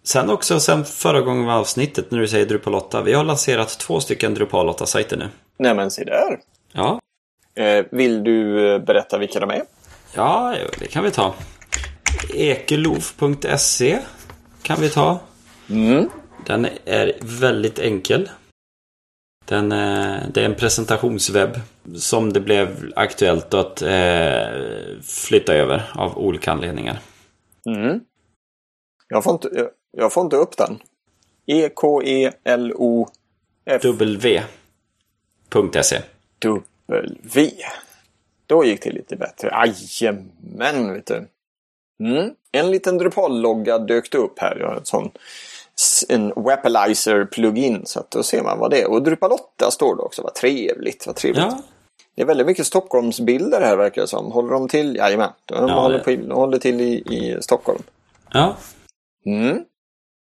Sen 0.04 0.30
också, 0.30 0.60
sen 0.60 0.86
förra 0.86 1.22
gången 1.22 1.46
var 1.46 1.54
avsnittet 1.54 2.12
när 2.12 2.20
du 2.20 2.28
säger 2.28 2.46
Drupal 2.46 2.76
8. 2.76 3.02
Vi 3.02 3.14
har 3.14 3.24
lanserat 3.24 3.80
två 3.80 4.00
stycken 4.00 4.34
Drupal 4.34 4.70
8-sajter 4.70 5.18
nu. 5.18 5.30
Nämen, 5.58 5.92
se 5.92 6.04
där. 6.04 6.40
Ja. 6.74 7.00
Eh, 7.56 7.86
vill 7.91 8.24
du 8.24 8.68
eh, 8.74 8.80
berätta 8.80 9.18
vilka 9.18 9.39
de 9.39 9.49
är? 9.49 9.64
Ja, 10.16 10.56
det 10.80 10.88
kan 10.88 11.04
vi 11.04 11.12
ta. 11.12 11.34
Ekelov.se 12.34 13.99
kan 14.62 14.82
vi 14.82 14.89
ta. 14.89 15.20
Mm. 15.70 16.10
Den 16.45 16.68
är 16.86 17.14
väldigt 17.22 17.80
enkel. 17.80 18.30
Den, 19.45 19.72
eh, 19.72 20.20
det 20.34 20.41
är 20.41 20.45
en 20.45 20.56
presentationswebb 20.56 21.60
som 21.95 22.34
det 22.34 22.39
blev 22.39 22.91
aktuellt 22.95 23.54
att 23.54 23.82
eh, 23.82 24.47
flytta 25.04 25.54
över 25.54 25.91
av 25.95 26.18
olika 26.18 26.52
anledningar. 26.52 26.99
Mm. 27.66 27.99
Jag, 29.08 29.24
får 29.24 29.34
inte, 29.34 29.70
jag 29.97 30.14
får 30.14 30.24
inte 30.24 30.36
upp 30.36 30.58
den. 30.58 30.80
E-K-E-L-O-F... 31.45 33.84
W.se 33.84 36.02
W. 36.92 37.52
Då 38.46 38.66
gick 38.66 38.84
det 38.84 38.92
lite 38.92 39.16
bättre. 39.16 39.74
Jajamän, 40.02 40.94
vet 40.94 41.06
du. 41.06 41.28
Mm. 42.04 42.32
En 42.52 42.72
liten 42.72 42.98
Drupal-logga 42.98 43.78
dök 43.78 44.16
upp 44.16 44.39
här. 44.39 44.58
Jag 44.60 44.68
har 44.68 44.76
en 44.76 44.86
sån 44.86 45.12
en 46.10 46.34
Wapalizer 46.36 47.26
plugin 47.26 47.82
så 47.86 48.00
att 48.00 48.12
då 48.12 48.24
ser 48.24 48.44
man 48.44 48.60
vad 48.60 48.72
det 48.72 48.82
är. 48.82 48.92
Och 48.92 49.04
Drupal 49.04 49.32
8 49.32 49.72
står 49.72 49.96
det 49.96 50.02
också. 50.02 50.22
Vad 50.22 50.34
trevligt. 50.36 51.08
Vad 51.08 51.16
trevligt. 51.16 51.44
Ja. 51.44 51.62
Det 52.16 52.22
är 52.22 52.26
väldigt 52.26 52.48
mycket 52.48 52.68
Stockholmsbilder 52.68 53.62
här 53.62 53.78
verkar 53.78 54.02
det 54.02 54.08
som. 54.08 54.32
Håller 54.32 54.50
de 54.50 54.68
till? 54.68 54.96
Jajamän. 54.96 55.30
De 55.46 55.68
ja, 55.70 55.82
håller, 55.82 56.00
på, 56.00 56.10
de 56.10 56.32
håller 56.32 56.58
till 56.58 56.82
i, 56.82 56.94
i 56.94 57.38
Stockholm. 57.42 57.84
Ja. 58.32 58.56
Mm. 59.26 59.64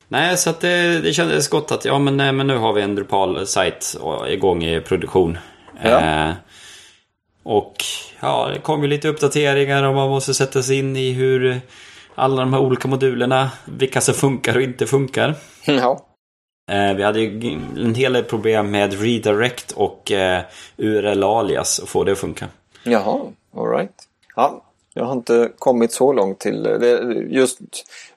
Nej, 0.07 0.37
så 0.37 0.49
att 0.49 0.59
det, 0.59 0.99
det 0.99 1.13
kändes 1.13 1.47
gott 1.47 1.71
att 1.71 1.85
ja, 1.85 1.99
men, 1.99 2.15
men 2.15 2.47
nu 2.47 2.57
har 2.57 2.73
vi 2.73 2.81
en 2.81 2.95
Drupal-sajt 2.95 3.97
igång 4.27 4.63
i 4.63 4.81
produktion. 4.81 5.37
Ja. 5.83 6.29
Eh, 6.29 6.33
och 7.43 7.75
ja, 8.19 8.49
det 8.53 8.59
kom 8.59 8.81
ju 8.81 8.87
lite 8.87 9.07
uppdateringar 9.07 9.83
och 9.83 9.95
man 9.95 10.09
måste 10.09 10.33
sätta 10.33 10.63
sig 10.63 10.79
in 10.79 10.95
i 10.95 11.11
hur 11.11 11.61
alla 12.15 12.41
de 12.41 12.53
här 12.53 12.61
olika 12.61 12.87
modulerna, 12.87 13.51
vilka 13.65 14.01
som 14.01 14.13
funkar 14.13 14.55
och 14.55 14.61
inte 14.61 14.87
funkar. 14.87 15.35
Ja. 15.65 16.05
Eh, 16.71 16.93
vi 16.93 17.03
hade 17.03 17.19
ju 17.19 17.53
en 17.77 17.95
hel 17.95 18.13
del 18.13 18.23
problem 18.23 18.71
med 18.71 19.01
redirect 19.01 19.71
och 19.71 20.11
eh, 20.11 20.41
URL-alias 20.77 21.79
och 21.79 21.89
få 21.89 22.03
det 22.03 22.11
att 22.11 22.17
funka. 22.17 22.47
Jaha, 22.83 23.21
alright. 23.55 23.95
Ja, 24.35 24.61
jag 24.93 25.05
har 25.05 25.13
inte 25.13 25.51
kommit 25.59 25.91
så 25.91 26.13
långt 26.13 26.39
till. 26.39 26.65
Just 27.29 27.59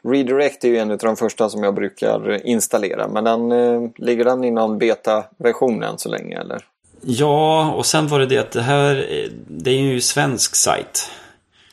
redirect 0.03 0.65
är 0.65 0.69
ju 0.69 0.79
en 0.79 0.91
av 0.91 0.99
de 0.99 1.17
första 1.17 1.49
som 1.49 1.63
jag 1.63 1.75
brukar 1.75 2.47
installera. 2.47 3.09
Men 3.09 3.25
den, 3.25 3.93
ligger 3.97 4.25
den 4.25 4.45
inom 4.45 4.79
beta-versionen 4.79 5.99
så 5.99 6.09
länge 6.09 6.41
eller? 6.41 6.65
Ja, 7.03 7.71
och 7.71 7.87
sen 7.87 8.09
var 8.09 8.19
det 8.19 8.27
det 8.27 8.39
att 8.39 8.53
det 8.53 8.63
här, 8.63 9.07
det 9.47 9.71
är 9.71 9.75
ju 9.75 9.95
en 9.95 10.03
svensk 10.03 10.57
sajt. 10.57 11.11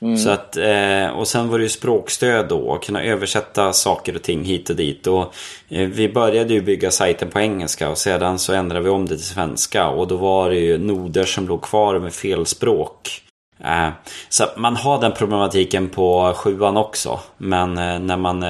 Mm. 0.01 0.17
Så 0.17 0.29
att, 0.29 0.57
eh, 0.57 1.07
och 1.07 1.27
sen 1.27 1.49
var 1.49 1.57
det 1.57 1.63
ju 1.63 1.69
språkstöd 1.69 2.47
då, 2.49 2.59
och 2.59 2.83
kunna 2.83 3.03
översätta 3.03 3.73
saker 3.73 4.15
och 4.15 4.21
ting 4.21 4.43
hit 4.43 4.69
och 4.69 4.75
dit. 4.75 5.07
Och, 5.07 5.33
eh, 5.69 5.87
vi 5.87 6.09
började 6.09 6.53
ju 6.53 6.61
bygga 6.61 6.91
sajten 6.91 7.29
på 7.29 7.39
engelska 7.39 7.89
och 7.89 7.97
sedan 7.97 8.39
så 8.39 8.53
ändrade 8.53 8.83
vi 8.83 8.89
om 8.89 9.05
det 9.05 9.15
till 9.15 9.25
svenska. 9.25 9.87
Och 9.87 10.07
då 10.07 10.17
var 10.17 10.49
det 10.49 10.59
ju 10.59 10.77
noder 10.77 11.25
som 11.25 11.47
låg 11.47 11.61
kvar 11.61 11.99
med 11.99 12.13
fel 12.13 12.45
språk. 12.45 13.21
Eh, 13.63 13.89
så 14.29 14.45
man 14.57 14.75
har 14.75 15.01
den 15.01 15.11
problematiken 15.11 15.89
på 15.89 16.33
sjuan 16.35 16.77
också. 16.77 17.19
Men 17.37 17.73
när 18.07 18.17
man, 18.17 18.45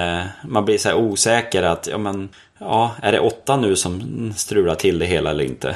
man 0.47 0.65
blir 0.65 0.77
så 0.77 0.89
här 0.89 0.95
osäker 0.95 1.63
att, 1.63 1.87
ja 1.91 1.97
men, 1.97 2.29
ja, 2.59 2.91
är 3.01 3.11
det 3.11 3.19
åtta 3.19 3.57
nu 3.57 3.75
som 3.75 4.33
strular 4.35 4.75
till 4.75 4.99
det 4.99 5.05
hela 5.05 5.29
eller 5.29 5.43
inte? 5.43 5.75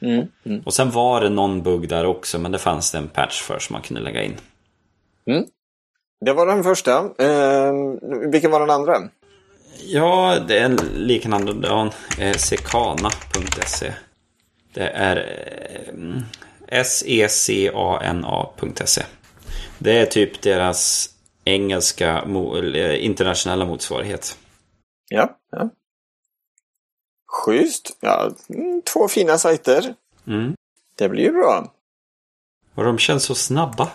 Mm, 0.00 0.26
mm. 0.44 0.62
Och 0.66 0.74
sen 0.74 0.90
var 0.90 1.20
det 1.20 1.28
någon 1.28 1.62
bugg 1.62 1.88
där 1.88 2.06
också, 2.06 2.38
men 2.38 2.52
det 2.52 2.58
fanns 2.58 2.92
det 2.92 2.98
en 2.98 3.08
patch 3.08 3.42
för 3.42 3.58
som 3.58 3.72
man 3.72 3.82
kunde 3.82 4.00
lägga 4.00 4.22
in. 4.22 4.36
Mm. 5.26 5.44
Det 6.20 6.32
var 6.32 6.46
den 6.46 6.64
första. 6.64 6.98
Eh, 6.98 7.72
vilken 8.30 8.50
var 8.50 8.60
den 8.60 8.70
andra? 8.70 9.08
Ja, 9.86 10.38
det 10.48 10.58
är 10.58 10.64
en 10.64 10.76
liknande. 10.94 11.90
Eh, 12.18 12.36
sekana.se. 12.36 13.92
Det 14.74 14.88
är 14.88 15.16
eh, 16.68 16.82
secana.se. 16.82 17.82
Det 19.78 19.98
är 19.98 20.06
typ 20.06 20.42
deras 20.42 21.10
engelska 21.44 22.24
internationella 22.98 23.64
motsvarighet. 23.64 24.38
Ja, 25.08 25.38
ja. 25.50 25.70
Schysst. 27.36 27.96
Ja, 28.00 28.30
mm, 28.48 28.82
två 28.82 29.08
fina 29.08 29.38
sajter. 29.38 29.94
Mm. 30.26 30.54
Det 30.94 31.08
blir 31.08 31.22
ju 31.22 31.32
bra. 31.32 31.72
Och 32.74 32.84
de 32.84 32.98
känns 32.98 33.24
så 33.24 33.34
snabba. 33.34 33.88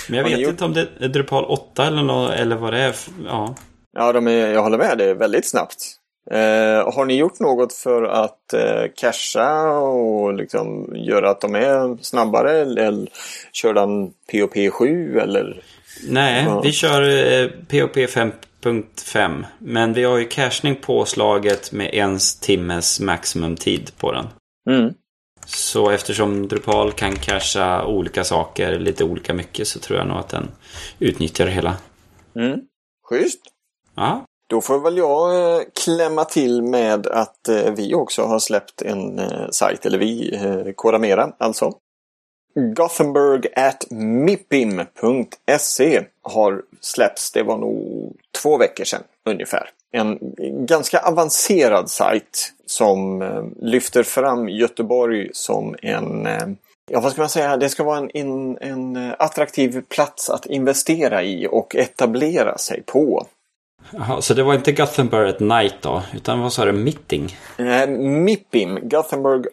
Men 0.07 0.18
jag 0.18 0.24
vet 0.24 0.39
gjort... 0.39 0.49
inte 0.49 0.66
om 0.66 0.74
det 0.74 0.88
är 0.99 1.07
Drupal 1.07 1.45
8 1.45 1.86
eller, 1.88 2.03
något, 2.03 2.32
eller 2.32 2.55
vad 2.55 2.74
det 2.74 2.80
är. 2.80 2.95
Ja, 3.26 3.55
ja 3.93 4.14
de 4.14 4.28
är, 4.28 4.47
jag 4.47 4.64
håller 4.64 4.78
med. 4.78 4.97
Det 4.97 5.05
är 5.05 5.14
väldigt 5.14 5.49
snabbt. 5.49 5.97
Eh, 6.32 6.93
har 6.93 7.05
ni 7.05 7.16
gjort 7.16 7.39
något 7.39 7.74
för 7.74 8.03
att 8.03 8.53
eh, 8.53 8.84
casha 8.95 9.70
och 9.78 10.34
liksom 10.34 10.95
göra 10.95 11.30
att 11.30 11.41
de 11.41 11.55
är 11.55 12.03
snabbare? 12.03 12.61
Eller 12.61 13.07
kör 13.53 13.74
den 13.74 14.11
POP 14.32 14.74
7 14.74 15.20
eller? 15.20 15.64
Nej, 16.07 16.43
ja. 16.43 16.61
vi 16.61 16.72
kör 16.72 17.01
eh, 17.01 17.47
POP 17.47 18.09
5.5. 18.64 19.45
Men 19.59 19.93
vi 19.93 20.03
har 20.03 20.18
ju 20.18 20.28
cachning 20.28 20.76
påslaget 20.76 21.72
med 21.72 21.89
en 21.93 22.20
timmes 22.41 22.99
maximumtid 22.99 23.91
på 23.97 24.11
den. 24.11 24.28
Mm. 24.70 24.93
Så 25.45 25.89
eftersom 25.89 26.47
Drupal 26.47 26.91
kan 26.91 27.16
cacha 27.16 27.86
olika 27.86 28.24
saker 28.24 28.80
lite 28.80 29.03
olika 29.03 29.34
mycket 29.34 29.68
så 29.68 29.80
tror 29.80 29.99
jag 29.99 30.07
nog 30.07 30.18
att 30.18 30.30
den 30.30 30.51
utnyttjar 30.99 31.45
det 31.45 31.51
hela. 31.51 31.76
Mm. 32.36 32.59
Schysst. 33.09 33.41
Ja. 33.95 34.26
Då 34.49 34.61
får 34.61 34.80
väl 34.80 34.97
jag 34.97 35.55
eh, 35.55 35.61
klämma 35.84 36.26
till 36.26 36.61
med 36.61 37.07
att 37.07 37.47
eh, 37.49 37.74
vi 37.74 37.93
också 37.93 38.22
har 38.22 38.39
släppt 38.39 38.82
en 38.82 39.20
eh, 39.20 39.49
sajt, 39.51 39.86
eller 39.86 39.97
vi, 39.97 40.74
Kodamera 40.76 41.32
alltså. 41.39 41.72
Gothenburg 42.56 43.47
at 43.56 43.86
mippim.se 44.26 44.82
har 46.22 46.62
släppts, 46.82 47.32
det 47.32 47.43
var 47.43 47.58
nog 47.58 48.14
två 48.41 48.58
veckor 48.58 48.84
sedan 48.84 49.04
ungefär. 49.26 49.70
En 49.91 50.20
ganska 50.68 50.99
avancerad 50.99 51.89
sajt 51.89 52.54
som 52.66 53.24
lyfter 53.62 54.04
fram 54.04 54.49
Göteborg 54.49 55.30
som 55.34 55.76
en 55.82 56.28
Ja, 56.91 56.99
vad 56.99 57.12
ska 57.12 57.22
man 57.22 57.30
säga? 57.30 57.58
Det 57.58 57.70
ska 57.70 57.84
vara 57.84 57.97
en, 57.97 58.10
en, 58.14 58.58
en 58.62 59.14
attraktiv 59.20 59.82
plats 59.89 60.30
att 60.30 60.45
investera 60.45 61.24
i 61.24 61.47
och 61.51 61.76
etablera 61.76 62.58
sig 62.58 62.84
på. 62.86 63.28
Jaha, 63.91 64.22
så 64.22 64.34
det 64.34 64.43
var 64.43 64.54
inte 64.54 64.72
Gothenburg 64.72 65.30
at 65.30 65.39
night 65.39 65.76
då? 65.82 66.04
Utan 66.14 66.39
vad 66.39 66.54
sa 66.54 66.66
du? 66.66 66.72
Mitting? 66.72 67.38
Eh, 67.58 67.89
Mippim. 67.97 68.80
Gothenburg 68.89 69.47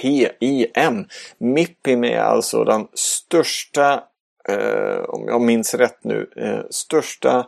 PIM. 0.00 1.06
MIPIM 1.38 2.04
är 2.04 2.18
alltså 2.18 2.64
den 2.64 2.86
största, 2.94 4.02
eh, 4.48 5.00
om 5.08 5.28
jag 5.28 5.40
minns 5.40 5.74
rätt 5.74 6.04
nu, 6.04 6.30
eh, 6.36 6.60
största 6.70 7.46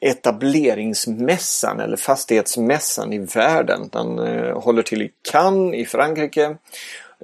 etableringsmässan 0.00 1.80
eller 1.80 1.96
fastighetsmässan 1.96 3.12
i 3.12 3.18
världen. 3.18 3.88
Den 3.92 4.18
eh, 4.18 4.60
håller 4.60 4.82
till 4.82 5.02
i 5.02 5.10
Cannes 5.30 5.74
i 5.74 5.84
Frankrike. 5.84 6.56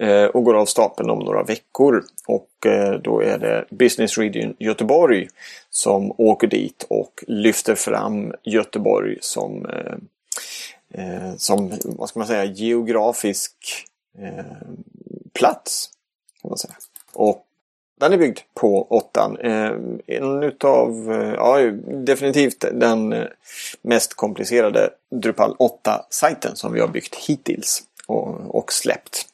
Eh, 0.01 0.25
och 0.25 0.45
går 0.45 0.55
av 0.55 0.67
stapeln 0.67 1.11
om 1.11 1.19
några 1.19 1.43
veckor. 1.43 2.05
Och 2.27 2.67
eh, 2.67 2.93
då 3.01 3.21
är 3.21 3.39
det 3.39 3.65
Business 3.71 4.19
Region 4.19 4.57
Göteborg 4.59 5.29
som 5.71 6.13
åker 6.19 6.47
dit 6.47 6.87
och 6.89 7.25
lyfter 7.27 7.75
fram 7.75 8.33
Göteborg 8.43 9.19
som, 9.21 9.67
eh, 9.67 9.95
eh 11.03 11.35
som 11.37 11.73
vad 11.85 12.09
ska 12.09 12.19
man 12.19 12.29
säga, 12.29 12.45
geografisk 12.45 13.53
plats. 15.33 15.91
Kan 16.43 16.49
man 16.49 16.59
säga. 16.59 16.75
Och 17.12 17.47
den 18.01 18.12
är 18.12 18.17
byggd 18.17 18.39
på 18.55 18.87
åttan. 18.91 19.39
En 20.07 20.43
utav, 20.43 21.12
ja 21.37 21.61
definitivt 21.87 22.65
den 22.73 23.29
mest 23.83 24.15
komplicerade 24.15 24.91
Drupal 25.11 25.57
8-sajten 25.57 26.55
som 26.55 26.73
vi 26.73 26.81
har 26.81 26.89
byggt 26.89 27.15
hittills 27.15 27.83
och, 28.07 28.55
och 28.55 28.73
släppt. 28.73 29.27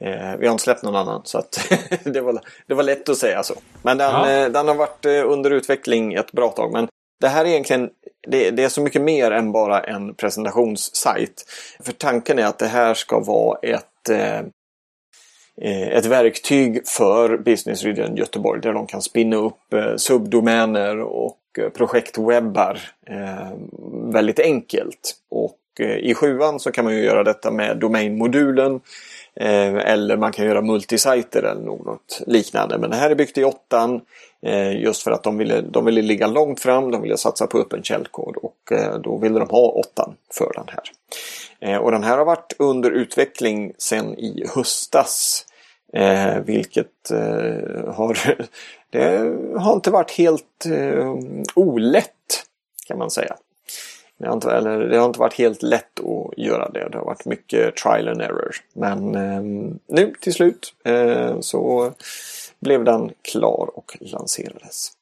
Eh, 0.00 0.36
vi 0.38 0.46
har 0.46 0.52
inte 0.52 0.64
släppt 0.64 0.82
någon 0.82 0.96
annan 0.96 1.20
så 1.24 1.38
att 1.38 1.68
det, 2.04 2.20
var, 2.20 2.40
det 2.66 2.74
var 2.74 2.82
lätt 2.82 3.08
att 3.08 3.18
säga 3.18 3.42
så. 3.42 3.54
Men 3.82 3.98
den, 3.98 4.10
ja. 4.10 4.30
eh, 4.30 4.48
den 4.48 4.68
har 4.68 4.74
varit 4.74 5.04
eh, 5.04 5.30
under 5.30 5.50
utveckling 5.50 6.14
ett 6.14 6.32
bra 6.32 6.48
tag. 6.48 6.72
Men 6.72 6.88
det 7.20 7.28
här 7.28 7.44
är 7.44 7.48
egentligen 7.48 7.90
det, 8.28 8.50
det, 8.50 8.64
är 8.64 8.68
så 8.68 8.80
mycket 8.80 9.02
mer 9.02 9.30
än 9.30 9.52
bara 9.52 9.80
en 9.80 10.14
presentationssajt. 10.14 11.44
För 11.80 11.92
tanken 11.92 12.38
är 12.38 12.44
att 12.44 12.58
det 12.58 12.66
här 12.66 12.94
ska 12.94 13.20
vara 13.20 13.58
ett, 13.58 14.08
eh, 14.10 14.38
eh 15.62 15.88
ett 15.88 16.06
verktyg 16.06 16.88
för 16.88 17.38
Business 17.38 17.82
Region 17.82 18.16
Göteborg 18.16 18.60
där 18.60 18.72
de 18.72 18.86
kan 18.86 19.02
spinna 19.02 19.36
upp 19.36 19.72
eh, 19.72 19.96
subdomäner 19.96 21.00
och 21.00 21.38
eh, 21.58 21.68
projektwebbar 21.68 22.80
eh, 23.06 23.52
väldigt 24.12 24.40
enkelt. 24.40 25.16
Och 25.30 25.56
i 26.00 26.14
sjuan 26.14 26.60
så 26.60 26.72
kan 26.72 26.84
man 26.84 26.94
ju 26.94 27.04
göra 27.04 27.22
detta 27.22 27.50
med 27.50 27.76
domainmodulen 27.76 28.80
Eh, 29.36 29.74
eller 29.74 30.16
man 30.16 30.32
kan 30.32 30.46
göra 30.46 30.62
multisajter 30.62 31.42
eller 31.42 31.60
något 31.60 32.22
liknande. 32.26 32.78
Men 32.78 32.90
det 32.90 32.96
här 32.96 33.10
är 33.10 33.14
byggt 33.14 33.38
i 33.38 33.44
åttan. 33.44 34.00
Eh, 34.42 34.82
just 34.82 35.02
för 35.02 35.10
att 35.10 35.22
de 35.22 35.38
ville, 35.38 35.60
de 35.60 35.84
ville 35.84 36.02
ligga 36.02 36.26
långt 36.26 36.60
fram, 36.60 36.90
de 36.90 37.02
ville 37.02 37.16
satsa 37.16 37.46
på 37.46 37.58
öppen 37.58 37.82
källkod 37.82 38.36
och 38.36 38.72
eh, 38.72 38.98
då 38.98 39.18
ville 39.18 39.38
de 39.38 39.48
ha 39.48 39.68
åttan 39.68 40.14
för 40.32 40.52
den 40.54 40.66
här. 40.68 40.90
Och 41.80 41.92
den 41.92 42.04
här 42.04 42.18
har 42.18 42.24
varit 42.24 42.52
under 42.58 42.90
utveckling 42.90 43.72
sedan 43.78 44.18
i 44.18 44.44
höstas. 44.54 45.46
Vilket 46.44 47.10
har, 47.86 48.18
det 48.90 49.08
har 49.58 49.72
inte 49.72 49.90
varit 49.90 50.10
helt 50.10 50.66
olätt 51.54 52.44
kan 52.86 52.98
man 52.98 53.10
säga. 53.10 53.36
Det 54.20 54.26
har, 54.26 54.34
inte, 54.34 54.50
eller, 54.50 54.78
det 54.78 54.98
har 54.98 55.06
inte 55.06 55.20
varit 55.20 55.34
helt 55.34 55.62
lätt 55.62 56.00
att 56.00 56.38
göra 56.38 56.68
det. 56.68 56.88
Det 56.88 56.98
har 56.98 57.04
varit 57.04 57.24
mycket 57.24 57.76
trial 57.76 58.08
and 58.08 58.22
error. 58.22 58.56
Men 58.72 59.14
eh, 59.14 59.42
nu 59.86 60.14
till 60.20 60.32
slut 60.32 60.74
eh, 60.84 61.40
så 61.40 61.92
blev 62.60 62.84
den 62.84 63.12
klar 63.22 63.70
och 63.74 63.96
lanserades. 64.00 64.92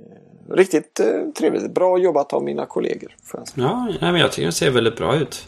Eh, 0.00 0.54
riktigt 0.54 1.00
eh, 1.00 1.30
trevligt. 1.38 1.70
Bra 1.70 1.98
jobbat 1.98 2.32
av 2.32 2.44
mina 2.44 2.66
kollegor. 2.66 3.16
Ja, 3.54 3.92
men 4.00 4.16
jag 4.16 4.32
tycker 4.32 4.46
det 4.46 4.52
ser 4.52 4.70
väldigt 4.70 4.96
bra 4.96 5.16
ut. 5.16 5.46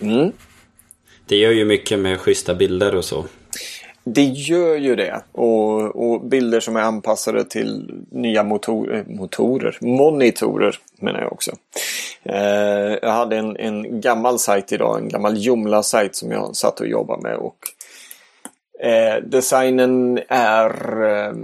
Mm. 0.00 0.32
Det 1.26 1.36
gör 1.36 1.50
ju 1.50 1.64
mycket 1.64 1.98
med 1.98 2.20
schyssta 2.20 2.54
bilder 2.54 2.94
och 2.94 3.04
så. 3.04 3.24
Det 4.04 4.24
gör 4.24 4.76
ju 4.76 4.96
det. 4.96 5.22
Och, 5.32 5.80
och, 5.80 6.20
bilder 6.20 6.60
som 6.60 6.76
är 6.76 6.80
anpassade 6.80 7.44
till 7.44 8.04
nya 8.10 8.42
motor, 8.42 8.94
eh, 8.94 9.04
motorer, 9.06 9.78
monitorer 9.80 10.78
menar 10.98 11.20
jag 11.20 11.32
också. 11.32 11.52
Eh, 12.22 12.98
jag 13.02 13.12
hade 13.12 13.36
en, 13.36 13.56
en 13.56 14.00
gammal 14.00 14.38
sajt 14.38 14.72
idag, 14.72 14.98
en 14.98 15.08
gammal 15.08 15.36
Joomla-sajt 15.36 16.16
som 16.16 16.30
jag 16.30 16.56
satt 16.56 16.80
och 16.80 16.86
jobbade 16.86 17.22
med. 17.22 17.36
Och, 17.36 17.58
eh, 18.86 19.22
designen 19.22 20.20
är 20.28 21.02
eh, 21.04 21.34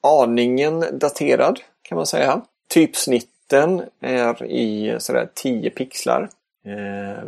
aningen 0.00 0.84
daterad 0.92 1.60
kan 1.82 1.96
man 1.96 2.06
säga. 2.06 2.40
Typsnitten 2.68 3.82
är 4.00 4.44
i 4.44 4.96
sådär 4.98 5.28
10 5.34 5.70
pixlar. 5.70 6.28
Eh, 6.66 7.24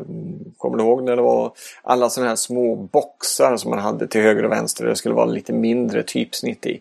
kommer 0.57 0.77
du 0.77 0.85
ihåg 0.85 1.03
när 1.03 1.17
det 1.17 1.23
var 1.23 1.53
alla 1.83 2.11
sådana 2.11 2.29
här 2.29 2.37
små 2.37 2.77
boxar 2.77 3.57
som 3.57 3.71
man 3.71 3.79
hade 3.79 4.09
till 4.09 4.21
höger 4.21 4.45
och 4.45 4.53
vänster 4.53 4.87
det 4.87 4.97
skulle 4.97 5.15
vara 5.15 5.27
lite 5.27 5.53
mindre 5.53 6.03
typsnitt 6.03 6.67
i. 6.67 6.81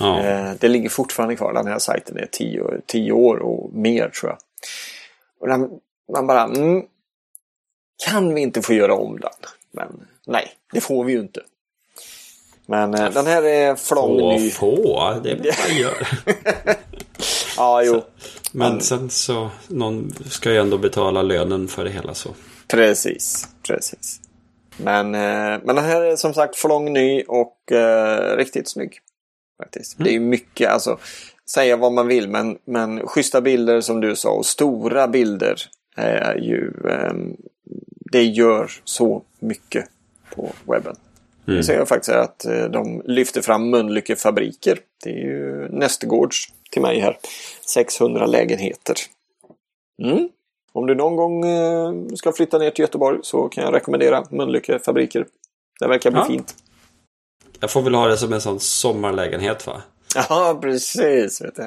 Ja. 0.00 0.20
Eh, 0.20 0.52
det 0.60 0.68
ligger 0.68 0.88
fortfarande 0.88 1.36
kvar. 1.36 1.52
Den 1.52 1.66
här 1.66 1.78
sajten 1.78 2.16
är 2.16 2.28
tio, 2.32 2.64
tio 2.86 3.12
år 3.12 3.36
och 3.36 3.74
mer 3.74 4.08
tror 4.08 4.32
jag. 4.32 4.38
Och 5.40 5.48
den, 5.48 5.70
man 6.12 6.26
bara, 6.26 6.42
mm, 6.42 6.82
kan 8.04 8.34
vi 8.34 8.40
inte 8.40 8.62
få 8.62 8.72
göra 8.72 8.94
om 8.94 9.20
den? 9.20 9.30
Men 9.70 10.06
nej, 10.26 10.48
det 10.72 10.80
får 10.80 11.04
vi 11.04 11.12
ju 11.12 11.20
inte. 11.20 11.40
Men 12.66 12.94
eh, 12.94 13.10
den 13.10 13.26
här 13.26 13.42
är 13.42 13.74
flång 13.74 14.40
Få, 14.50 14.76
få, 14.76 15.20
det 15.22 15.30
är 15.30 15.36
vad 15.36 15.46
man 15.68 15.76
gör. 15.76 16.08
Ja, 17.56 17.82
jo. 17.82 18.02
Men 18.52 18.80
sen 18.80 19.10
så, 19.10 19.50
någon 19.68 20.14
ska 20.30 20.52
ju 20.52 20.58
ändå 20.58 20.78
betala 20.78 21.22
lönen 21.22 21.68
för 21.68 21.84
det 21.84 21.90
hela 21.90 22.14
så. 22.14 22.30
Precis, 22.68 23.48
precis. 23.66 24.20
Men, 24.76 25.14
eh, 25.14 25.60
men 25.64 25.76
den 25.76 25.84
här 25.84 26.02
är 26.02 26.16
som 26.16 26.34
sagt 26.34 26.56
flång 26.56 26.92
ny 26.92 27.22
och 27.22 27.72
eh, 27.72 28.36
riktigt 28.36 28.68
snygg. 28.68 28.98
Faktiskt. 29.62 29.94
Det 29.98 30.10
är 30.10 30.12
ju 30.12 30.20
mycket, 30.20 30.70
alltså 30.70 30.98
säga 31.50 31.76
vad 31.76 31.92
man 31.92 32.06
vill 32.06 32.28
men, 32.28 32.58
men 32.64 33.06
schyssta 33.06 33.40
bilder 33.40 33.80
som 33.80 34.00
du 34.00 34.16
sa 34.16 34.30
och 34.30 34.46
stora 34.46 35.08
bilder 35.08 35.56
är 35.96 36.34
ju 36.34 36.72
eh, 36.88 37.12
det 38.12 38.24
gör 38.24 38.70
så 38.84 39.22
mycket 39.38 39.84
på 40.34 40.52
webben. 40.64 40.96
Mm. 41.46 41.56
Nu 41.56 41.62
ser 41.62 41.78
jag 41.78 41.88
faktiskt 41.88 42.16
att 42.16 42.44
eh, 42.44 42.64
de 42.64 43.02
lyfter 43.04 43.42
fram 43.42 43.70
Mölnlycke 43.70 44.16
fabriker. 44.16 44.78
Det 45.04 45.10
är 45.10 45.24
ju 45.24 45.68
nästgårds 45.70 46.52
till 46.76 46.82
mig 46.82 47.00
här. 47.00 47.18
600 47.66 48.26
lägenheter. 48.26 48.96
Mm. 50.02 50.28
Om 50.72 50.86
du 50.86 50.94
någon 50.94 51.16
gång 51.16 51.44
eh, 51.44 51.92
ska 52.16 52.32
flytta 52.32 52.58
ner 52.58 52.70
till 52.70 52.82
Göteborg 52.82 53.18
så 53.22 53.48
kan 53.48 53.64
jag 53.64 53.74
rekommendera 53.74 54.24
Mölnlycke 54.30 54.78
fabriker. 54.78 55.26
Det 55.80 55.86
verkar 55.88 56.10
bli 56.10 56.20
Ja. 56.20 56.26
fint. 56.26 56.54
Jag 57.60 57.70
får 57.70 57.82
väl 57.82 57.94
ha 57.94 58.06
det 58.06 58.16
som 58.16 58.32
en 58.32 58.40
sån 58.40 58.60
sommarlägenhet 58.60 59.66
va? 59.66 59.82
Ja, 60.14 60.58
precis. 60.62 61.40
Vet 61.40 61.54
du. 61.56 61.66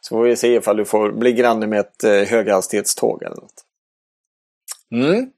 Så 0.00 0.08
får 0.16 0.22
vi 0.22 0.36
se 0.36 0.54
ifall 0.54 0.76
du 0.76 0.84
får 0.84 1.12
bli 1.12 1.32
granne 1.32 1.66
med 1.66 1.80
ett 1.80 2.04
eh, 2.04 2.12
höghastighetståg 2.12 3.22
eller 3.22 3.36
något. 3.36 3.64
Mm. 4.94 5.30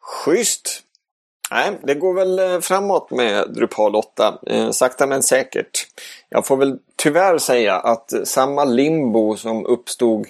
Schysst. 0.00 0.82
Nej, 1.54 1.72
det 1.82 1.94
går 1.94 2.14
väl 2.14 2.38
eh, 2.38 2.60
framåt 2.60 3.10
med 3.10 3.50
Drupal 3.54 3.96
8. 3.96 4.38
Eh, 4.46 4.70
sakta 4.70 5.06
men 5.06 5.22
säkert. 5.22 5.86
Jag 6.28 6.46
får 6.46 6.56
väl 6.56 6.78
tyvärr 6.96 7.38
säga 7.38 7.74
att 7.74 8.12
samma 8.24 8.64
limbo 8.64 9.36
som 9.36 9.66
uppstod 9.66 10.26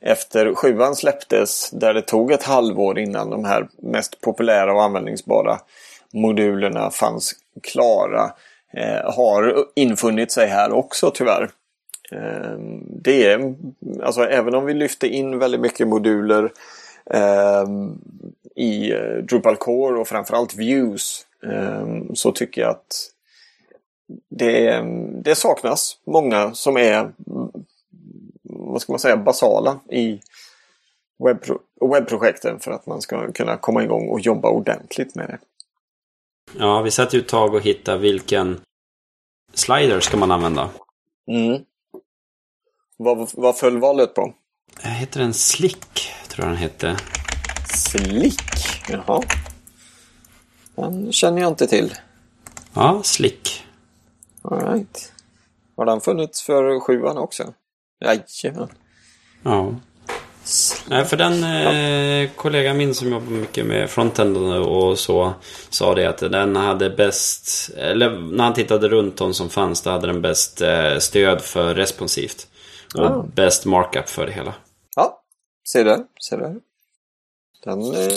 efter 0.00 0.54
sjuan 0.54 0.96
släpptes 0.96 1.70
där 1.70 1.94
det 1.94 2.02
tog 2.02 2.32
ett 2.32 2.42
halvår 2.42 2.98
innan 2.98 3.30
de 3.30 3.44
här 3.44 3.68
mest 3.82 4.20
populära 4.20 4.74
och 4.74 4.82
användningsbara 4.82 5.58
modulerna 6.12 6.90
fanns 6.90 7.34
klara 7.62 8.30
eh, 8.72 9.14
har 9.14 9.64
infunnit 9.74 10.32
sig 10.32 10.48
här 10.48 10.72
också 10.72 11.10
tyvärr. 11.14 11.50
Eh, 12.12 12.58
det 13.02 13.26
är, 13.26 13.54
alltså 14.02 14.24
även 14.24 14.54
om 14.54 14.64
vi 14.64 14.74
lyfte 14.74 15.08
in 15.08 15.38
väldigt 15.38 15.60
mycket 15.60 15.88
moduler 15.88 16.52
eh, 17.10 17.66
i 18.56 18.92
eh, 18.92 19.16
Drupal 19.28 19.56
Core 19.56 20.00
och 20.00 20.08
framförallt 20.08 20.54
Views 20.54 21.26
eh, 21.42 21.86
så 22.14 22.32
tycker 22.32 22.60
jag 22.60 22.70
att 22.70 23.10
det, 24.30 24.82
det 25.24 25.34
saknas 25.34 25.98
många 26.06 26.54
som 26.54 26.76
är 26.76 27.12
vad 28.42 28.82
ska 28.82 28.92
man 28.92 29.00
säga, 29.00 29.16
basala 29.16 29.80
i 29.90 30.20
webbpro 31.24 31.58
webbprojekten 31.92 32.60
för 32.60 32.70
att 32.70 32.86
man 32.86 33.00
ska 33.00 33.32
kunna 33.32 33.56
komma 33.56 33.82
igång 33.82 34.08
och 34.08 34.20
jobba 34.20 34.48
ordentligt 34.48 35.14
med 35.14 35.28
det. 35.28 35.38
Ja, 36.58 36.82
vi 36.82 36.90
satt 36.90 37.14
ju 37.14 37.18
ett 37.18 37.28
tag 37.28 37.54
och 37.54 37.60
hittade 37.60 37.98
vilken 37.98 38.60
slider 39.54 40.00
ska 40.00 40.16
man 40.16 40.30
använda. 40.30 40.70
Mm. 41.30 41.62
Vad, 42.96 43.30
vad 43.34 43.56
föll 43.56 43.78
valet 43.78 44.14
på? 44.14 44.34
Jag 44.82 44.90
heter 44.90 45.20
den 45.20 45.34
Slick, 45.34 46.10
tror 46.28 46.46
jag 46.46 46.52
den 46.52 46.62
hette. 46.62 46.96
Slick? 47.76 48.42
Jaha. 48.88 49.22
Den 50.76 51.12
känner 51.12 51.40
jag 51.42 51.48
inte 51.50 51.66
till. 51.66 51.94
Ja, 52.74 53.00
Slick. 53.04 53.64
All 54.42 54.60
right. 54.60 55.12
Har 55.76 55.86
den 55.86 56.00
funnits 56.00 56.42
för 56.42 56.80
sjuan 56.80 57.18
också? 57.18 57.54
Jajamän. 58.04 58.68
Ja. 59.42 59.74
Nej, 60.88 61.04
för 61.04 61.16
den 61.16 61.44
eh, 61.44 62.30
kollega 62.36 62.74
min 62.74 62.94
som 62.94 63.12
jobbar 63.12 63.30
mycket 63.30 63.66
med 63.66 63.90
frontend 63.90 64.36
och 64.36 64.98
så 64.98 65.34
sa 65.70 65.94
det 65.94 66.06
att 66.06 66.18
den 66.18 66.56
hade 66.56 66.90
bäst, 66.90 67.70
eller 67.76 68.10
när 68.18 68.44
han 68.44 68.54
tittade 68.54 68.88
runt 68.88 69.20
om 69.20 69.34
som 69.34 69.50
fanns, 69.50 69.82
då 69.82 69.90
hade 69.90 70.06
den 70.06 70.22
bäst 70.22 70.60
eh, 70.60 70.98
stöd 70.98 71.40
för 71.40 71.74
responsivt. 71.74 72.46
Och 72.94 73.04
Ah. 73.06 73.22
bäst 73.34 73.64
markup 73.64 74.08
för 74.08 74.26
det 74.26 74.32
hela. 74.32 74.54
Ja, 74.96 75.22
se 75.64 75.82
där. 75.84 75.98
Se 76.20 76.36
där. 76.36 76.54
Den 77.64 77.94
eh, 77.94 78.08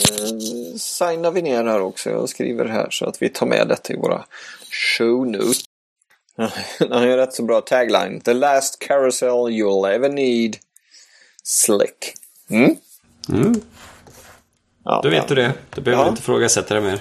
signar 0.78 1.32
vi 1.32 1.42
ner 1.42 1.64
här 1.64 1.82
också. 1.82 2.10
Jag 2.10 2.30
skriver 2.30 2.66
här 2.66 2.88
så 2.90 3.06
att 3.06 3.22
vi 3.22 3.30
tar 3.30 3.46
med 3.46 3.68
detta 3.68 3.94
i 3.94 3.98
våra 3.98 4.26
show 4.98 5.28
notes. 5.28 5.64
Den 6.80 6.92
har 6.92 7.06
ju 7.06 7.16
rätt 7.16 7.34
så 7.34 7.44
bra 7.44 7.62
tagline. 7.62 8.22
The 8.22 8.34
last 8.34 8.80
carousel 8.80 9.30
you'll 9.30 9.88
ever 9.96 10.10
need. 10.10 10.58
Slick. 11.44 12.14
Mm? 12.50 12.76
Mm, 13.30 13.62
Ja, 14.84 15.00
då 15.04 15.10
vet 15.10 15.28
du 15.28 15.36
det. 15.36 15.54
Då 15.76 15.82
behöver 15.82 16.04
Ja. 16.04 16.10
inte 16.10 16.20
ifrågasätta 16.20 16.74
det 16.76 16.82
mer. 16.82 17.00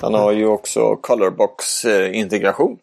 Den 0.00 0.14
har 0.14 0.32
ju 0.32 0.46
också 0.46 0.96
Colorbox-integration. 0.96 2.78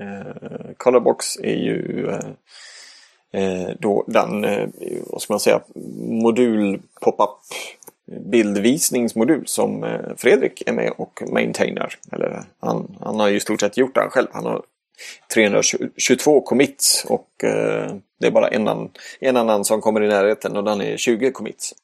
Eh, 0.00 0.70
Colorbox 0.76 1.36
är 1.36 1.54
ju 1.56 2.08
eh, 2.10 3.42
eh, 3.42 3.68
då 3.78 4.04
den, 4.06 4.44
eh, 4.44 4.68
vad 5.06 5.22
ska 5.22 5.32
man 5.32 5.40
säga, 5.40 5.60
modul 6.22 6.82
pop-up 7.00 7.30
bildvisningsmodul 8.10 9.46
som 9.46 9.84
eh, 9.84 10.00
Fredrik 10.16 10.62
är 10.66 10.72
med 10.72 10.92
och 10.96 11.22
maintainar. 11.32 11.94
Eller 12.12 12.44
han, 12.60 12.96
han 13.00 13.20
har 13.20 13.28
ju 13.28 13.36
i 13.36 13.40
stort 13.40 13.60
sett 13.60 13.76
gjort 13.76 13.94
den 13.94 14.10
själv. 14.10 14.28
Han 14.32 14.44
har 14.44 14.62
322 15.34 16.40
commits 16.40 17.04
och 17.08 17.44
eh, 17.44 17.94
det 18.20 18.26
är 18.26 18.30
bara 18.30 18.48
en, 18.48 18.68
an, 18.68 18.90
en 19.20 19.36
annan 19.36 19.64
som 19.64 19.80
kommer 19.80 20.02
i 20.02 20.08
närheten 20.08 20.56
och 20.56 20.64
den 20.64 20.80
är 20.80 20.96
20 20.96 21.32
commits. 21.32 21.74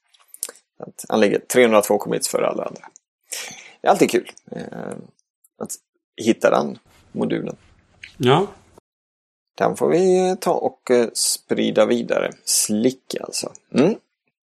Han 1.08 1.20
ligger 1.20 1.38
302 1.38 1.98
commits 1.98 2.28
för 2.28 2.42
alla 2.42 2.64
andra. 2.64 2.88
Det 3.80 3.88
är 3.88 3.90
alltid 3.90 4.10
kul 4.10 4.30
eh, 4.52 4.96
att 5.58 5.70
hitta 6.16 6.50
den 6.50 6.78
modulen. 7.12 7.56
Ja, 8.16 8.46
Den 9.54 9.76
får 9.76 9.88
vi 9.88 10.36
ta 10.40 10.52
och 10.52 10.90
sprida 11.14 11.86
vidare. 11.86 12.32
Slick 12.44 13.14
alltså. 13.20 13.52
Mm. 13.74 13.94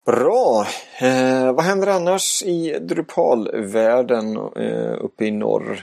Bra! 0.07 0.67
Eh, 1.01 1.53
vad 1.53 1.65
händer 1.65 1.87
annars 1.87 2.43
i 2.43 2.79
Drupal-världen 2.81 4.37
eh, 4.37 5.05
uppe 5.05 5.25
i 5.25 5.31
norr? 5.31 5.83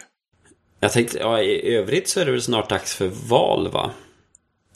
jag 0.80 0.92
tänkte, 0.92 1.18
ja, 1.18 1.42
i 1.42 1.76
övrigt 1.76 2.10
så 2.10 2.20
är 2.20 2.26
det 2.26 2.32
väl 2.32 2.42
snart 2.42 2.70
dags 2.70 2.96
för 2.96 3.08
val 3.30 3.72
va? 3.72 3.92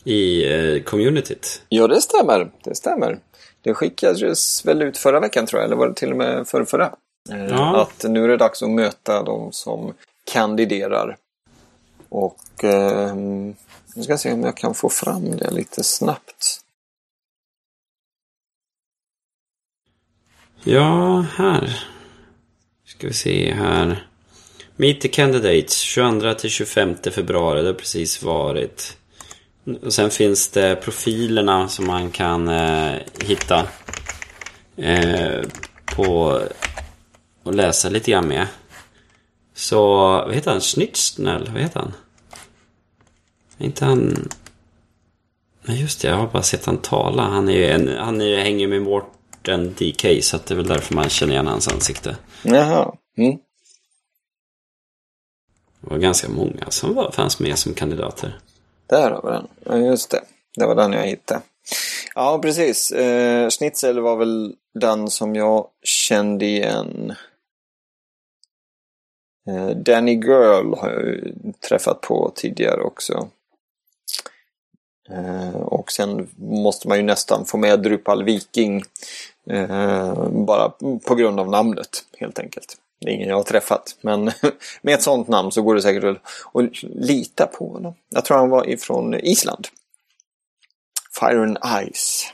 I 0.03 0.53
eh, 0.53 0.83
communityt. 0.83 1.61
Ja, 1.69 1.87
det 1.87 2.01
stämmer. 2.01 2.51
Det 2.63 2.75
stämmer. 2.75 3.19
Det 3.61 3.73
skickades 3.73 4.65
väl 4.65 4.81
ut 4.81 4.97
förra 4.97 5.19
veckan 5.19 5.45
tror 5.45 5.61
jag, 5.61 5.65
eller 5.67 5.75
var 5.75 5.87
det 5.87 5.93
till 5.95 6.11
och 6.11 6.17
med 6.17 6.47
för 6.47 6.65
förra? 6.65 6.95
Eh, 7.31 7.45
Ja. 7.45 7.81
Att 7.81 8.03
nu 8.09 8.23
är 8.23 8.27
det 8.27 8.37
dags 8.37 8.63
att 8.63 8.69
möta 8.69 9.23
de 9.23 9.51
som 9.51 9.93
kandiderar. 10.31 11.17
Och 12.09 12.63
eh, 12.63 13.15
nu 13.15 14.03
ska 14.03 14.11
jag 14.11 14.19
se 14.19 14.33
om 14.33 14.43
jag 14.43 14.57
kan 14.57 14.73
få 14.73 14.89
fram 14.89 15.37
det 15.37 15.51
lite 15.51 15.83
snabbt. 15.83 16.59
Ja, 20.63 21.25
här. 21.35 21.83
Ska 22.85 23.07
vi 23.07 23.13
se 23.13 23.53
här. 23.53 24.07
Meet 24.75 25.01
the 25.01 25.07
candidates 25.07 25.77
22 25.77 26.33
till 26.33 26.49
25 26.49 26.95
februari. 27.11 27.61
Det 27.61 27.67
har 27.67 27.73
precis 27.73 28.23
varit. 28.23 28.97
Och 29.81 29.93
sen 29.93 30.09
finns 30.09 30.47
det 30.47 30.75
profilerna 30.75 31.67
som 31.67 31.87
man 31.87 32.11
kan 32.11 32.47
eh, 32.47 32.95
hitta. 33.19 33.67
Eh, 34.77 35.41
på 35.85 36.41
och 37.43 37.55
läsa 37.55 37.89
lite 37.89 38.11
grann 38.11 38.27
med. 38.27 38.47
Så, 39.55 39.85
vad 39.97 40.33
heter 40.35 40.51
han? 40.51 40.61
Schnitzel? 40.61 41.49
Vad 41.53 41.61
heter 41.61 41.79
han? 41.79 41.93
Är 43.57 43.65
inte 43.65 43.85
han... 43.85 44.29
Nej 45.65 45.81
just 45.81 46.01
det, 46.01 46.07
jag 46.07 46.15
har 46.15 46.27
bara 46.27 46.43
sett 46.43 46.65
han 46.65 46.77
tala. 46.77 47.23
Han, 47.23 47.49
är 47.49 47.53
ju 47.53 47.65
en, 47.65 47.97
han 47.97 48.21
är, 48.21 48.25
ju- 48.25 48.35
hänger 48.37 48.67
med 48.67 48.81
Morten 49.43 49.73
DK 49.73 50.23
så 50.23 50.37
det 50.37 50.51
är 50.51 50.55
väl 50.55 50.67
därför 50.67 50.95
man 50.95 51.09
känner 51.09 51.33
igen 51.33 51.47
hans 51.47 51.67
ansikte. 51.67 52.17
Jaha. 52.43 52.95
Mm. 53.17 53.37
Det 55.81 55.89
var 55.89 55.97
ganska 55.97 56.29
många 56.29 56.69
som 56.69 56.93
var, 56.93 57.11
fanns 57.11 57.39
med 57.39 57.57
som 57.57 57.73
kandidater. 57.73 58.39
Där 58.87 59.11
har 59.11 59.21
vi 59.23 59.29
den. 59.29 59.47
Ja, 59.65 59.89
just 59.89 60.11
det. 60.11 60.21
Det 60.55 60.65
var 60.65 60.75
den 60.75 60.93
jag 60.93 61.07
hittade. 61.07 61.41
Ja, 62.15 62.39
precis. 62.41 62.91
Eh, 62.91 63.49
Schnitzel 63.49 63.99
var 63.99 64.17
väl 64.17 64.55
den 64.73 65.09
som 65.09 65.35
jag 65.35 65.67
kände 65.83 66.45
igen. 66.45 67.15
Eh, 69.49 69.69
Danny 69.69 70.13
Girl 70.13 70.73
har 70.73 70.89
jag 70.89 71.01
ju 71.01 71.33
träffat 71.69 72.01
på 72.01 72.31
tidigare 72.35 72.81
också. 72.81 73.29
Eh, 75.09 75.55
och 75.55 75.91
sen 75.91 76.29
måste 76.37 76.87
man 76.87 76.97
ju 76.97 77.03
nästan 77.03 77.45
få 77.45 77.57
med 77.57 77.79
Drupal 77.79 78.23
Viking. 78.23 78.83
Eh, 79.49 80.29
bara 80.29 80.69
på 81.05 81.15
grund 81.15 81.39
av 81.39 81.49
namnet 81.49 82.05
helt 82.17 82.39
enkelt. 82.39 82.77
Det 82.99 83.09
är 83.09 83.13
ingen 83.13 83.29
jag 83.29 83.35
har 83.35 83.43
träffat. 83.43 83.95
Men 84.01 84.31
med 84.81 84.93
ett 84.93 85.03
sånt 85.03 85.27
namn 85.27 85.51
så 85.51 85.61
går 85.61 85.75
det 85.75 85.81
säkert 85.81 86.03
att 86.03 86.83
lita 86.83 87.47
på 87.47 87.69
honom. 87.69 87.93
Jag 88.09 88.25
tror 88.25 88.37
han 88.37 88.49
var 88.49 88.69
ifrån 88.69 89.13
Island. 89.13 89.67
Fire 91.19 91.43
and 91.43 91.57
Ice. 91.93 92.33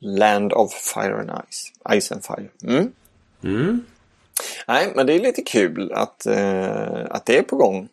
Land 0.00 0.52
of 0.52 0.72
Fire 0.72 1.20
and 1.20 1.30
Ice. 1.50 1.72
Ice 2.00 2.12
and 2.12 2.24
Fire. 2.24 2.48
Mm. 2.62 2.92
Mm. 3.44 3.84
Nej, 4.66 4.92
men 4.94 5.06
det 5.06 5.12
är 5.12 5.20
lite 5.20 5.42
kul 5.42 5.92
att, 5.92 6.26
eh, 6.26 7.06
att 7.10 7.26
det 7.26 7.38
är 7.38 7.42
på 7.42 7.56
gång. 7.56 7.88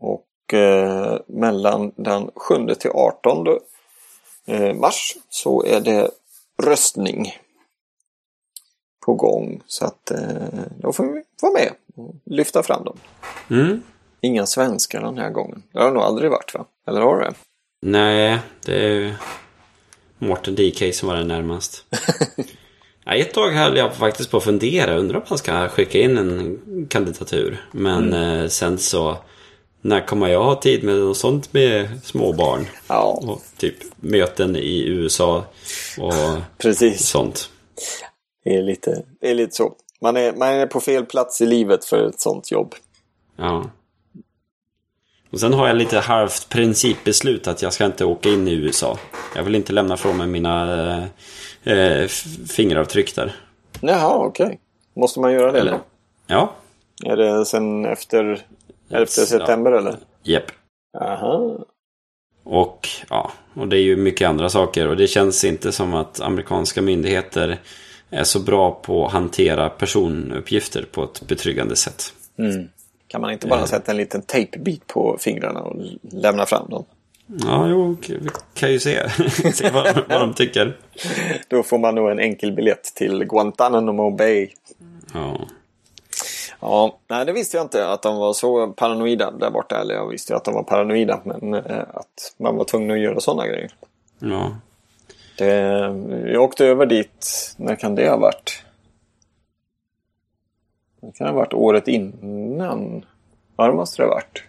Och 0.00 0.54
eh, 0.54 1.18
mellan 1.26 1.92
den 1.96 2.30
7 2.34 2.74
till 2.74 2.90
18 2.90 3.46
eh, 4.46 4.74
mars 4.74 5.16
så 5.28 5.64
är 5.64 5.80
det 5.80 6.10
röstning 6.62 7.32
på 9.08 9.14
gång. 9.14 9.60
Så 9.66 9.84
att 9.84 10.10
eh, 10.10 10.18
då 10.76 10.92
får 10.92 11.04
vi 11.04 11.22
vara 11.42 11.52
med 11.52 11.70
och 11.96 12.14
lyfta 12.24 12.62
fram 12.62 12.84
dem. 12.84 12.96
Mm. 13.50 13.82
Inga 14.20 14.46
svenskar 14.46 15.00
den 15.00 15.18
här 15.18 15.30
gången. 15.30 15.62
Det 15.72 15.78
har 15.78 15.86
det 15.86 15.92
nog 15.94 16.02
aldrig 16.02 16.30
varit 16.30 16.54
va? 16.54 16.64
Eller 16.88 17.00
har 17.00 17.20
det? 17.20 17.34
Nej, 17.82 18.38
det 18.64 18.74
är 18.84 18.88
ju 18.88 19.14
Mårten 20.18 20.54
DK 20.54 20.94
som 20.94 21.08
var 21.08 21.16
det 21.16 21.24
närmast. 21.24 21.84
ja, 23.04 23.14
ett 23.14 23.34
tag 23.34 23.50
höll 23.50 23.76
jag 23.76 23.94
faktiskt 23.94 24.30
på 24.30 24.36
att 24.36 24.44
fundera. 24.44 24.96
Undrar 24.96 25.16
om 25.16 25.22
han 25.28 25.38
ska 25.38 25.68
skicka 25.68 25.98
in 25.98 26.18
en 26.18 26.86
kandidatur. 26.90 27.66
Men 27.72 28.12
Mm. 28.12 28.40
eh, 28.40 28.48
sen 28.48 28.78
så... 28.78 29.16
När 29.80 30.06
kommer 30.06 30.28
jag 30.28 30.44
ha 30.44 30.54
tid 30.60 30.84
med 30.84 30.96
något 30.96 31.16
sånt 31.16 31.52
med 31.52 32.00
småbarn? 32.04 32.66
Ja, 32.88 33.22
Och 33.26 33.42
typ 33.56 33.74
möten 33.96 34.56
i 34.56 34.84
USA 34.86 35.44
och 35.98 36.14
precis. 36.58 37.06
sånt. 37.08 37.50
Är 38.48 38.62
lite, 38.62 39.02
är 39.20 39.34
lite 39.34 39.54
så. 39.54 39.74
Man 40.00 40.16
är, 40.16 40.32
man 40.32 40.48
är 40.48 40.66
på 40.66 40.80
fel 40.80 41.06
plats 41.06 41.40
i 41.40 41.46
livet 41.46 41.84
för 41.84 42.08
ett 42.08 42.20
sånt 42.20 42.50
jobb. 42.50 42.74
Ja. 43.36 43.70
Och 45.30 45.40
sen 45.40 45.52
har 45.52 45.66
jag 45.66 45.76
lite 45.76 45.98
halvt 45.98 46.48
principbeslut 46.48 47.48
att 47.48 47.62
jag 47.62 47.72
ska 47.72 47.84
inte 47.84 48.04
åka 48.04 48.28
in 48.28 48.48
i 48.48 48.52
USA. 48.52 48.98
Jag 49.36 49.42
vill 49.42 49.54
inte 49.54 49.72
lämna 49.72 49.96
från 49.96 50.16
mig 50.16 50.26
mina 50.26 50.84
eh, 51.62 51.72
eh, 51.74 52.08
fingeravtryck 52.48 53.14
där. 53.14 53.36
Jaha, 53.80 54.26
okej. 54.26 54.60
Måste 54.96 55.20
man 55.20 55.32
göra 55.32 55.52
det 55.52 55.60
eller? 55.60 55.78
Ja, 56.26 56.52
Är 57.04 57.16
det 57.16 57.44
sen 57.44 57.84
efter 57.84 58.46
11 58.90 59.06
september 59.06 59.72
eller? 59.72 59.96
Japp. 60.22 60.50
Aha. 61.00 61.58
Och 62.44 62.88
ja, 63.10 63.32
och 63.54 63.68
det 63.68 63.76
är 63.76 63.82
ju 63.82 63.96
mycket 63.96 64.28
andra 64.28 64.48
saker. 64.48 64.88
Och 64.88 64.96
det 64.96 65.06
känns 65.06 65.44
inte 65.44 65.72
som 65.72 65.94
att 65.94 66.20
amerikanska 66.20 66.82
myndigheter 66.82 67.58
är 68.10 68.24
så 68.24 68.38
bra 68.40 68.70
på 68.82 69.06
att 69.06 69.12
hantera 69.12 69.68
personuppgifter 69.68 70.86
på 70.92 71.04
ett 71.04 71.22
betryggande 71.22 71.76
sätt. 71.76 72.02
Kan 73.08 73.20
man 73.20 73.30
inte 73.32 73.46
bara 73.46 73.66
sätta 73.66 73.90
en 73.90 73.96
liten 73.96 74.22
tejpbit 74.22 74.86
på 74.86 75.16
fingrarna 75.20 75.60
och 75.60 75.76
lämna 76.12 76.46
fram 76.46 76.68
dem? 76.70 76.84
Ja, 77.26 77.68
jo, 77.68 77.96
vi 78.08 78.28
kan 78.54 78.72
ju 78.72 78.80
se, 78.80 79.08
se 79.54 79.70
vad, 79.70 79.84
de- 79.94 80.02
vad 80.08 80.20
de 80.20 80.34
tycker. 80.34 80.76
Då 81.48 81.62
får 81.62 81.78
man 81.78 81.94
nog 81.94 82.10
en 82.10 82.18
enkel 82.18 82.52
biljett 82.52 82.84
till 82.94 83.24
Guantanamo 83.24 84.10
Bay. 84.10 84.48
Ja. 85.14 85.40
Ja, 86.60 86.98
nej 87.08 87.26
det 87.26 87.32
visste 87.32 87.56
jag 87.56 87.64
inte 87.64 87.88
att 87.88 88.02
de 88.02 88.16
var 88.16 88.32
så 88.32 88.68
paranoida 88.68 89.30
där 89.30 89.50
borta. 89.50 89.80
Eller 89.80 89.94
jag 89.94 90.08
visste 90.08 90.32
ju 90.32 90.36
att 90.36 90.44
de 90.44 90.54
var 90.54 90.62
paranoida. 90.62 91.20
Men 91.24 91.54
eh, 91.54 91.78
att 91.94 92.34
man 92.38 92.56
var 92.56 92.64
tvungen 92.64 92.90
att 92.90 92.98
göra 93.02 93.20
sådana 93.20 93.46
grejer. 93.46 93.70
ja. 94.18 94.56
Det, 95.38 95.54
jag 96.32 96.42
åkte 96.42 96.66
över 96.66 96.86
dit, 96.86 97.54
när 97.56 97.76
kan 97.76 97.94
det 97.94 98.08
ha 98.08 98.16
varit? 98.16 98.64
Det 101.00 101.12
kan 101.12 101.26
ha 101.26 101.34
varit 101.34 101.52
året 101.52 101.88
innan. 101.88 103.04
Ja, 103.56 103.66
det 103.66 103.74
måste 103.74 104.02
det 104.02 104.06
ha 104.06 104.14
varit. 104.14 104.42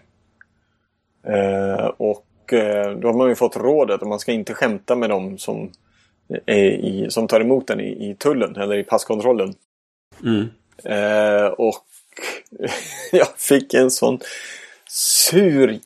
Eh, 1.26 1.86
och 1.86 2.52
eh, 2.52 2.90
då 2.96 3.08
har 3.08 3.14
man 3.14 3.28
ju 3.28 3.34
fått 3.34 3.56
rådet 3.56 4.02
att 4.02 4.08
man 4.08 4.18
ska 4.18 4.32
inte 4.32 4.54
skämta 4.54 4.96
med 4.96 5.10
dem 5.10 5.38
som, 5.38 5.72
är 6.46 6.70
i, 6.70 7.06
som 7.10 7.28
tar 7.28 7.40
emot 7.40 7.66
den 7.66 7.80
i, 7.80 8.10
i 8.10 8.14
tullen 8.14 8.56
eller 8.56 8.76
i 8.76 8.84
passkontrollen. 8.84 9.54
Mm. 10.24 10.48
Eh, 10.84 11.46
och 11.46 11.84
jag 13.12 13.28
fick 13.36 13.74
en 13.74 13.90
sån 13.90 14.18
sur... 14.88 15.78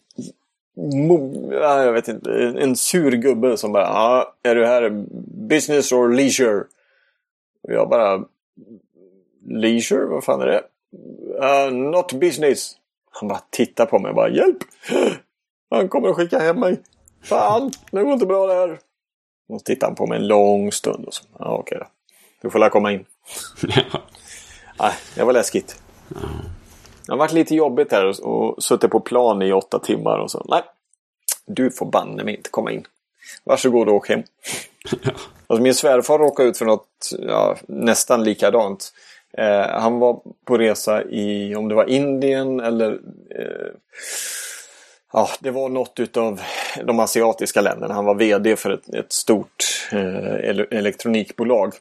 Jag 1.51 1.93
vet 1.93 2.09
inte. 2.09 2.55
En 2.59 2.77
sur 2.77 3.11
gubbe 3.11 3.57
som 3.57 3.73
bara 3.73 3.89
ah, 3.89 4.35
Är 4.43 4.55
du 4.55 4.67
här 4.67 5.05
business 5.49 5.93
or 5.93 6.09
leisure? 6.09 6.65
Och 7.63 7.73
jag 7.73 7.89
bara 7.89 8.25
Leisure? 9.47 10.07
Vad 10.07 10.25
fan 10.25 10.41
är 10.43 10.47
det? 10.47 10.63
"Uh, 11.43 11.73
not 11.75 12.13
business. 12.13 12.77
Han 13.11 13.29
bara 13.29 13.41
tittar 13.51 13.87
på 13.87 13.99
mig 13.99 14.09
och 14.09 14.15
bara 14.15 14.29
Hjälp! 14.29 14.59
Han 15.71 15.89
kommer 15.89 16.09
att 16.09 16.17
skicka 16.17 16.39
hem 16.39 16.61
mig. 16.61 16.83
Fan, 17.23 17.73
det 17.91 18.03
går 18.03 18.13
inte 18.13 18.27
bra 18.27 18.47
det 18.47 18.55
här. 18.55 18.79
Och 19.49 19.61
så 19.61 19.65
tittar 19.65 19.87
han 19.87 19.97
på 19.97 20.07
mig 20.07 20.19
en 20.19 20.27
lång 20.27 20.73
stund. 20.73 21.05
Och 21.05 21.15
så, 21.15 21.25
ja, 21.39 21.57
okej 21.59 21.79
då. 21.81 21.87
Du 22.43 22.51
får 22.51 22.59
la 22.59 22.71
komma 22.71 22.93
in. 22.93 23.05
ja. 23.63 24.03
Nej, 24.79 24.93
det 25.15 25.25
var 25.25 25.33
läskigt. 25.33 25.83
Det 27.07 27.13
har 27.13 27.19
varit 27.19 27.33
lite 27.33 27.55
jobbigt 27.55 27.93
här 27.93 28.07
och, 28.07 28.21
och 28.21 28.63
suttit 28.63 28.91
på 28.91 29.01
plan 29.01 29.43
i 29.43 29.53
åtta 29.53 29.79
timmar 29.79 30.19
och 30.19 30.31
så. 30.31 30.47
Nej, 30.49 30.63
du 31.47 31.71
får 31.71 31.87
banne 31.87 32.25
mig 32.25 32.37
inte 32.37 32.51
komma 32.51 32.73
in. 32.73 32.87
Varsågod 33.45 33.89
och 33.89 33.95
åk 33.95 34.09
hem. 34.09 34.23
Alltså 35.47 35.63
min 35.63 35.75
svärfar 35.75 36.19
råkade 36.19 36.49
ut 36.49 36.59
för 36.59 36.65
något 36.65 37.11
ja, 37.19 37.57
nästan 37.69 38.25
likadant. 38.25 38.93
Eh, 39.39 39.69
han 39.81 39.99
var 39.99 40.21
på 40.45 40.59
resa 40.59 41.03
i, 41.03 41.55
om 41.57 41.69
det 41.69 41.75
var 41.75 41.91
Indien 41.91 42.61
eller 42.61 42.93
eh, 43.39 43.73
Ja, 45.13 45.29
det 45.41 45.51
var 45.51 45.69
något 45.69 46.01
utav 46.01 46.41
de 46.85 47.01
asiatiska 47.01 47.61
länderna. 47.61 47.95
Han 47.95 48.05
var 48.05 48.15
VD 48.15 48.57
för 48.57 48.71
ett, 48.71 48.89
ett 48.89 49.13
stort 49.13 49.89
eh, 49.93 49.99
ele- 50.51 50.75
elektronikbolag. 50.75 51.75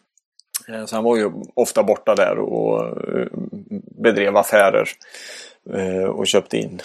Eh, 0.68 0.86
Så 0.86 0.96
han 0.96 1.04
var 1.04 1.18
ju 1.18 1.32
ofta 1.54 1.84
borta 1.84 2.16
där 2.16 2.38
och 2.40 2.86
eh, 3.20 3.28
bedrev 4.02 4.38
affärer. 4.38 4.90
eh, 5.74 6.04
Och 6.04 6.28
köpte 6.28 6.58
in 6.58 6.82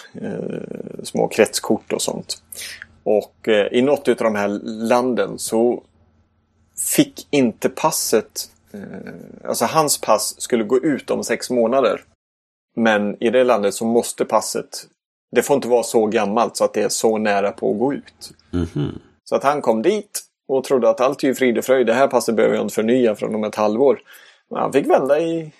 små 1.03 1.27
kretskort 1.27 1.93
och 1.93 2.01
sånt. 2.01 2.43
Och 3.03 3.47
i 3.71 3.81
något 3.81 4.07
av 4.07 4.15
de 4.15 4.35
här 4.35 4.47
landen 4.87 5.39
så 5.39 5.83
fick 6.95 7.27
inte 7.31 7.69
passet, 7.69 8.49
alltså 9.45 9.65
hans 9.65 10.01
pass 10.01 10.41
skulle 10.41 10.63
gå 10.63 10.77
ut 10.77 11.11
om 11.11 11.23
sex 11.23 11.49
månader. 11.49 12.01
Men 12.75 13.23
i 13.23 13.29
det 13.29 13.43
landet 13.43 13.73
så 13.73 13.85
måste 13.85 14.25
passet, 14.25 14.87
det 15.31 15.43
får 15.43 15.55
inte 15.55 15.67
vara 15.67 15.83
så 15.83 16.05
gammalt 16.05 16.57
så 16.57 16.63
att 16.63 16.73
det 16.73 16.81
är 16.81 16.89
så 16.89 17.17
nära 17.17 17.51
på 17.51 17.71
att 17.71 17.79
gå 17.79 17.93
ut. 17.93 18.31
Mhm. 18.51 18.99
Så 19.23 19.35
att 19.35 19.43
han 19.43 19.61
kom 19.61 19.81
dit 19.81 20.21
och 20.49 20.63
trodde 20.63 20.89
att 20.89 21.01
allt 21.01 21.23
är 21.23 21.27
ju 21.27 21.35
frid 21.35 21.57
och 21.57 21.65
fröjd. 21.65 21.87
Det 21.87 21.93
här 21.93 22.07
passet 22.07 22.35
behöver 22.35 22.55
jag 22.55 22.65
inte 22.65 22.73
förnya 22.75 23.15
från 23.15 23.35
om 23.35 23.43
ett 23.43 23.55
halvår. 23.55 24.01
Men 24.49 24.61
han 24.61 24.73
fick 24.73 24.87
vända 24.87 25.19
i, 25.19 25.51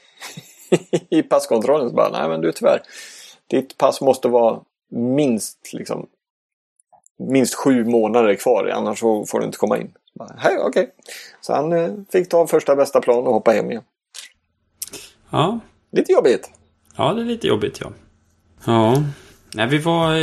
i 1.10 1.24
passkontrollen. 1.24 1.90
Så 1.90 1.96
bara, 1.96 2.10
nej 2.10 2.30
men 2.30 2.42
du 2.42 2.52
tyvärr. 2.52 2.82
Ditt 3.48 3.78
pass 3.78 4.02
måste 4.02 4.28
vara 4.28 4.60
minst 4.90 5.74
liksom 5.74 6.08
minst 7.20 7.56
sju 7.56 7.86
månader 7.86 8.36
kvar. 8.36 8.72
Annars 8.74 9.00
får 9.00 9.40
du 9.40 9.46
inte 9.46 9.58
komma 9.58 9.78
in. 9.78 9.92
Hej, 10.38 10.58
okej. 10.60 10.94
Så 11.42 11.54
han 11.54 11.74
eh, 11.74 11.92
fick 12.12 12.30
ta 12.30 12.48
första 12.48 12.76
bästa 12.76 13.02
plan 13.02 13.28
och 13.28 13.34
hoppa 13.34 13.52
hem 13.52 13.72
igen. 13.72 13.84
ja. 15.30 15.60
Lite 15.92 16.12
jobbigt. 16.12 16.52
Ja, 16.98 17.14
det 17.14 17.22
är 17.22 17.26
lite 17.26 17.48
jobbigt 17.48 17.82
ja. 17.82 17.92
Ja. 18.66 19.04
Nej, 19.54 19.68
vi 19.68 19.78
var 19.78 20.16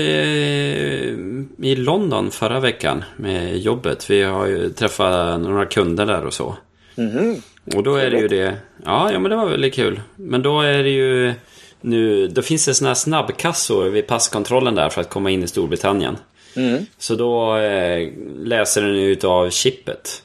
i 1.63 1.77
London 1.77 2.31
förra 2.31 2.61
veckan 2.61 3.05
med 3.17 3.59
jobbet. 3.59 4.11
Vi 4.11 4.23
har 4.23 4.47
ju 4.47 4.71
träffat 4.71 5.41
några 5.41 5.67
kunder 5.67 6.07
där 6.07 6.25
och 6.25 6.35
så. 6.35 6.57
Mhm. 6.95 7.43
Och 7.75 7.83
då 7.83 7.97
är 7.97 8.11
det 8.11 8.19
ju 8.19 8.29
det. 8.29 8.57
Ja, 8.85 9.13
ja 9.13 9.19
men 9.19 9.31
det 9.31 9.37
var 9.37 9.47
väldigt 9.47 9.75
kul. 9.75 10.01
Men 10.17 10.43
då 10.43 10.61
är 10.61 10.83
det 10.83 10.91
ju 10.91 11.35
nu. 11.81 12.29
Då 12.29 12.43
finns 12.43 12.67
det 12.67 12.75
såna 12.75 12.91
här 12.91 12.95
snabbkassor 12.95 13.89
vid 13.89 14.07
passkontrollen 14.07 14.75
där 14.75 14.89
för 14.89 15.01
att 15.01 15.11
komma 15.11 15.31
in 15.31 15.43
i 15.43 15.47
Storbritannien. 15.47 16.17
Mm. 16.57 16.87
Så 16.99 17.15
då 17.15 17.57
eh, 17.57 18.09
läser 18.37 18.83
den 18.83 18.97
ut 18.97 19.25
av 19.25 19.51
chippet. 19.51 20.23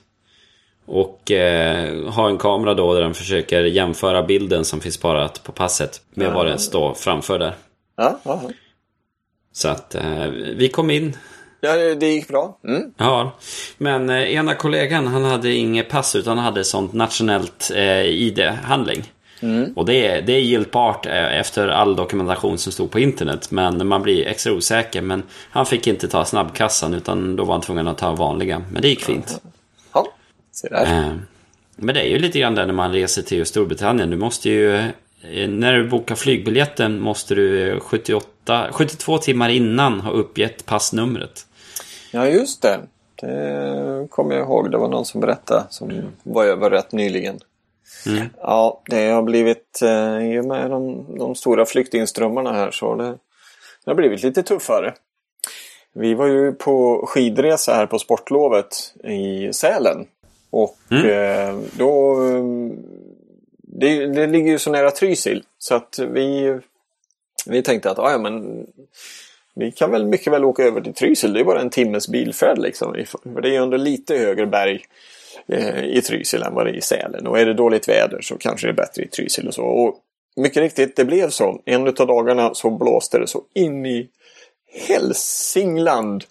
Och 0.86 1.32
eh, 1.32 2.10
har 2.10 2.30
en 2.30 2.38
kamera 2.38 2.74
då 2.74 2.94
där 2.94 3.02
den 3.02 3.14
försöker 3.14 3.64
jämföra 3.64 4.24
bilden 4.24 4.66
som 4.66 4.82
finns 4.82 4.96
sparat 4.96 5.44
på 5.44 5.52
passet 5.52 6.02
med 6.14 6.34
vad 6.34 6.46
det 6.46 6.58
står 6.58 6.94
framför 6.94 7.40
där. 7.40 7.54
Ja. 7.98 8.20
Så 9.54 9.68
att 9.68 9.96
eh, 9.96 10.26
vi 10.56 10.70
kom 10.70 10.90
in. 10.90 11.18
ja, 11.62 11.74
det 11.76 11.96
det 11.96 12.08
gick 12.08 12.28
bra. 12.28 12.58
Mm. 12.68 12.92
Ja, 12.98 13.32
men 13.78 14.10
eh, 14.10 14.34
ena 14.36 14.56
kollegan 14.56 15.08
han 15.08 15.24
hade 15.24 15.52
inget 15.54 15.90
pass 15.90 16.16
utan 16.16 16.38
han 16.38 16.46
hade 16.46 16.64
sånt 16.64 16.94
nationellt 16.94 17.72
eh, 17.76 18.06
ID-handling. 18.06 19.12
Och 19.76 19.86
det 19.86 20.08
är, 20.08 20.22
det 20.22 20.34
är 20.34 20.40
giltbart 20.40 21.06
eh, 21.06 21.40
efter 21.40 21.68
all 21.68 21.96
dokumentation 21.96 22.58
som 22.58 22.72
stod 22.72 22.92
på 22.92 23.00
internet. 23.00 23.52
Men 23.52 23.88
man 23.88 24.02
blir 24.02 24.28
extra 24.28 24.54
osäker. 24.54 25.02
Men 25.02 25.24
han 25.52 25.66
fick 25.66 25.88
inte 25.88 26.08
ta 26.08 26.26
snabbkassan 26.26 26.94
utan 26.94 27.36
då 27.36 27.44
var 27.44 27.54
han 27.54 27.62
tvungen 27.62 27.88
att 27.88 27.98
ta 27.98 28.12
vanliga. 28.16 28.62
Men 28.72 28.82
det 28.82 28.88
gick 28.90 29.04
fint. 29.04 29.42
Ja, 29.94 30.08
se 30.52 30.68
där. 30.68 30.84
Eh, 30.84 31.14
Men 31.76 31.96
det 31.96 32.02
är 32.02 32.08
ju 32.10 32.20
lite 32.20 32.40
grann 32.40 32.56
där 32.56 32.66
när 32.66 32.74
man 32.74 32.92
reser 32.94 33.22
till 33.22 33.46
Storbritannien. 33.46 34.10
Du 34.10 34.18
måste 34.18 34.50
ju 34.50 34.84
när 35.48 35.74
du 35.74 35.90
bokar 35.90 36.16
flygbiljetten 36.16 37.00
måste 37.00 37.36
du 37.36 37.80
78, 37.80 38.68
72 38.72 39.18
timmar 39.18 39.50
innan 39.50 40.02
ha 40.02 40.12
uppgett 40.12 40.66
passnumret. 40.66 41.46
Ja, 42.12 42.28
just 42.28 42.62
det. 42.62 42.80
Det 43.22 44.08
kommer 44.10 44.36
jag 44.36 44.44
ihåg. 44.44 44.72
Det 44.72 44.78
var 44.78 44.88
någon 44.88 45.06
som 45.06 45.22
berättade 45.22 45.64
som 45.70 45.92
var 46.24 46.46
över 46.46 46.70
rätt 46.70 46.92
nyligen. 46.92 47.40
Mm. 48.08 48.30
Ja, 48.42 48.82
det 48.86 49.10
har 49.10 49.22
blivit, 49.22 49.82
eh, 49.82 50.32
i 50.32 50.40
och 50.40 50.46
med 50.46 50.70
de, 50.70 51.06
de 51.18 51.36
stora 51.36 51.66
flyktingströmmarna 51.66 52.54
här 52.54 52.72
så 52.72 52.96
det, 52.96 53.18
det 53.86 53.92
har 53.92 53.96
blivit 53.96 54.24
lite 54.24 54.44
tuffare. 54.44 54.94
Vi 55.94 56.14
var 56.14 56.28
ju 56.28 56.54
på 56.54 57.06
skidresa 57.08 57.74
här 57.74 57.86
på 57.86 58.00
sportlovet 58.00 58.94
i 59.04 59.54
Sälen. 59.54 60.06
Och 60.50 60.78
mm. 60.92 61.06
eh, 61.06 61.60
då... 61.78 62.18
Det, 63.74 64.08
det, 64.08 64.28
ligger 64.28 64.52
ju 64.52 64.60
så 64.60 64.72
nära 64.72 64.92
Trysil 64.92 65.44
så 65.58 65.76
att 65.76 66.00
vi, 66.00 66.58
vi 67.46 67.62
tänkte 67.62 67.92
att 67.92 68.00
ah, 68.00 68.12
ja, 68.12 68.18
men 68.18 68.66
vi 69.56 69.72
kan 69.72 69.92
väl 69.92 70.06
mycket 70.06 70.34
väl 70.34 70.46
åka 70.46 70.64
över 70.64 70.82
till 70.82 70.94
Trysil. 70.94 71.34
Det 71.34 71.40
är 71.40 71.44
bara 71.44 71.62
en 71.62 71.70
timmes 71.70 72.08
bilfärd 72.08 72.58
liksom. 72.58 73.06
För 73.24 73.42
det 73.42 73.50
är 73.50 73.52
ju 73.52 73.60
under 73.60 73.78
lite 73.78 74.18
högre 74.18 74.46
berg 74.46 74.86
eh, 75.48 75.84
i 75.84 76.02
Trysil 76.02 76.44
än 76.44 76.54
vad 76.54 76.66
det 76.66 76.72
är 76.72 76.76
i 76.76 76.82
Sälen. 76.82 77.28
Och 77.28 77.40
är 77.40 77.46
det 77.46 77.54
dåligt 77.54 77.90
väder 77.90 78.22
så 78.22 78.38
kanske 78.38 78.68
det 78.68 78.72
är 78.72 78.76
bättre 78.76 79.04
i 79.04 79.08
Trysil 79.08 79.48
och 79.48 79.54
så. 79.54 79.64
Och 79.64 79.96
mycket 80.36 80.58
riktigt, 80.58 80.96
det 80.96 81.06
blev 81.06 81.30
så. 81.30 81.62
En 81.66 81.88
av 81.88 81.94
dagarna 81.94 82.54
så 82.54 82.70
blåste 82.70 83.20
det 83.20 83.28
så 83.28 83.44
in 83.54 83.86
i 83.86 84.10
Hälsingland. 84.88 86.24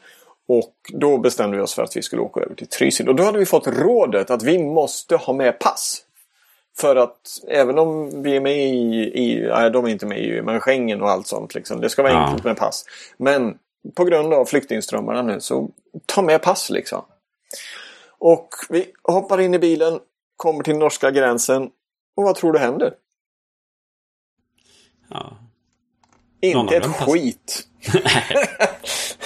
Och 0.49 0.75
då 0.93 1.19
bestämde 1.19 1.57
vi 1.57 1.63
oss 1.63 1.75
för 1.75 1.83
att 1.83 1.97
vi 1.97 2.03
skulle 2.03 2.23
åka 2.23 2.41
över 2.41 2.55
till 2.55 2.67
Trysil. 2.67 3.09
Och 3.09 3.15
då 3.15 3.23
hade 3.23 3.39
vi 3.39 3.47
fått 3.47 3.67
rådet 3.67 4.31
att 4.31 4.43
vi 4.43 4.59
måste 4.59 5.17
ha 5.17 5.33
med 5.33 5.59
pass. 5.59 6.05
För 6.79 6.97
att 6.97 7.41
även 7.49 7.79
om 7.79 8.23
vi 8.23 8.37
är 8.37 8.41
med 8.41 8.57
i, 8.57 9.13
i 9.15 9.49
nej, 9.49 9.71
de 9.71 9.85
är 9.85 9.89
inte 9.89 10.07
med 10.07 10.19
i 10.19 10.21
EU, 10.21 10.45
men 10.45 10.61
Schengen 10.61 11.03
och 11.03 11.11
allt 11.11 11.27
sånt. 11.27 11.55
Liksom, 11.55 11.81
det 11.81 11.91
ska 11.91 12.03
vara 12.03 12.13
ja. 12.13 12.19
enkelt 12.19 12.45
med 12.45 12.57
pass. 12.57 12.85
Men 13.17 13.59
på 13.95 14.05
grund 14.05 14.35
av 14.35 14.45
flyktingströmmarna 14.45 15.23
nu 15.23 15.41
så 15.41 15.71
ta 16.07 16.23
med 16.23 16.43
pass 16.43 16.71
liksom. 16.71 17.05
Och 18.19 18.49
vi 18.69 18.87
hoppar 19.03 19.41
in 19.41 19.55
i 19.55 19.59
bilen, 19.59 19.99
kommer 20.37 20.65
till 20.65 20.77
norska 20.77 21.11
gränsen. 21.11 21.71
Och 22.17 22.25
vad 22.25 22.35
tror 22.35 22.53
du 22.53 22.59
händer? 22.59 22.95
Ja. 25.09 25.37
Inte 26.41 26.77
ett 26.77 26.87
skit. 26.87 27.67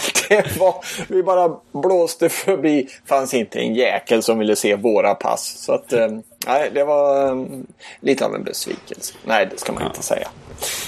det 0.28 0.56
var, 0.56 0.84
vi 1.08 1.22
bara 1.22 1.56
blåste 1.72 2.28
förbi. 2.28 2.88
fanns 3.06 3.34
inte 3.34 3.58
en 3.58 3.74
jäkel 3.74 4.22
som 4.22 4.38
ville 4.38 4.56
se 4.56 4.76
våra 4.76 5.14
pass. 5.14 5.54
Så 5.58 5.72
att, 5.72 5.92
eh, 5.92 6.08
nej, 6.46 6.70
det 6.74 6.84
var 6.84 7.30
um, 7.30 7.66
lite 8.00 8.26
av 8.26 8.34
en 8.34 8.44
besvikelse. 8.44 9.14
Nej, 9.24 9.48
det 9.50 9.60
ska 9.60 9.72
man 9.72 9.82
ja. 9.82 9.88
inte 9.88 10.02
säga. 10.02 10.28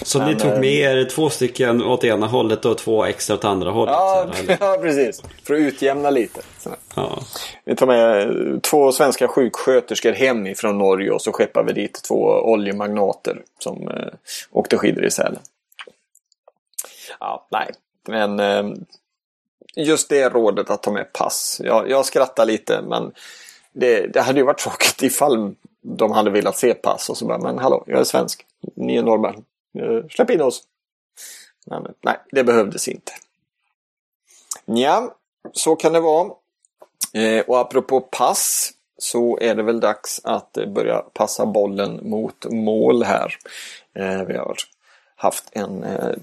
Så 0.02 0.18
Men, 0.18 0.28
ni 0.28 0.36
tog 0.36 0.50
med 0.50 0.64
er 0.64 1.04
två 1.04 1.30
stycken 1.30 1.82
åt 1.82 2.04
ena 2.04 2.26
hållet 2.26 2.64
och 2.64 2.78
två 2.78 3.04
extra 3.04 3.34
åt 3.34 3.44
andra 3.44 3.70
hållet? 3.70 3.94
Ja, 3.94 4.26
ja 4.60 4.78
precis. 4.82 5.22
För 5.44 5.54
att 5.54 5.60
utjämna 5.60 6.10
lite. 6.10 6.40
Ja. 6.94 7.18
Vi 7.64 7.76
tar 7.76 7.86
med 7.86 8.62
två 8.62 8.92
svenska 8.92 9.28
sjuksköterskor 9.28 10.12
hem 10.12 10.46
ifrån 10.46 10.78
Norge 10.78 11.10
och 11.10 11.22
så 11.22 11.32
skeppar 11.32 11.62
vi 11.62 11.72
dit 11.72 12.00
två 12.08 12.22
oljemagnater 12.26 13.42
som 13.58 13.88
eh, 13.88 14.08
åkte 14.50 14.78
skidor 14.78 15.04
i 15.04 15.10
Sälen. 15.10 15.40
Ja, 17.20 17.46
nej. 17.50 17.70
Men 18.08 18.40
eh, 18.40 18.64
just 19.76 20.08
det 20.08 20.28
rådet 20.28 20.70
att 20.70 20.82
ta 20.82 20.90
med 20.90 21.12
pass. 21.12 21.60
Jag, 21.64 21.90
jag 21.90 22.06
skrattar 22.06 22.44
lite 22.44 22.82
men 22.82 23.12
det, 23.72 24.06
det 24.06 24.20
hade 24.20 24.38
ju 24.38 24.46
varit 24.46 24.58
tråkigt 24.58 25.02
ifall 25.02 25.54
de 25.82 26.12
hade 26.12 26.30
velat 26.30 26.56
se 26.56 26.74
pass 26.74 27.10
och 27.10 27.16
så 27.16 27.26
bara, 27.26 27.38
men 27.38 27.58
hallå, 27.58 27.84
jag 27.86 28.00
är 28.00 28.04
svensk. 28.04 28.46
Ni 28.74 28.96
är 28.96 29.02
norrmän. 29.02 29.44
Eh, 29.78 30.08
släpp 30.10 30.30
in 30.30 30.42
oss. 30.42 30.62
Men, 31.66 31.94
nej, 32.00 32.16
det 32.30 32.44
behövdes 32.44 32.88
inte. 32.88 33.12
Ja, 34.64 35.14
så 35.52 35.76
kan 35.76 35.92
det 35.92 36.00
vara. 36.00 36.30
Eh, 37.12 37.44
och 37.46 37.58
apropå 37.58 38.00
pass 38.00 38.72
så 38.98 39.38
är 39.40 39.54
det 39.54 39.62
väl 39.62 39.80
dags 39.80 40.20
att 40.24 40.52
börja 40.52 40.98
passa 40.98 41.46
bollen 41.46 42.00
mot 42.02 42.46
mål 42.50 43.02
här. 43.02 43.36
Eh, 43.94 44.22
vi 44.22 44.36
har 44.36 44.56
haft 45.16 45.48
en 45.52 45.84
eh, 45.84 46.14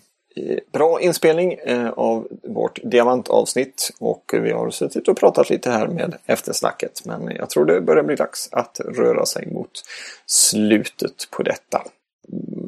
bra 0.72 1.02
inspelning 1.02 1.54
eh, 1.54 1.90
av 1.90 2.28
vårt 2.44 2.80
diamantavsnitt 2.84 3.92
och 4.00 4.32
vi 4.34 4.52
har 4.52 4.70
suttit 4.70 5.08
och 5.08 5.18
pratat 5.18 5.50
lite 5.50 5.72
här 5.72 5.88
med 5.88 6.16
eftersnacket. 6.26 7.06
Men 7.06 7.36
jag 7.36 7.50
tror 7.50 7.66
det 7.66 7.82
börjar 7.82 8.04
bli 8.04 8.16
dags 8.16 8.50
att 8.52 8.80
röra 8.86 9.26
sig 9.26 9.48
mot 9.48 9.72
slutet 10.26 11.28
på 11.32 11.44
detta. 11.44 11.84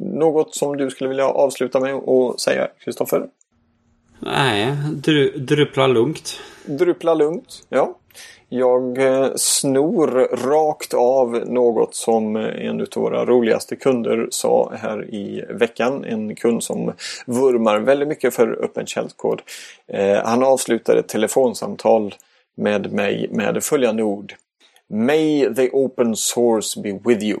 Något 0.00 0.54
som 0.54 0.76
du 0.76 0.90
skulle 0.90 1.08
vilja 1.08 1.28
avsluta 1.28 1.80
med 1.80 1.94
och 1.94 2.40
säga, 2.40 2.68
Kristoffer? 2.78 3.26
Nej, 4.18 4.76
dru 4.94 5.38
drupla 5.38 5.86
lugnt. 5.86 6.40
Drupla 6.64 7.14
lugnt, 7.14 7.62
ja. 7.68 7.98
Jag 8.48 8.98
eh, 8.98 9.32
snor 9.36 10.06
rakt 10.32 10.94
av 10.94 11.30
något 11.46 11.94
som 11.94 12.36
eh, 12.36 12.66
en 12.66 12.80
av 12.80 12.86
våra 12.94 13.24
roligaste 13.24 13.76
kunder 13.76 14.28
sa 14.30 14.72
här 14.74 15.14
i 15.14 15.44
veckan. 15.50 16.04
En 16.04 16.34
kund 16.34 16.62
som 16.62 16.92
vurmar 17.26 17.78
väldigt 17.78 18.08
mycket 18.08 18.34
för 18.34 18.64
öppen 18.64 18.86
källkod. 18.86 19.42
Eh, 19.88 20.24
han 20.24 20.42
avslutade 20.42 21.00
ett 21.00 21.08
telefonsamtal 21.08 22.14
med 22.56 22.92
mig 22.92 23.28
med 23.30 23.64
följande 23.64 24.02
ord. 24.02 24.34
May 24.88 25.54
the 25.54 25.70
open 25.72 26.16
source 26.16 26.80
be 26.80 26.92
with 27.04 27.24
you. 27.24 27.40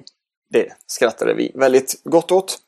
Det 0.50 0.72
skrattade 0.86 1.34
vi 1.34 1.52
väldigt 1.54 2.00
gott 2.04 2.32
åt. 2.32 2.58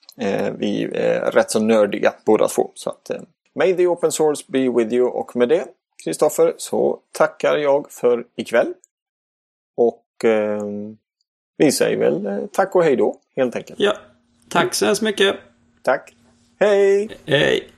Vi 0.58 0.84
är 0.94 1.30
rätt 1.30 1.50
så 1.50 1.60
nördiga 1.60 2.12
båda 2.26 2.48
två. 2.48 2.70
Så 2.74 2.90
att, 2.90 3.10
May 3.54 3.74
the 3.74 3.86
open 3.86 4.12
source 4.12 4.44
be 4.48 4.68
with 4.68 4.94
you 4.94 5.08
och 5.08 5.36
med 5.36 5.48
det 5.48 5.64
Kristoffer 6.04 6.54
så 6.56 7.00
tackar 7.12 7.56
jag 7.56 7.92
för 7.92 8.24
ikväll. 8.36 8.74
Och 9.76 10.24
eh, 10.24 10.62
vi 11.56 11.72
säger 11.72 11.96
väl 11.96 12.26
eh, 12.26 12.46
tack 12.52 12.74
och 12.74 12.84
hej 12.84 12.96
då 12.96 13.20
helt 13.36 13.56
enkelt. 13.56 13.80
Ja, 13.80 13.96
tack 14.48 14.74
så 14.74 14.86
hemskt 14.86 15.02
mycket. 15.02 15.36
Tack. 15.82 16.14
Hej! 16.60 17.08
Hej! 17.26 17.68